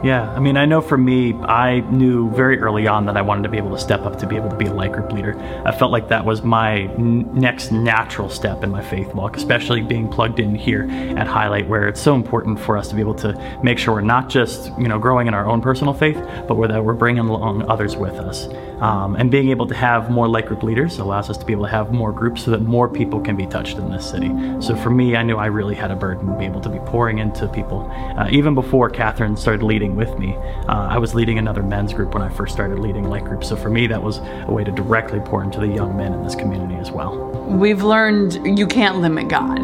Yeah, 0.04 0.32
I 0.32 0.40
mean, 0.40 0.58
I 0.58 0.66
know 0.66 0.82
for 0.82 0.98
me, 0.98 1.36
I 1.36 1.82
knew 1.82 2.32
very 2.32 2.58
early 2.60 2.88
on 2.88 3.06
that 3.06 3.18
I 3.18 3.22
wanted 3.22 3.44
to 3.44 3.50
be 3.50 3.58
able 3.58 3.70
to 3.70 3.78
step 3.78 4.02
up 4.02 4.18
to 4.18 4.26
be 4.26 4.36
able 4.36 4.50
to 4.50 4.56
be 4.56 4.66
a 4.66 4.74
light 4.74 4.94
group 4.94 5.12
leader. 5.12 5.40
I 5.64 5.72
felt 5.72 5.92
like 5.92 6.08
that 6.08 6.26
was 6.26 6.42
my 6.42 6.86
n- 6.98 7.30
next 7.36 7.72
natural 7.72 8.28
step 8.28 8.64
in 8.64 8.72
my 8.72 8.82
faith 8.82 9.14
walk, 9.14 9.38
especially 9.38 9.84
being 9.84 10.10
plugged 10.10 10.40
in 10.40 10.56
here 10.56 10.90
at 10.90 11.28
Highlight, 11.28 11.68
where 11.68 11.88
it's 11.88 12.02
so 12.02 12.16
important 12.16 12.60
for 12.60 12.78
us 12.78 12.88
to 12.88 12.96
be 12.96 13.02
able 13.02 13.14
to 13.16 13.60
make 13.64 13.78
sure 13.78 13.94
we're 13.94 14.02
not 14.02 14.28
just, 14.28 14.72
you 14.80 14.88
know, 14.88 14.98
growing 14.98 15.28
in 15.28 15.36
our 15.36 15.46
own 15.46 15.62
personal 15.62 15.94
faith, 15.94 16.18
but 16.48 16.56
we're, 16.56 16.68
that 16.68 16.84
we're 16.84 16.94
bringing 16.94 17.28
along 17.28 17.70
others 17.70 17.96
with 17.96 18.16
us. 18.16 18.48
Um, 18.82 19.16
and 19.16 19.30
being 19.30 19.50
able 19.50 19.68
to 19.68 19.76
have 19.76 20.10
more 20.10 20.28
light 20.28 20.48
group 20.48 20.64
leaders 20.64 20.98
allows 20.98 21.30
us 21.30 21.38
to 21.38 21.46
be 21.46 21.54
able 21.54 21.66
to 21.66 21.72
have 21.72 21.92
more 21.92 22.12
groups 22.12 22.44
so 22.44 22.52
that 22.52 22.62
more 22.62 22.90
people 22.90 23.22
can 23.22 23.36
be 23.36 23.46
touched 23.46 23.78
in 23.78 23.92
this 23.92 24.10
city. 24.10 24.30
So 24.60 24.76
for 24.76 24.90
me, 24.90 25.16
I 25.16 25.22
knew 25.22 25.38
I 25.38 25.46
really 25.46 25.76
had 25.76 25.92
a 25.92 25.96
burden 25.96 26.26
to 26.28 26.38
be 26.38 26.46
able 26.46 26.62
to 26.62 26.70
be 26.70 26.80
pouring 26.80 27.20
into 27.20 27.48
people. 27.48 27.82
Uh, 28.18 28.28
even 28.32 28.56
before 28.56 28.90
Catherine 28.90 29.38
started 29.38 29.64
leading 29.64 29.96
with 29.96 30.18
me, 30.18 30.36
uh, 30.68 30.88
I 30.90 30.98
was 30.98 31.14
leading 31.14 31.38
another 31.38 31.62
men's 31.62 31.94
group 31.94 32.16
when 32.16 32.24
I 32.24 32.30
first 32.30 32.54
started 32.54 32.80
leading 32.80 33.08
light 33.08 33.24
groups. 33.24 33.50
So 33.50 33.56
for 33.56 33.70
me, 33.70 33.86
that 33.86 34.02
was 34.02 34.18
a 34.18 34.52
way 34.52 34.64
to 34.64 34.72
directly 34.72 35.20
pour 35.20 35.44
into 35.44 35.60
the 35.60 35.68
young 35.68 35.96
men 35.96 36.12
in 36.12 36.24
this 36.24 36.34
community 36.34 36.76
as 36.76 36.90
well. 36.90 37.16
We've 37.48 37.84
learned 37.84 38.58
you 38.58 38.66
can't 38.66 38.98
limit 38.98 39.28
God. 39.28 39.60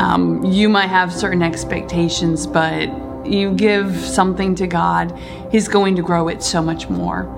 Um, 0.00 0.44
you 0.44 0.68
might 0.68 0.88
have 0.88 1.12
certain 1.12 1.42
expectations, 1.42 2.46
but 2.46 2.88
you 3.26 3.52
give 3.54 3.96
something 3.96 4.54
to 4.56 4.66
God, 4.66 5.18
He's 5.50 5.68
going 5.68 5.96
to 5.96 6.02
grow 6.02 6.28
it 6.28 6.42
so 6.42 6.62
much 6.62 6.88
more. 6.88 7.35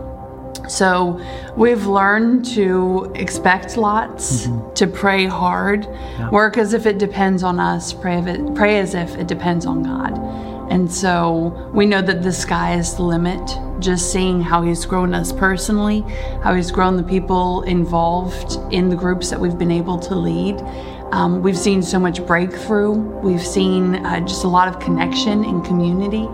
So 0.68 1.20
we've 1.56 1.86
learned 1.86 2.44
to 2.54 3.10
expect 3.14 3.76
lots, 3.76 4.46
mm-hmm. 4.46 4.74
to 4.74 4.86
pray 4.86 5.26
hard, 5.26 5.84
yeah. 5.84 6.30
work 6.30 6.58
as 6.58 6.74
if 6.74 6.86
it 6.86 6.98
depends 6.98 7.42
on 7.42 7.58
us, 7.58 7.92
pray, 7.92 8.18
it, 8.18 8.54
pray 8.54 8.78
as 8.78 8.94
if 8.94 9.16
it 9.16 9.26
depends 9.26 9.66
on 9.66 9.82
God. 9.82 10.18
And 10.70 10.92
so 10.92 11.70
we 11.72 11.86
know 11.86 12.02
that 12.02 12.22
the 12.22 12.32
sky 12.32 12.74
is 12.74 12.94
the 12.94 13.02
limit. 13.02 13.40
Just 13.80 14.12
seeing 14.12 14.40
how 14.40 14.62
He's 14.62 14.84
grown 14.84 15.14
us 15.14 15.32
personally, 15.32 16.00
how 16.42 16.54
He's 16.54 16.70
grown 16.70 16.96
the 16.96 17.02
people 17.02 17.62
involved 17.62 18.58
in 18.72 18.88
the 18.90 18.96
groups 18.96 19.30
that 19.30 19.40
we've 19.40 19.56
been 19.56 19.70
able 19.70 19.98
to 20.00 20.14
lead. 20.14 20.60
Um, 21.12 21.42
we've 21.42 21.56
seen 21.56 21.82
so 21.82 21.98
much 21.98 22.24
breakthrough. 22.26 22.92
We've 22.92 23.44
seen 23.44 24.04
uh, 24.04 24.20
just 24.20 24.44
a 24.44 24.48
lot 24.48 24.68
of 24.68 24.78
connection 24.78 25.42
and 25.44 25.64
community. 25.64 26.28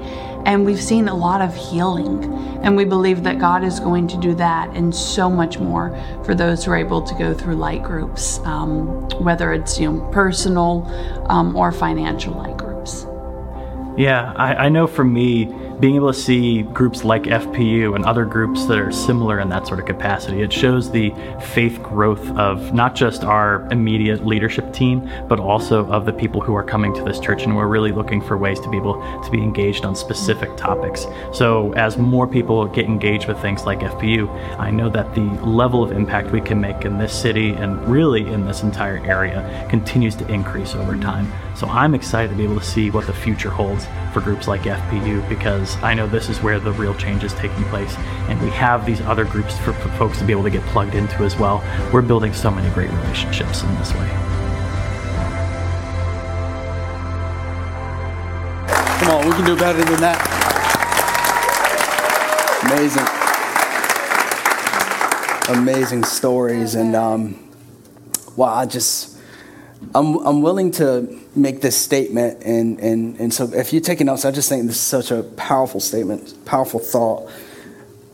And 0.47 0.65
we've 0.67 0.83
seen 0.83 1.09
a 1.09 1.15
lot 1.15 1.41
of 1.41 1.55
healing. 1.55 2.25
And 2.63 2.77
we 2.77 2.85
believe 2.85 3.23
that 3.25 3.39
God 3.39 3.65
is 3.65 3.81
going 3.81 4.07
to 4.09 4.17
do 4.17 4.35
that 4.37 4.75
and 4.75 4.95
so 4.95 5.31
much 5.31 5.59
more 5.59 5.97
for 6.25 6.35
those 6.35 6.65
who 6.65 6.73
are 6.73 6.77
able 6.77 7.03
to 7.03 7.15
go 7.15 7.35
through 7.35 7.57
light 7.57 7.83
groups, 7.83 8.39
um, 8.41 9.09
whether 9.21 9.53
it's 9.53 9.79
you 9.79 9.91
know, 9.91 10.01
personal 10.11 10.87
um, 11.29 11.57
or 11.57 11.73
financial 11.73 12.35
light 12.35 12.57
groups. 12.57 13.07
Yeah, 13.97 14.33
I, 14.37 14.67
I 14.67 14.69
know 14.71 14.87
for 14.87 15.05
me, 15.05 15.47
being 15.81 15.97
able 15.97 16.13
to 16.13 16.19
see 16.19 16.63
groups 16.63 17.05
like 17.05 17.25
FPU 17.25 17.95
and 17.95 18.05
other 18.05 18.25
groups 18.25 18.67
that 18.67 18.79
are 18.79 18.93
similar 18.93 19.41
in 19.41 19.49
that 19.49 19.67
sort 19.67 19.81
of 19.81 19.87
capacity, 19.87 20.43
it 20.43 20.53
shows 20.53 20.91
the 20.91 21.13
faith 21.41 21.83
growth 21.83 22.27
of 22.37 22.73
not 22.73 22.95
just 22.95 23.25
our 23.25 23.67
immediate 23.71 24.25
leadership 24.27 24.73
team, 24.73 25.11
but 25.29 25.41
also 25.41 25.87
of 25.87 26.07
the 26.07 26.13
people 26.13 26.41
who 26.41 26.55
are 26.55 26.63
coming 26.63 26.95
to 26.95 27.03
this 27.03 27.19
church. 27.19 27.45
And 27.45 27.57
we're 27.57 27.67
really 27.67 27.93
looking 27.93 28.21
for 28.21 28.37
ways 28.37 28.61
to 28.61 28.71
be 28.71 28.77
able 28.77 29.01
to 29.23 29.31
be 29.31 29.39
engaged 29.39 29.85
on 29.85 29.95
specific 29.95 30.57
topics. 30.57 31.07
So, 31.33 31.73
as 31.75 31.97
more 31.97 32.27
people 32.27 32.67
get 32.67 32.87
engaged 32.87 33.27
with 33.27 33.41
things 33.41 33.65
like 33.65 33.81
FPU, 33.81 34.29
I 34.59 34.71
know 34.71 34.89
that 34.91 35.15
the 35.15 35.23
level 35.45 35.83
of 35.83 35.93
impact 35.93 36.31
we 36.31 36.41
can 36.41 36.61
make 36.61 36.85
in 36.85 36.99
this 36.99 37.13
city 37.13 37.51
and 37.51 37.87
really 37.89 38.27
in 38.27 38.47
this 38.47 38.63
entire 38.63 39.05
area 39.05 39.67
continues 39.69 40.15
to 40.17 40.33
increase 40.33 40.75
over 40.75 40.97
time. 40.97 41.31
So, 41.55 41.69
I'm 41.69 41.95
excited 41.95 42.31
to 42.31 42.37
be 42.37 42.45
able 42.45 42.59
to 42.59 42.64
see 42.64 42.90
what 42.90 43.07
the 43.07 43.12
future 43.12 43.51
holds 43.51 43.87
for 44.12 44.21
groups 44.21 44.49
like 44.49 44.62
FPU 44.62 45.29
because 45.29 45.77
I 45.83 45.95
know 45.95 46.07
this 46.07 46.29
is 46.29 46.40
where 46.40 46.59
the 46.59 46.73
real 46.73 46.95
change 46.95 47.25
is 47.25 47.35
taking 47.35 47.64
place. 47.64 47.95
And 48.29 48.40
we 48.40 48.51
have 48.51 48.87
these 48.87 49.01
other 49.03 49.25
groups 49.25 49.57
for, 49.59 49.73
for 49.73 49.88
folks 49.90 50.19
to 50.19 50.25
be 50.25 50.33
able 50.33 50.45
to 50.45 50.51
get 50.51 50.62
plugged 50.67 50.95
into 50.95 51.25
as 51.25 51.37
well. 51.37 51.62
We're 51.93 52.03
building 52.03 52.33
so 52.33 52.51
many 52.51 52.73
great 52.75 52.90
relationships 52.90 53.62
in 53.62 53.75
this 53.77 53.93
way. 53.95 54.09
Come 59.01 59.17
on, 59.17 59.27
we 59.27 59.33
can 59.33 59.45
do 59.45 59.57
better 59.57 59.85
than 59.85 60.01
that. 60.01 60.19
Amazing. 62.64 63.07
Amazing 65.59 66.05
stories. 66.05 66.75
And 66.75 66.97
um, 66.97 67.38
wow, 68.37 68.55
I 68.55 68.64
just, 68.67 69.13
I'm, 69.94 70.16
I'm 70.27 70.42
willing 70.42 70.70
to 70.73 71.20
make 71.35 71.61
this 71.61 71.77
statement. 71.77 72.42
And, 72.44 72.79
and, 72.81 73.18
and 73.18 73.35
so 73.35 73.53
if 73.53 73.73
you're 73.73 73.83
taking 73.83 74.07
notes, 74.07 74.25
I 74.25 74.31
just 74.31 74.49
think 74.49 74.66
this 74.66 74.77
is 74.77 74.83
such 74.83 75.11
a 75.11 75.23
powerful 75.23 75.81
statement, 75.81 76.44
powerful 76.44 76.81
thought. 76.81 77.31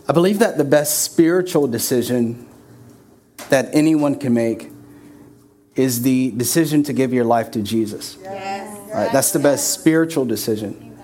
I 0.09 0.13
believe 0.13 0.39
that 0.41 0.59
the 0.59 0.65
best 0.65 1.03
spiritual 1.03 1.69
decision 1.69 2.49
that 3.49 3.69
anyone 3.75 4.19
can 4.19 4.35
make 4.35 4.71
is 5.77 6.03
the 6.03 6.33
decision 6.33 6.83
to 6.85 6.93
give 6.93 7.13
your 7.13 7.25
life 7.25 7.51
to 7.53 7.63
Jesus. 7.63 8.19
Yes. 8.21 8.91
Right, 8.93 9.13
that's 9.13 9.33
the 9.33 9.39
best 9.39 9.73
spiritual 9.73 10.25
decision. 10.25 10.97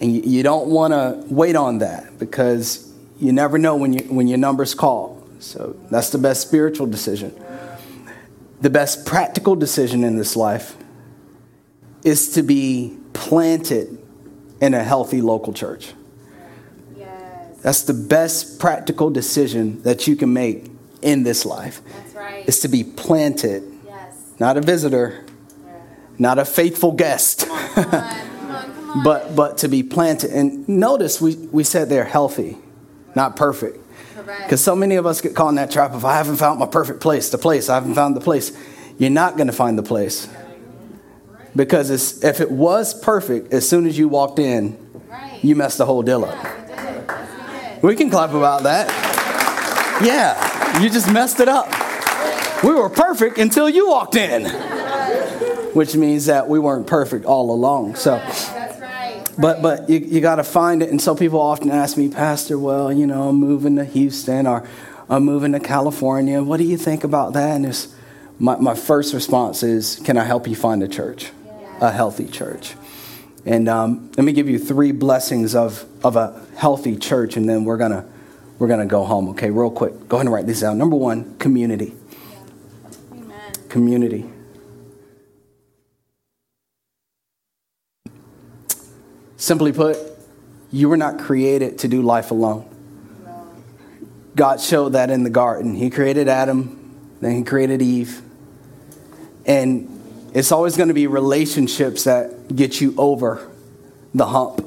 And 0.00 0.14
you, 0.14 0.22
you 0.22 0.42
don't 0.42 0.68
want 0.68 0.92
to 0.92 1.24
wait 1.32 1.56
on 1.56 1.78
that 1.78 2.18
because 2.18 2.92
you 3.18 3.32
never 3.32 3.56
know 3.56 3.76
when, 3.76 3.92
you, 3.92 4.04
when 4.04 4.28
your 4.28 4.38
number's 4.38 4.74
called. 4.74 5.18
So 5.38 5.76
that's 5.90 6.10
the 6.10 6.18
best 6.18 6.42
spiritual 6.42 6.86
decision. 6.86 7.34
The 8.62 8.70
best 8.70 9.04
practical 9.04 9.56
decision 9.56 10.04
in 10.04 10.16
this 10.16 10.36
life 10.36 10.76
is 12.04 12.30
to 12.34 12.42
be 12.44 12.96
planted 13.12 13.98
in 14.60 14.72
a 14.72 14.84
healthy 14.84 15.20
local 15.20 15.52
church. 15.52 15.92
Yes. 16.96 17.58
That's 17.60 17.82
the 17.82 17.94
best 17.94 18.60
practical 18.60 19.10
decision 19.10 19.82
that 19.82 20.06
you 20.06 20.14
can 20.14 20.32
make 20.32 20.70
in 21.02 21.24
this 21.24 21.44
life. 21.44 21.80
That's 21.84 22.14
right. 22.14 22.48
Is 22.48 22.60
to 22.60 22.68
be 22.68 22.84
planted. 22.84 23.64
Yes. 23.84 24.30
Not 24.38 24.56
a 24.56 24.60
visitor, 24.60 25.24
yeah. 25.66 25.72
not 26.18 26.38
a 26.38 26.44
faithful 26.44 26.92
guest. 26.92 27.48
Come 27.48 27.58
on, 27.58 27.74
come 27.74 27.94
on, 27.94 28.72
come 28.74 28.90
on, 28.90 29.02
but 29.04 29.34
but 29.34 29.58
to 29.58 29.68
be 29.68 29.82
planted. 29.82 30.30
And 30.30 30.68
notice 30.68 31.20
we, 31.20 31.34
we 31.34 31.64
said 31.64 31.88
they're 31.88 32.04
healthy, 32.04 32.58
not 33.16 33.34
perfect. 33.34 33.81
Because 34.26 34.62
so 34.62 34.74
many 34.76 34.96
of 34.96 35.06
us 35.06 35.20
get 35.20 35.34
caught 35.34 35.50
in 35.50 35.54
that 35.56 35.70
trap 35.70 35.92
of 35.92 36.04
I 36.04 36.16
haven't 36.16 36.36
found 36.36 36.58
my 36.58 36.66
perfect 36.66 37.00
place, 37.00 37.30
the 37.30 37.38
place, 37.38 37.68
I 37.68 37.74
haven't 37.74 37.94
found 37.94 38.16
the 38.16 38.20
place. 38.20 38.56
You're 38.98 39.10
not 39.10 39.36
going 39.36 39.46
to 39.46 39.52
find 39.52 39.78
the 39.78 39.82
place. 39.82 40.28
Because 41.54 42.22
if 42.24 42.40
it 42.40 42.50
was 42.50 42.98
perfect, 42.98 43.52
as 43.52 43.68
soon 43.68 43.86
as 43.86 43.98
you 43.98 44.08
walked 44.08 44.38
in, 44.38 44.78
right. 45.08 45.38
you 45.42 45.54
messed 45.54 45.78
the 45.78 45.86
whole 45.86 46.02
deal 46.02 46.24
up. 46.24 47.82
We 47.82 47.96
can 47.96 48.10
clap 48.10 48.30
about 48.30 48.62
that. 48.62 48.88
Yeah, 50.04 50.80
you 50.80 50.88
just 50.88 51.10
messed 51.10 51.40
it 51.40 51.48
up. 51.48 51.68
We 52.62 52.72
were 52.72 52.88
perfect 52.88 53.38
until 53.38 53.68
you 53.68 53.88
walked 53.88 54.14
in, 54.14 54.44
which 55.74 55.96
means 55.96 56.26
that 56.26 56.48
we 56.48 56.58
weren't 56.58 56.86
perfect 56.86 57.24
all 57.24 57.50
along. 57.50 57.96
So, 57.96 58.18
But 59.38 59.62
but 59.62 59.88
you, 59.88 59.98
you 59.98 60.20
got 60.20 60.36
to 60.36 60.44
find 60.44 60.82
it. 60.82 60.90
And 60.90 61.00
so 61.00 61.14
people 61.14 61.40
often 61.40 61.70
ask 61.70 61.96
me, 61.96 62.08
Pastor, 62.08 62.58
well, 62.58 62.92
you 62.92 63.06
know, 63.06 63.28
I'm 63.28 63.36
moving 63.36 63.76
to 63.76 63.84
Houston 63.84 64.46
or 64.46 64.66
I'm 65.08 65.24
moving 65.24 65.52
to 65.52 65.60
California. 65.60 66.42
What 66.42 66.58
do 66.58 66.64
you 66.64 66.76
think 66.76 67.04
about 67.04 67.32
that? 67.32 67.56
And 67.56 67.66
it's, 67.66 67.94
my, 68.38 68.56
my 68.56 68.74
first 68.74 69.14
response 69.14 69.62
is, 69.62 70.00
can 70.04 70.16
I 70.16 70.24
help 70.24 70.48
you 70.48 70.56
find 70.56 70.82
a 70.82 70.88
church, 70.88 71.30
a 71.80 71.90
healthy 71.90 72.26
church? 72.26 72.74
And 73.44 73.68
um, 73.68 74.10
let 74.16 74.24
me 74.24 74.32
give 74.32 74.48
you 74.48 74.58
three 74.58 74.92
blessings 74.92 75.54
of, 75.54 75.84
of 76.04 76.16
a 76.16 76.44
healthy 76.56 76.96
church, 76.96 77.36
and 77.36 77.48
then 77.48 77.64
we're 77.64 77.76
gonna 77.76 78.08
we're 78.58 78.68
gonna 78.68 78.86
go 78.86 79.04
home. 79.04 79.28
Okay, 79.30 79.50
real 79.50 79.70
quick. 79.70 80.08
Go 80.08 80.16
ahead 80.16 80.26
and 80.26 80.32
write 80.32 80.46
these 80.46 80.60
down. 80.60 80.78
Number 80.78 80.94
one, 80.94 81.36
community. 81.38 81.94
Amen. 83.10 83.52
Community. 83.68 84.30
Simply 89.42 89.72
put, 89.72 89.98
you 90.70 90.88
were 90.88 90.96
not 90.96 91.18
created 91.18 91.78
to 91.78 91.88
do 91.88 92.00
life 92.00 92.30
alone. 92.30 92.64
God 94.36 94.60
showed 94.60 94.90
that 94.90 95.10
in 95.10 95.24
the 95.24 95.30
garden. 95.30 95.74
He 95.74 95.90
created 95.90 96.28
Adam, 96.28 96.96
then 97.20 97.38
he 97.38 97.42
created 97.42 97.82
Eve. 97.82 98.22
And 99.44 100.30
it's 100.32 100.52
always 100.52 100.76
going 100.76 100.90
to 100.90 100.94
be 100.94 101.08
relationships 101.08 102.04
that 102.04 102.54
get 102.54 102.80
you 102.80 102.94
over 102.96 103.50
the 104.14 104.26
hump. 104.26 104.64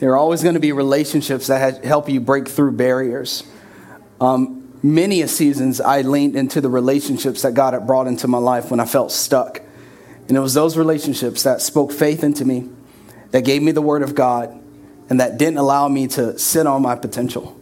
There 0.00 0.10
are 0.10 0.16
always 0.16 0.42
going 0.42 0.54
to 0.54 0.60
be 0.60 0.72
relationships 0.72 1.46
that 1.46 1.84
help 1.84 2.08
you 2.08 2.18
break 2.18 2.48
through 2.48 2.72
barriers. 2.72 3.44
Um, 4.20 4.76
many 4.82 5.22
a 5.22 5.28
seasons 5.28 5.80
I 5.80 6.00
leaned 6.00 6.34
into 6.34 6.60
the 6.60 6.68
relationships 6.68 7.42
that 7.42 7.54
God 7.54 7.74
had 7.74 7.86
brought 7.86 8.08
into 8.08 8.26
my 8.26 8.38
life 8.38 8.72
when 8.72 8.80
I 8.80 8.86
felt 8.86 9.12
stuck. 9.12 9.62
And 10.26 10.36
it 10.36 10.40
was 10.40 10.54
those 10.54 10.76
relationships 10.76 11.44
that 11.44 11.62
spoke 11.62 11.92
faith 11.92 12.24
into 12.24 12.44
me, 12.44 12.70
that 13.30 13.44
gave 13.44 13.62
me 13.62 13.72
the 13.72 13.82
word 13.82 14.02
of 14.02 14.14
God, 14.14 14.58
and 15.10 15.20
that 15.20 15.38
didn't 15.38 15.58
allow 15.58 15.88
me 15.88 16.06
to 16.08 16.38
sit 16.38 16.66
on 16.66 16.82
my 16.82 16.94
potential. 16.96 17.58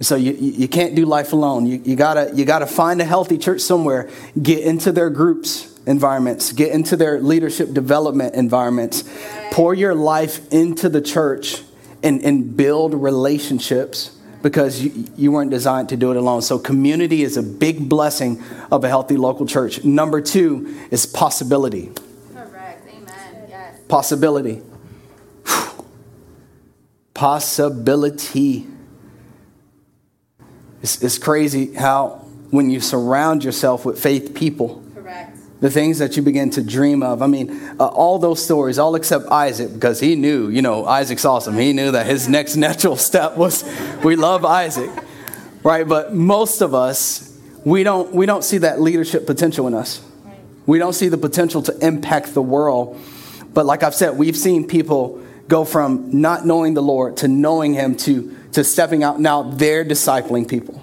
So 0.00 0.16
you, 0.16 0.32
you 0.32 0.66
can't 0.66 0.96
do 0.96 1.06
life 1.06 1.32
alone. 1.32 1.66
You, 1.66 1.80
you, 1.84 1.94
gotta, 1.94 2.32
you 2.34 2.44
gotta 2.44 2.66
find 2.66 3.00
a 3.00 3.04
healthy 3.04 3.38
church 3.38 3.60
somewhere, 3.60 4.10
get 4.40 4.60
into 4.64 4.90
their 4.90 5.10
groups 5.10 5.72
environments, 5.86 6.52
get 6.52 6.72
into 6.72 6.96
their 6.96 7.20
leadership 7.20 7.72
development 7.72 8.34
environments, 8.34 9.04
pour 9.50 9.74
your 9.74 9.94
life 9.94 10.52
into 10.52 10.88
the 10.88 11.00
church 11.00 11.62
and, 12.02 12.22
and 12.22 12.56
build 12.56 12.94
relationships 12.94 14.16
because 14.42 14.82
you, 14.82 15.06
you 15.16 15.32
weren't 15.32 15.50
designed 15.50 15.88
to 15.88 15.96
do 15.96 16.10
it 16.10 16.16
alone. 16.16 16.42
So 16.42 16.58
community 16.58 17.22
is 17.22 17.36
a 17.36 17.42
big 17.42 17.88
blessing 17.88 18.42
of 18.70 18.84
a 18.84 18.88
healthy 18.88 19.16
local 19.16 19.46
church. 19.46 19.84
Number 19.84 20.20
two 20.20 20.74
is 20.90 21.06
possibility. 21.06 21.92
Correct. 22.34 22.88
Amen. 22.88 23.46
Yes. 23.48 23.80
Possibility. 23.88 24.62
Possibility. 27.22 28.66
It's, 30.82 31.00
it's 31.04 31.18
crazy 31.18 31.72
how 31.72 32.26
when 32.50 32.68
you 32.68 32.80
surround 32.80 33.44
yourself 33.44 33.84
with 33.84 34.02
faith 34.02 34.34
people, 34.34 34.82
Correct. 34.92 35.38
the 35.60 35.70
things 35.70 36.00
that 36.00 36.16
you 36.16 36.24
begin 36.24 36.50
to 36.50 36.64
dream 36.64 37.00
of. 37.00 37.22
I 37.22 37.28
mean, 37.28 37.76
uh, 37.78 37.86
all 37.86 38.18
those 38.18 38.44
stories, 38.44 38.76
all 38.76 38.96
except 38.96 39.26
Isaac, 39.26 39.72
because 39.72 40.00
he 40.00 40.16
knew, 40.16 40.48
you 40.48 40.62
know, 40.62 40.84
Isaac's 40.84 41.24
awesome. 41.24 41.56
He 41.56 41.72
knew 41.72 41.92
that 41.92 42.06
his 42.06 42.28
next 42.28 42.56
natural 42.56 42.96
step 42.96 43.36
was, 43.36 43.62
we 44.02 44.16
love 44.16 44.44
Isaac, 44.44 44.90
right? 45.62 45.86
But 45.86 46.12
most 46.12 46.60
of 46.60 46.74
us, 46.74 47.38
we 47.64 47.84
don't, 47.84 48.12
we 48.12 48.26
don't 48.26 48.42
see 48.42 48.58
that 48.58 48.80
leadership 48.80 49.26
potential 49.26 49.68
in 49.68 49.74
us. 49.74 50.04
We 50.66 50.80
don't 50.80 50.92
see 50.92 51.06
the 51.06 51.18
potential 51.18 51.62
to 51.62 51.86
impact 51.86 52.34
the 52.34 52.42
world. 52.42 53.00
But 53.54 53.64
like 53.64 53.84
I've 53.84 53.94
said, 53.94 54.18
we've 54.18 54.36
seen 54.36 54.66
people 54.66 55.22
go 55.52 55.66
from 55.66 56.08
not 56.18 56.46
knowing 56.46 56.72
the 56.72 56.82
Lord 56.82 57.18
to 57.18 57.28
knowing 57.28 57.74
Him 57.74 57.94
to, 57.98 58.34
to 58.52 58.64
stepping 58.64 59.04
out. 59.04 59.20
Now 59.20 59.42
they're 59.42 59.84
discipling 59.84 60.48
people. 60.48 60.82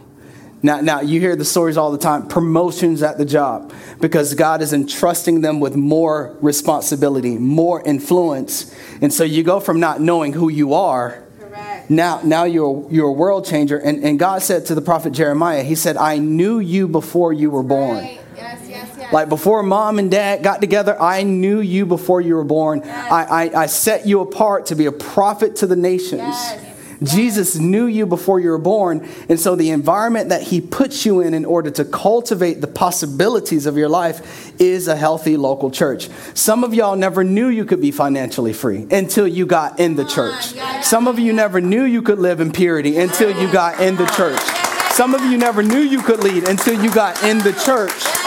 Now, 0.62 0.80
now 0.80 1.02
you 1.02 1.20
hear 1.20 1.36
the 1.36 1.44
stories 1.44 1.76
all 1.76 1.92
the 1.92 1.98
time 1.98 2.28
promotions 2.28 3.02
at 3.02 3.18
the 3.18 3.26
job 3.26 3.74
because 4.00 4.36
God 4.36 4.62
is 4.62 4.72
entrusting 4.72 5.42
them 5.42 5.60
with 5.60 5.76
more 5.76 6.38
responsibility, 6.40 7.36
more 7.40 7.82
influence. 7.82 8.72
And 9.02 9.12
so 9.12 9.24
you 9.24 9.42
go 9.42 9.60
from 9.60 9.80
not 9.80 10.02
knowing 10.02 10.34
who 10.34 10.50
you 10.50 10.76
are. 10.76 11.24
Correct. 11.40 11.90
Now, 11.90 12.22
now 12.24 12.44
you're, 12.44 12.86
you're 12.92 13.08
a 13.08 13.12
world 13.12 13.48
changer. 13.48 13.80
And, 13.80 14.04
and 14.04 14.20
God 14.20 14.44
said 14.44 14.68
to 14.68 14.76
the 14.76 14.82
prophet 14.82 15.14
Jeremiah, 15.14 15.64
He 15.64 15.74
said, 15.74 15.98
I 15.98 16.20
knew 16.20 16.60
you 16.60 16.88
before 16.88 17.34
you 17.34 17.50
were 17.50 17.64
born. 17.64 17.98
Right. 17.98 18.19
Yes, 18.40 18.70
yes, 18.70 18.96
yes. 18.98 19.14
Like 19.14 19.30
before 19.30 19.62
mom 19.64 20.00
and 20.00 20.10
dad 20.10 20.44
got 20.44 20.62
together, 20.62 21.00
I 21.00 21.24
knew 21.24 21.60
you 21.60 21.86
before 21.86 22.22
you 22.22 22.36
were 22.36 22.44
born. 22.44 22.82
I, 22.84 23.52
I, 23.54 23.64
I 23.64 23.66
set 23.66 24.08
you 24.08 24.22
apart 24.22 24.68
to 24.68 24.76
be 24.76 24.86
a 24.86 24.92
prophet 24.92 25.58
to 25.58 25.68
the 25.68 25.76
nations. 25.76 26.22
Yes. 26.22 26.66
Jesus 27.02 27.56
knew 27.56 27.86
you 27.86 28.06
before 28.06 28.40
you 28.40 28.50
were 28.50 28.58
born. 28.58 29.08
And 29.30 29.40
so 29.40 29.56
the 29.56 29.70
environment 29.70 30.30
that 30.30 30.44
he 30.44 30.60
puts 30.60 31.06
you 31.06 31.22
in 31.22 31.34
in 31.34 31.46
order 31.46 31.72
to 31.72 31.86
cultivate 31.86 32.62
the 32.62 32.68
possibilities 32.68 33.66
of 33.66 33.78
your 33.78 33.90
life 33.90 34.54
is 34.60 34.88
a 34.88 34.96
healthy 34.96 35.38
local 35.38 35.72
church. 35.72 36.10
Some 36.34 36.64
of 36.64 36.74
y'all 36.74 36.98
never 36.98 37.24
knew 37.24 37.48
you 37.48 37.64
could 37.66 37.82
be 37.82 37.92
financially 37.92 38.54
free 38.54 38.86
until 38.92 39.28
you 39.28 39.46
got 39.46 39.80
in 39.80 39.96
the 39.96 40.06
church. 40.06 40.54
Some 40.84 41.08
of 41.08 41.20
you 41.20 41.32
never 41.32 41.62
knew 41.62 41.84
you 41.84 42.02
could 42.02 42.20
live 42.20 42.42
in 42.42 42.52
purity 42.52 42.98
until 42.98 43.32
you 43.32 43.52
got 43.52 43.80
in 43.80 43.96
the 43.96 44.06
church. 44.08 44.42
Some 44.92 45.16
of 45.16 45.22
you 45.22 45.38
never 45.38 45.64
knew 45.64 45.80
you 45.80 46.02
could 46.02 46.22
lead 46.24 46.50
until 46.50 46.84
you 46.84 46.94
got 46.94 47.24
in 47.24 47.38
the 47.38 47.54
church. 47.54 48.19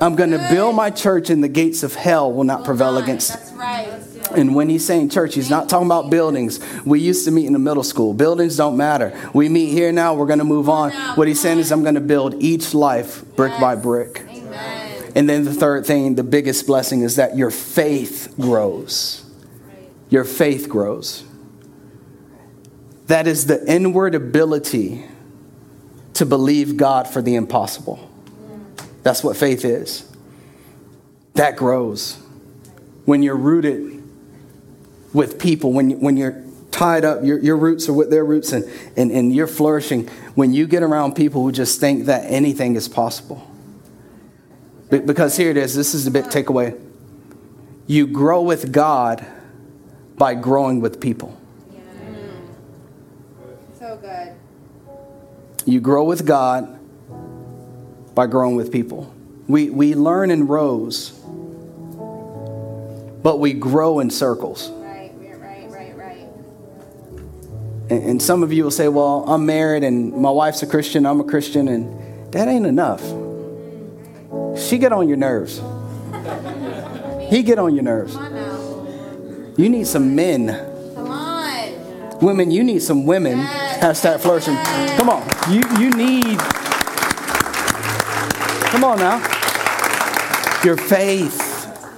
I'm 0.00 0.16
going 0.16 0.30
to 0.30 0.46
build 0.50 0.74
my 0.74 0.90
church 0.90 1.28
and 1.28 1.44
the 1.44 1.48
gates 1.48 1.82
of 1.82 1.94
hell 1.94 2.32
will 2.32 2.44
not 2.44 2.64
prevail 2.64 2.96
against 2.96 3.34
it. 3.34 3.36
That's 3.36 3.52
right. 3.52 4.10
And 4.34 4.54
when 4.54 4.68
he's 4.68 4.86
saying 4.86 5.10
church, 5.10 5.34
he's 5.34 5.50
not 5.50 5.68
talking 5.68 5.86
about 5.86 6.08
buildings. 6.08 6.60
We 6.84 7.00
used 7.00 7.24
to 7.26 7.30
meet 7.30 7.46
in 7.46 7.52
the 7.52 7.58
middle 7.58 7.82
school. 7.82 8.14
Buildings 8.14 8.56
don't 8.56 8.76
matter. 8.76 9.18
We 9.34 9.48
meet 9.48 9.72
here 9.72 9.92
now, 9.92 10.14
we're 10.14 10.26
going 10.26 10.38
to 10.38 10.44
move 10.44 10.68
on. 10.68 10.92
What 11.16 11.28
he's 11.28 11.40
saying 11.40 11.58
is, 11.58 11.72
I'm 11.72 11.82
going 11.82 11.96
to 11.96 12.00
build 12.00 12.40
each 12.42 12.72
life 12.72 13.24
brick 13.36 13.52
by 13.60 13.74
brick. 13.74 14.24
Amen. 14.28 15.12
And 15.14 15.28
then 15.28 15.44
the 15.44 15.52
third 15.52 15.84
thing, 15.84 16.14
the 16.14 16.22
biggest 16.22 16.66
blessing, 16.66 17.02
is 17.02 17.16
that 17.16 17.36
your 17.36 17.50
faith 17.50 18.34
grows. 18.38 19.24
Your 20.08 20.24
faith 20.24 20.68
grows. 20.68 21.24
That 23.08 23.26
is 23.26 23.46
the 23.46 23.64
inward 23.70 24.14
ability 24.14 25.04
to 26.14 26.24
believe 26.24 26.76
God 26.76 27.08
for 27.08 27.20
the 27.20 27.34
impossible. 27.34 28.09
That's 29.02 29.24
what 29.24 29.36
faith 29.36 29.64
is. 29.64 30.10
That 31.34 31.56
grows 31.56 32.18
when 33.04 33.22
you're 33.22 33.36
rooted 33.36 34.02
with 35.12 35.40
people, 35.40 35.72
when, 35.72 36.00
when 36.00 36.16
you're 36.16 36.42
tied 36.70 37.04
up, 37.04 37.24
your, 37.24 37.38
your 37.38 37.56
roots 37.56 37.88
are 37.88 37.92
with 37.92 38.10
their 38.10 38.24
roots, 38.24 38.52
and, 38.52 38.64
and, 38.96 39.10
and 39.10 39.34
you're 39.34 39.46
flourishing. 39.46 40.06
When 40.34 40.52
you 40.52 40.66
get 40.66 40.82
around 40.82 41.14
people 41.14 41.42
who 41.42 41.52
just 41.52 41.80
think 41.80 42.06
that 42.06 42.24
anything 42.30 42.76
is 42.76 42.88
possible. 42.88 43.46
Because 44.88 45.36
here 45.36 45.50
it 45.50 45.56
is 45.56 45.74
this 45.74 45.94
is 45.94 46.04
the 46.04 46.10
big 46.10 46.24
takeaway. 46.24 46.78
You 47.86 48.06
grow 48.06 48.42
with 48.42 48.72
God 48.72 49.24
by 50.16 50.34
growing 50.34 50.80
with 50.80 51.00
people. 51.00 51.36
So 53.78 53.96
good. 53.96 54.34
You 55.64 55.80
grow 55.80 56.04
with 56.04 56.26
God 56.26 56.79
by 58.20 58.26
growing 58.26 58.54
with 58.54 58.70
people. 58.70 59.10
We, 59.48 59.70
we 59.70 59.94
learn 59.94 60.30
in 60.30 60.46
rows, 60.46 61.08
but 63.22 63.40
we 63.40 63.54
grow 63.54 64.00
in 64.00 64.10
circles. 64.10 64.68
Right. 64.72 65.10
Right. 65.16 65.70
Right. 65.70 65.96
Right. 65.96 66.28
And, 67.88 68.04
and 68.10 68.22
some 68.22 68.42
of 68.42 68.52
you 68.52 68.64
will 68.64 68.70
say, 68.70 68.88
well, 68.88 69.24
I'm 69.26 69.46
married 69.46 69.84
and 69.84 70.12
my 70.12 70.28
wife's 70.30 70.62
a 70.62 70.66
Christian, 70.66 71.06
I'm 71.06 71.18
a 71.20 71.24
Christian, 71.24 71.66
and 71.68 72.34
that 72.34 72.46
ain't 72.46 72.66
enough. 72.66 73.00
She 74.54 74.76
get 74.76 74.92
on 74.92 75.08
your 75.08 75.16
nerves. 75.16 75.62
He 77.30 77.42
get 77.42 77.58
on 77.58 77.74
your 77.74 77.84
nerves. 77.84 78.12
Come 78.16 78.24
on 78.24 78.34
now. 78.34 79.54
You 79.56 79.70
need 79.70 79.86
some 79.86 80.14
men. 80.14 80.48
Come 80.94 81.10
on. 81.10 82.18
Women, 82.18 82.50
you 82.50 82.64
need 82.64 82.82
some 82.82 83.06
women. 83.06 83.38
Yes. 83.38 84.02
Hashtag 84.02 84.20
flourishing. 84.20 84.56
Come 84.98 85.08
on. 85.08 85.26
You, 85.50 85.62
you 85.78 85.90
need. 85.92 86.38
Come 88.70 88.84
on 88.84 88.98
now. 88.98 89.16
Your 90.62 90.76
faith. 90.76 91.36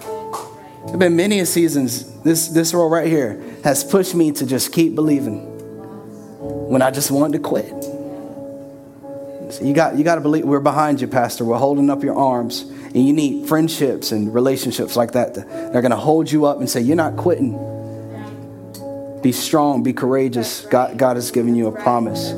There 0.01 0.91
have 0.91 0.99
been 0.99 1.17
many 1.17 1.45
seasons. 1.45 2.11
This, 2.23 2.49
this 2.49 2.73
role 2.73 2.89
right 2.89 3.07
here 3.07 3.43
has 3.63 3.85
pushed 3.85 4.15
me 4.15 4.33
to 4.33 4.47
just 4.47 4.73
keep 4.73 4.95
believing 4.95 5.41
when 6.71 6.81
I 6.81 6.91
just 6.91 7.11
wanted 7.11 7.35
to 7.35 7.39
quit. 7.41 7.69
So 9.53 9.65
you 9.65 9.75
got, 9.75 9.99
you 9.99 10.05
got 10.05 10.15
to 10.15 10.23
believe 10.23 10.47
we're 10.47 10.61
behind 10.61 11.03
you, 11.03 11.09
Pastor. 11.09 11.45
We're 11.45 11.59
holding 11.59 11.91
up 11.91 12.03
your 12.03 12.17
arms. 12.17 12.63
And 12.63 13.07
you 13.07 13.13
need 13.13 13.49
friendships 13.49 14.11
and 14.11 14.33
relationships 14.33 14.97
like 14.97 15.13
that. 15.13 15.35
They're 15.35 15.83
going 15.83 15.91
to 15.91 15.97
hold 15.97 16.33
you 16.33 16.47
up 16.47 16.59
and 16.59 16.71
say, 16.71 16.81
You're 16.81 16.97
not 16.97 17.17
quitting. 17.17 17.53
Be 19.23 19.33
strong, 19.33 19.83
be 19.83 19.93
courageous. 19.93 20.63
God, 20.67 20.97
God 20.97 21.17
has 21.17 21.31
given 21.31 21.55
you 21.55 21.67
a 21.67 21.73
promise. 21.73 22.33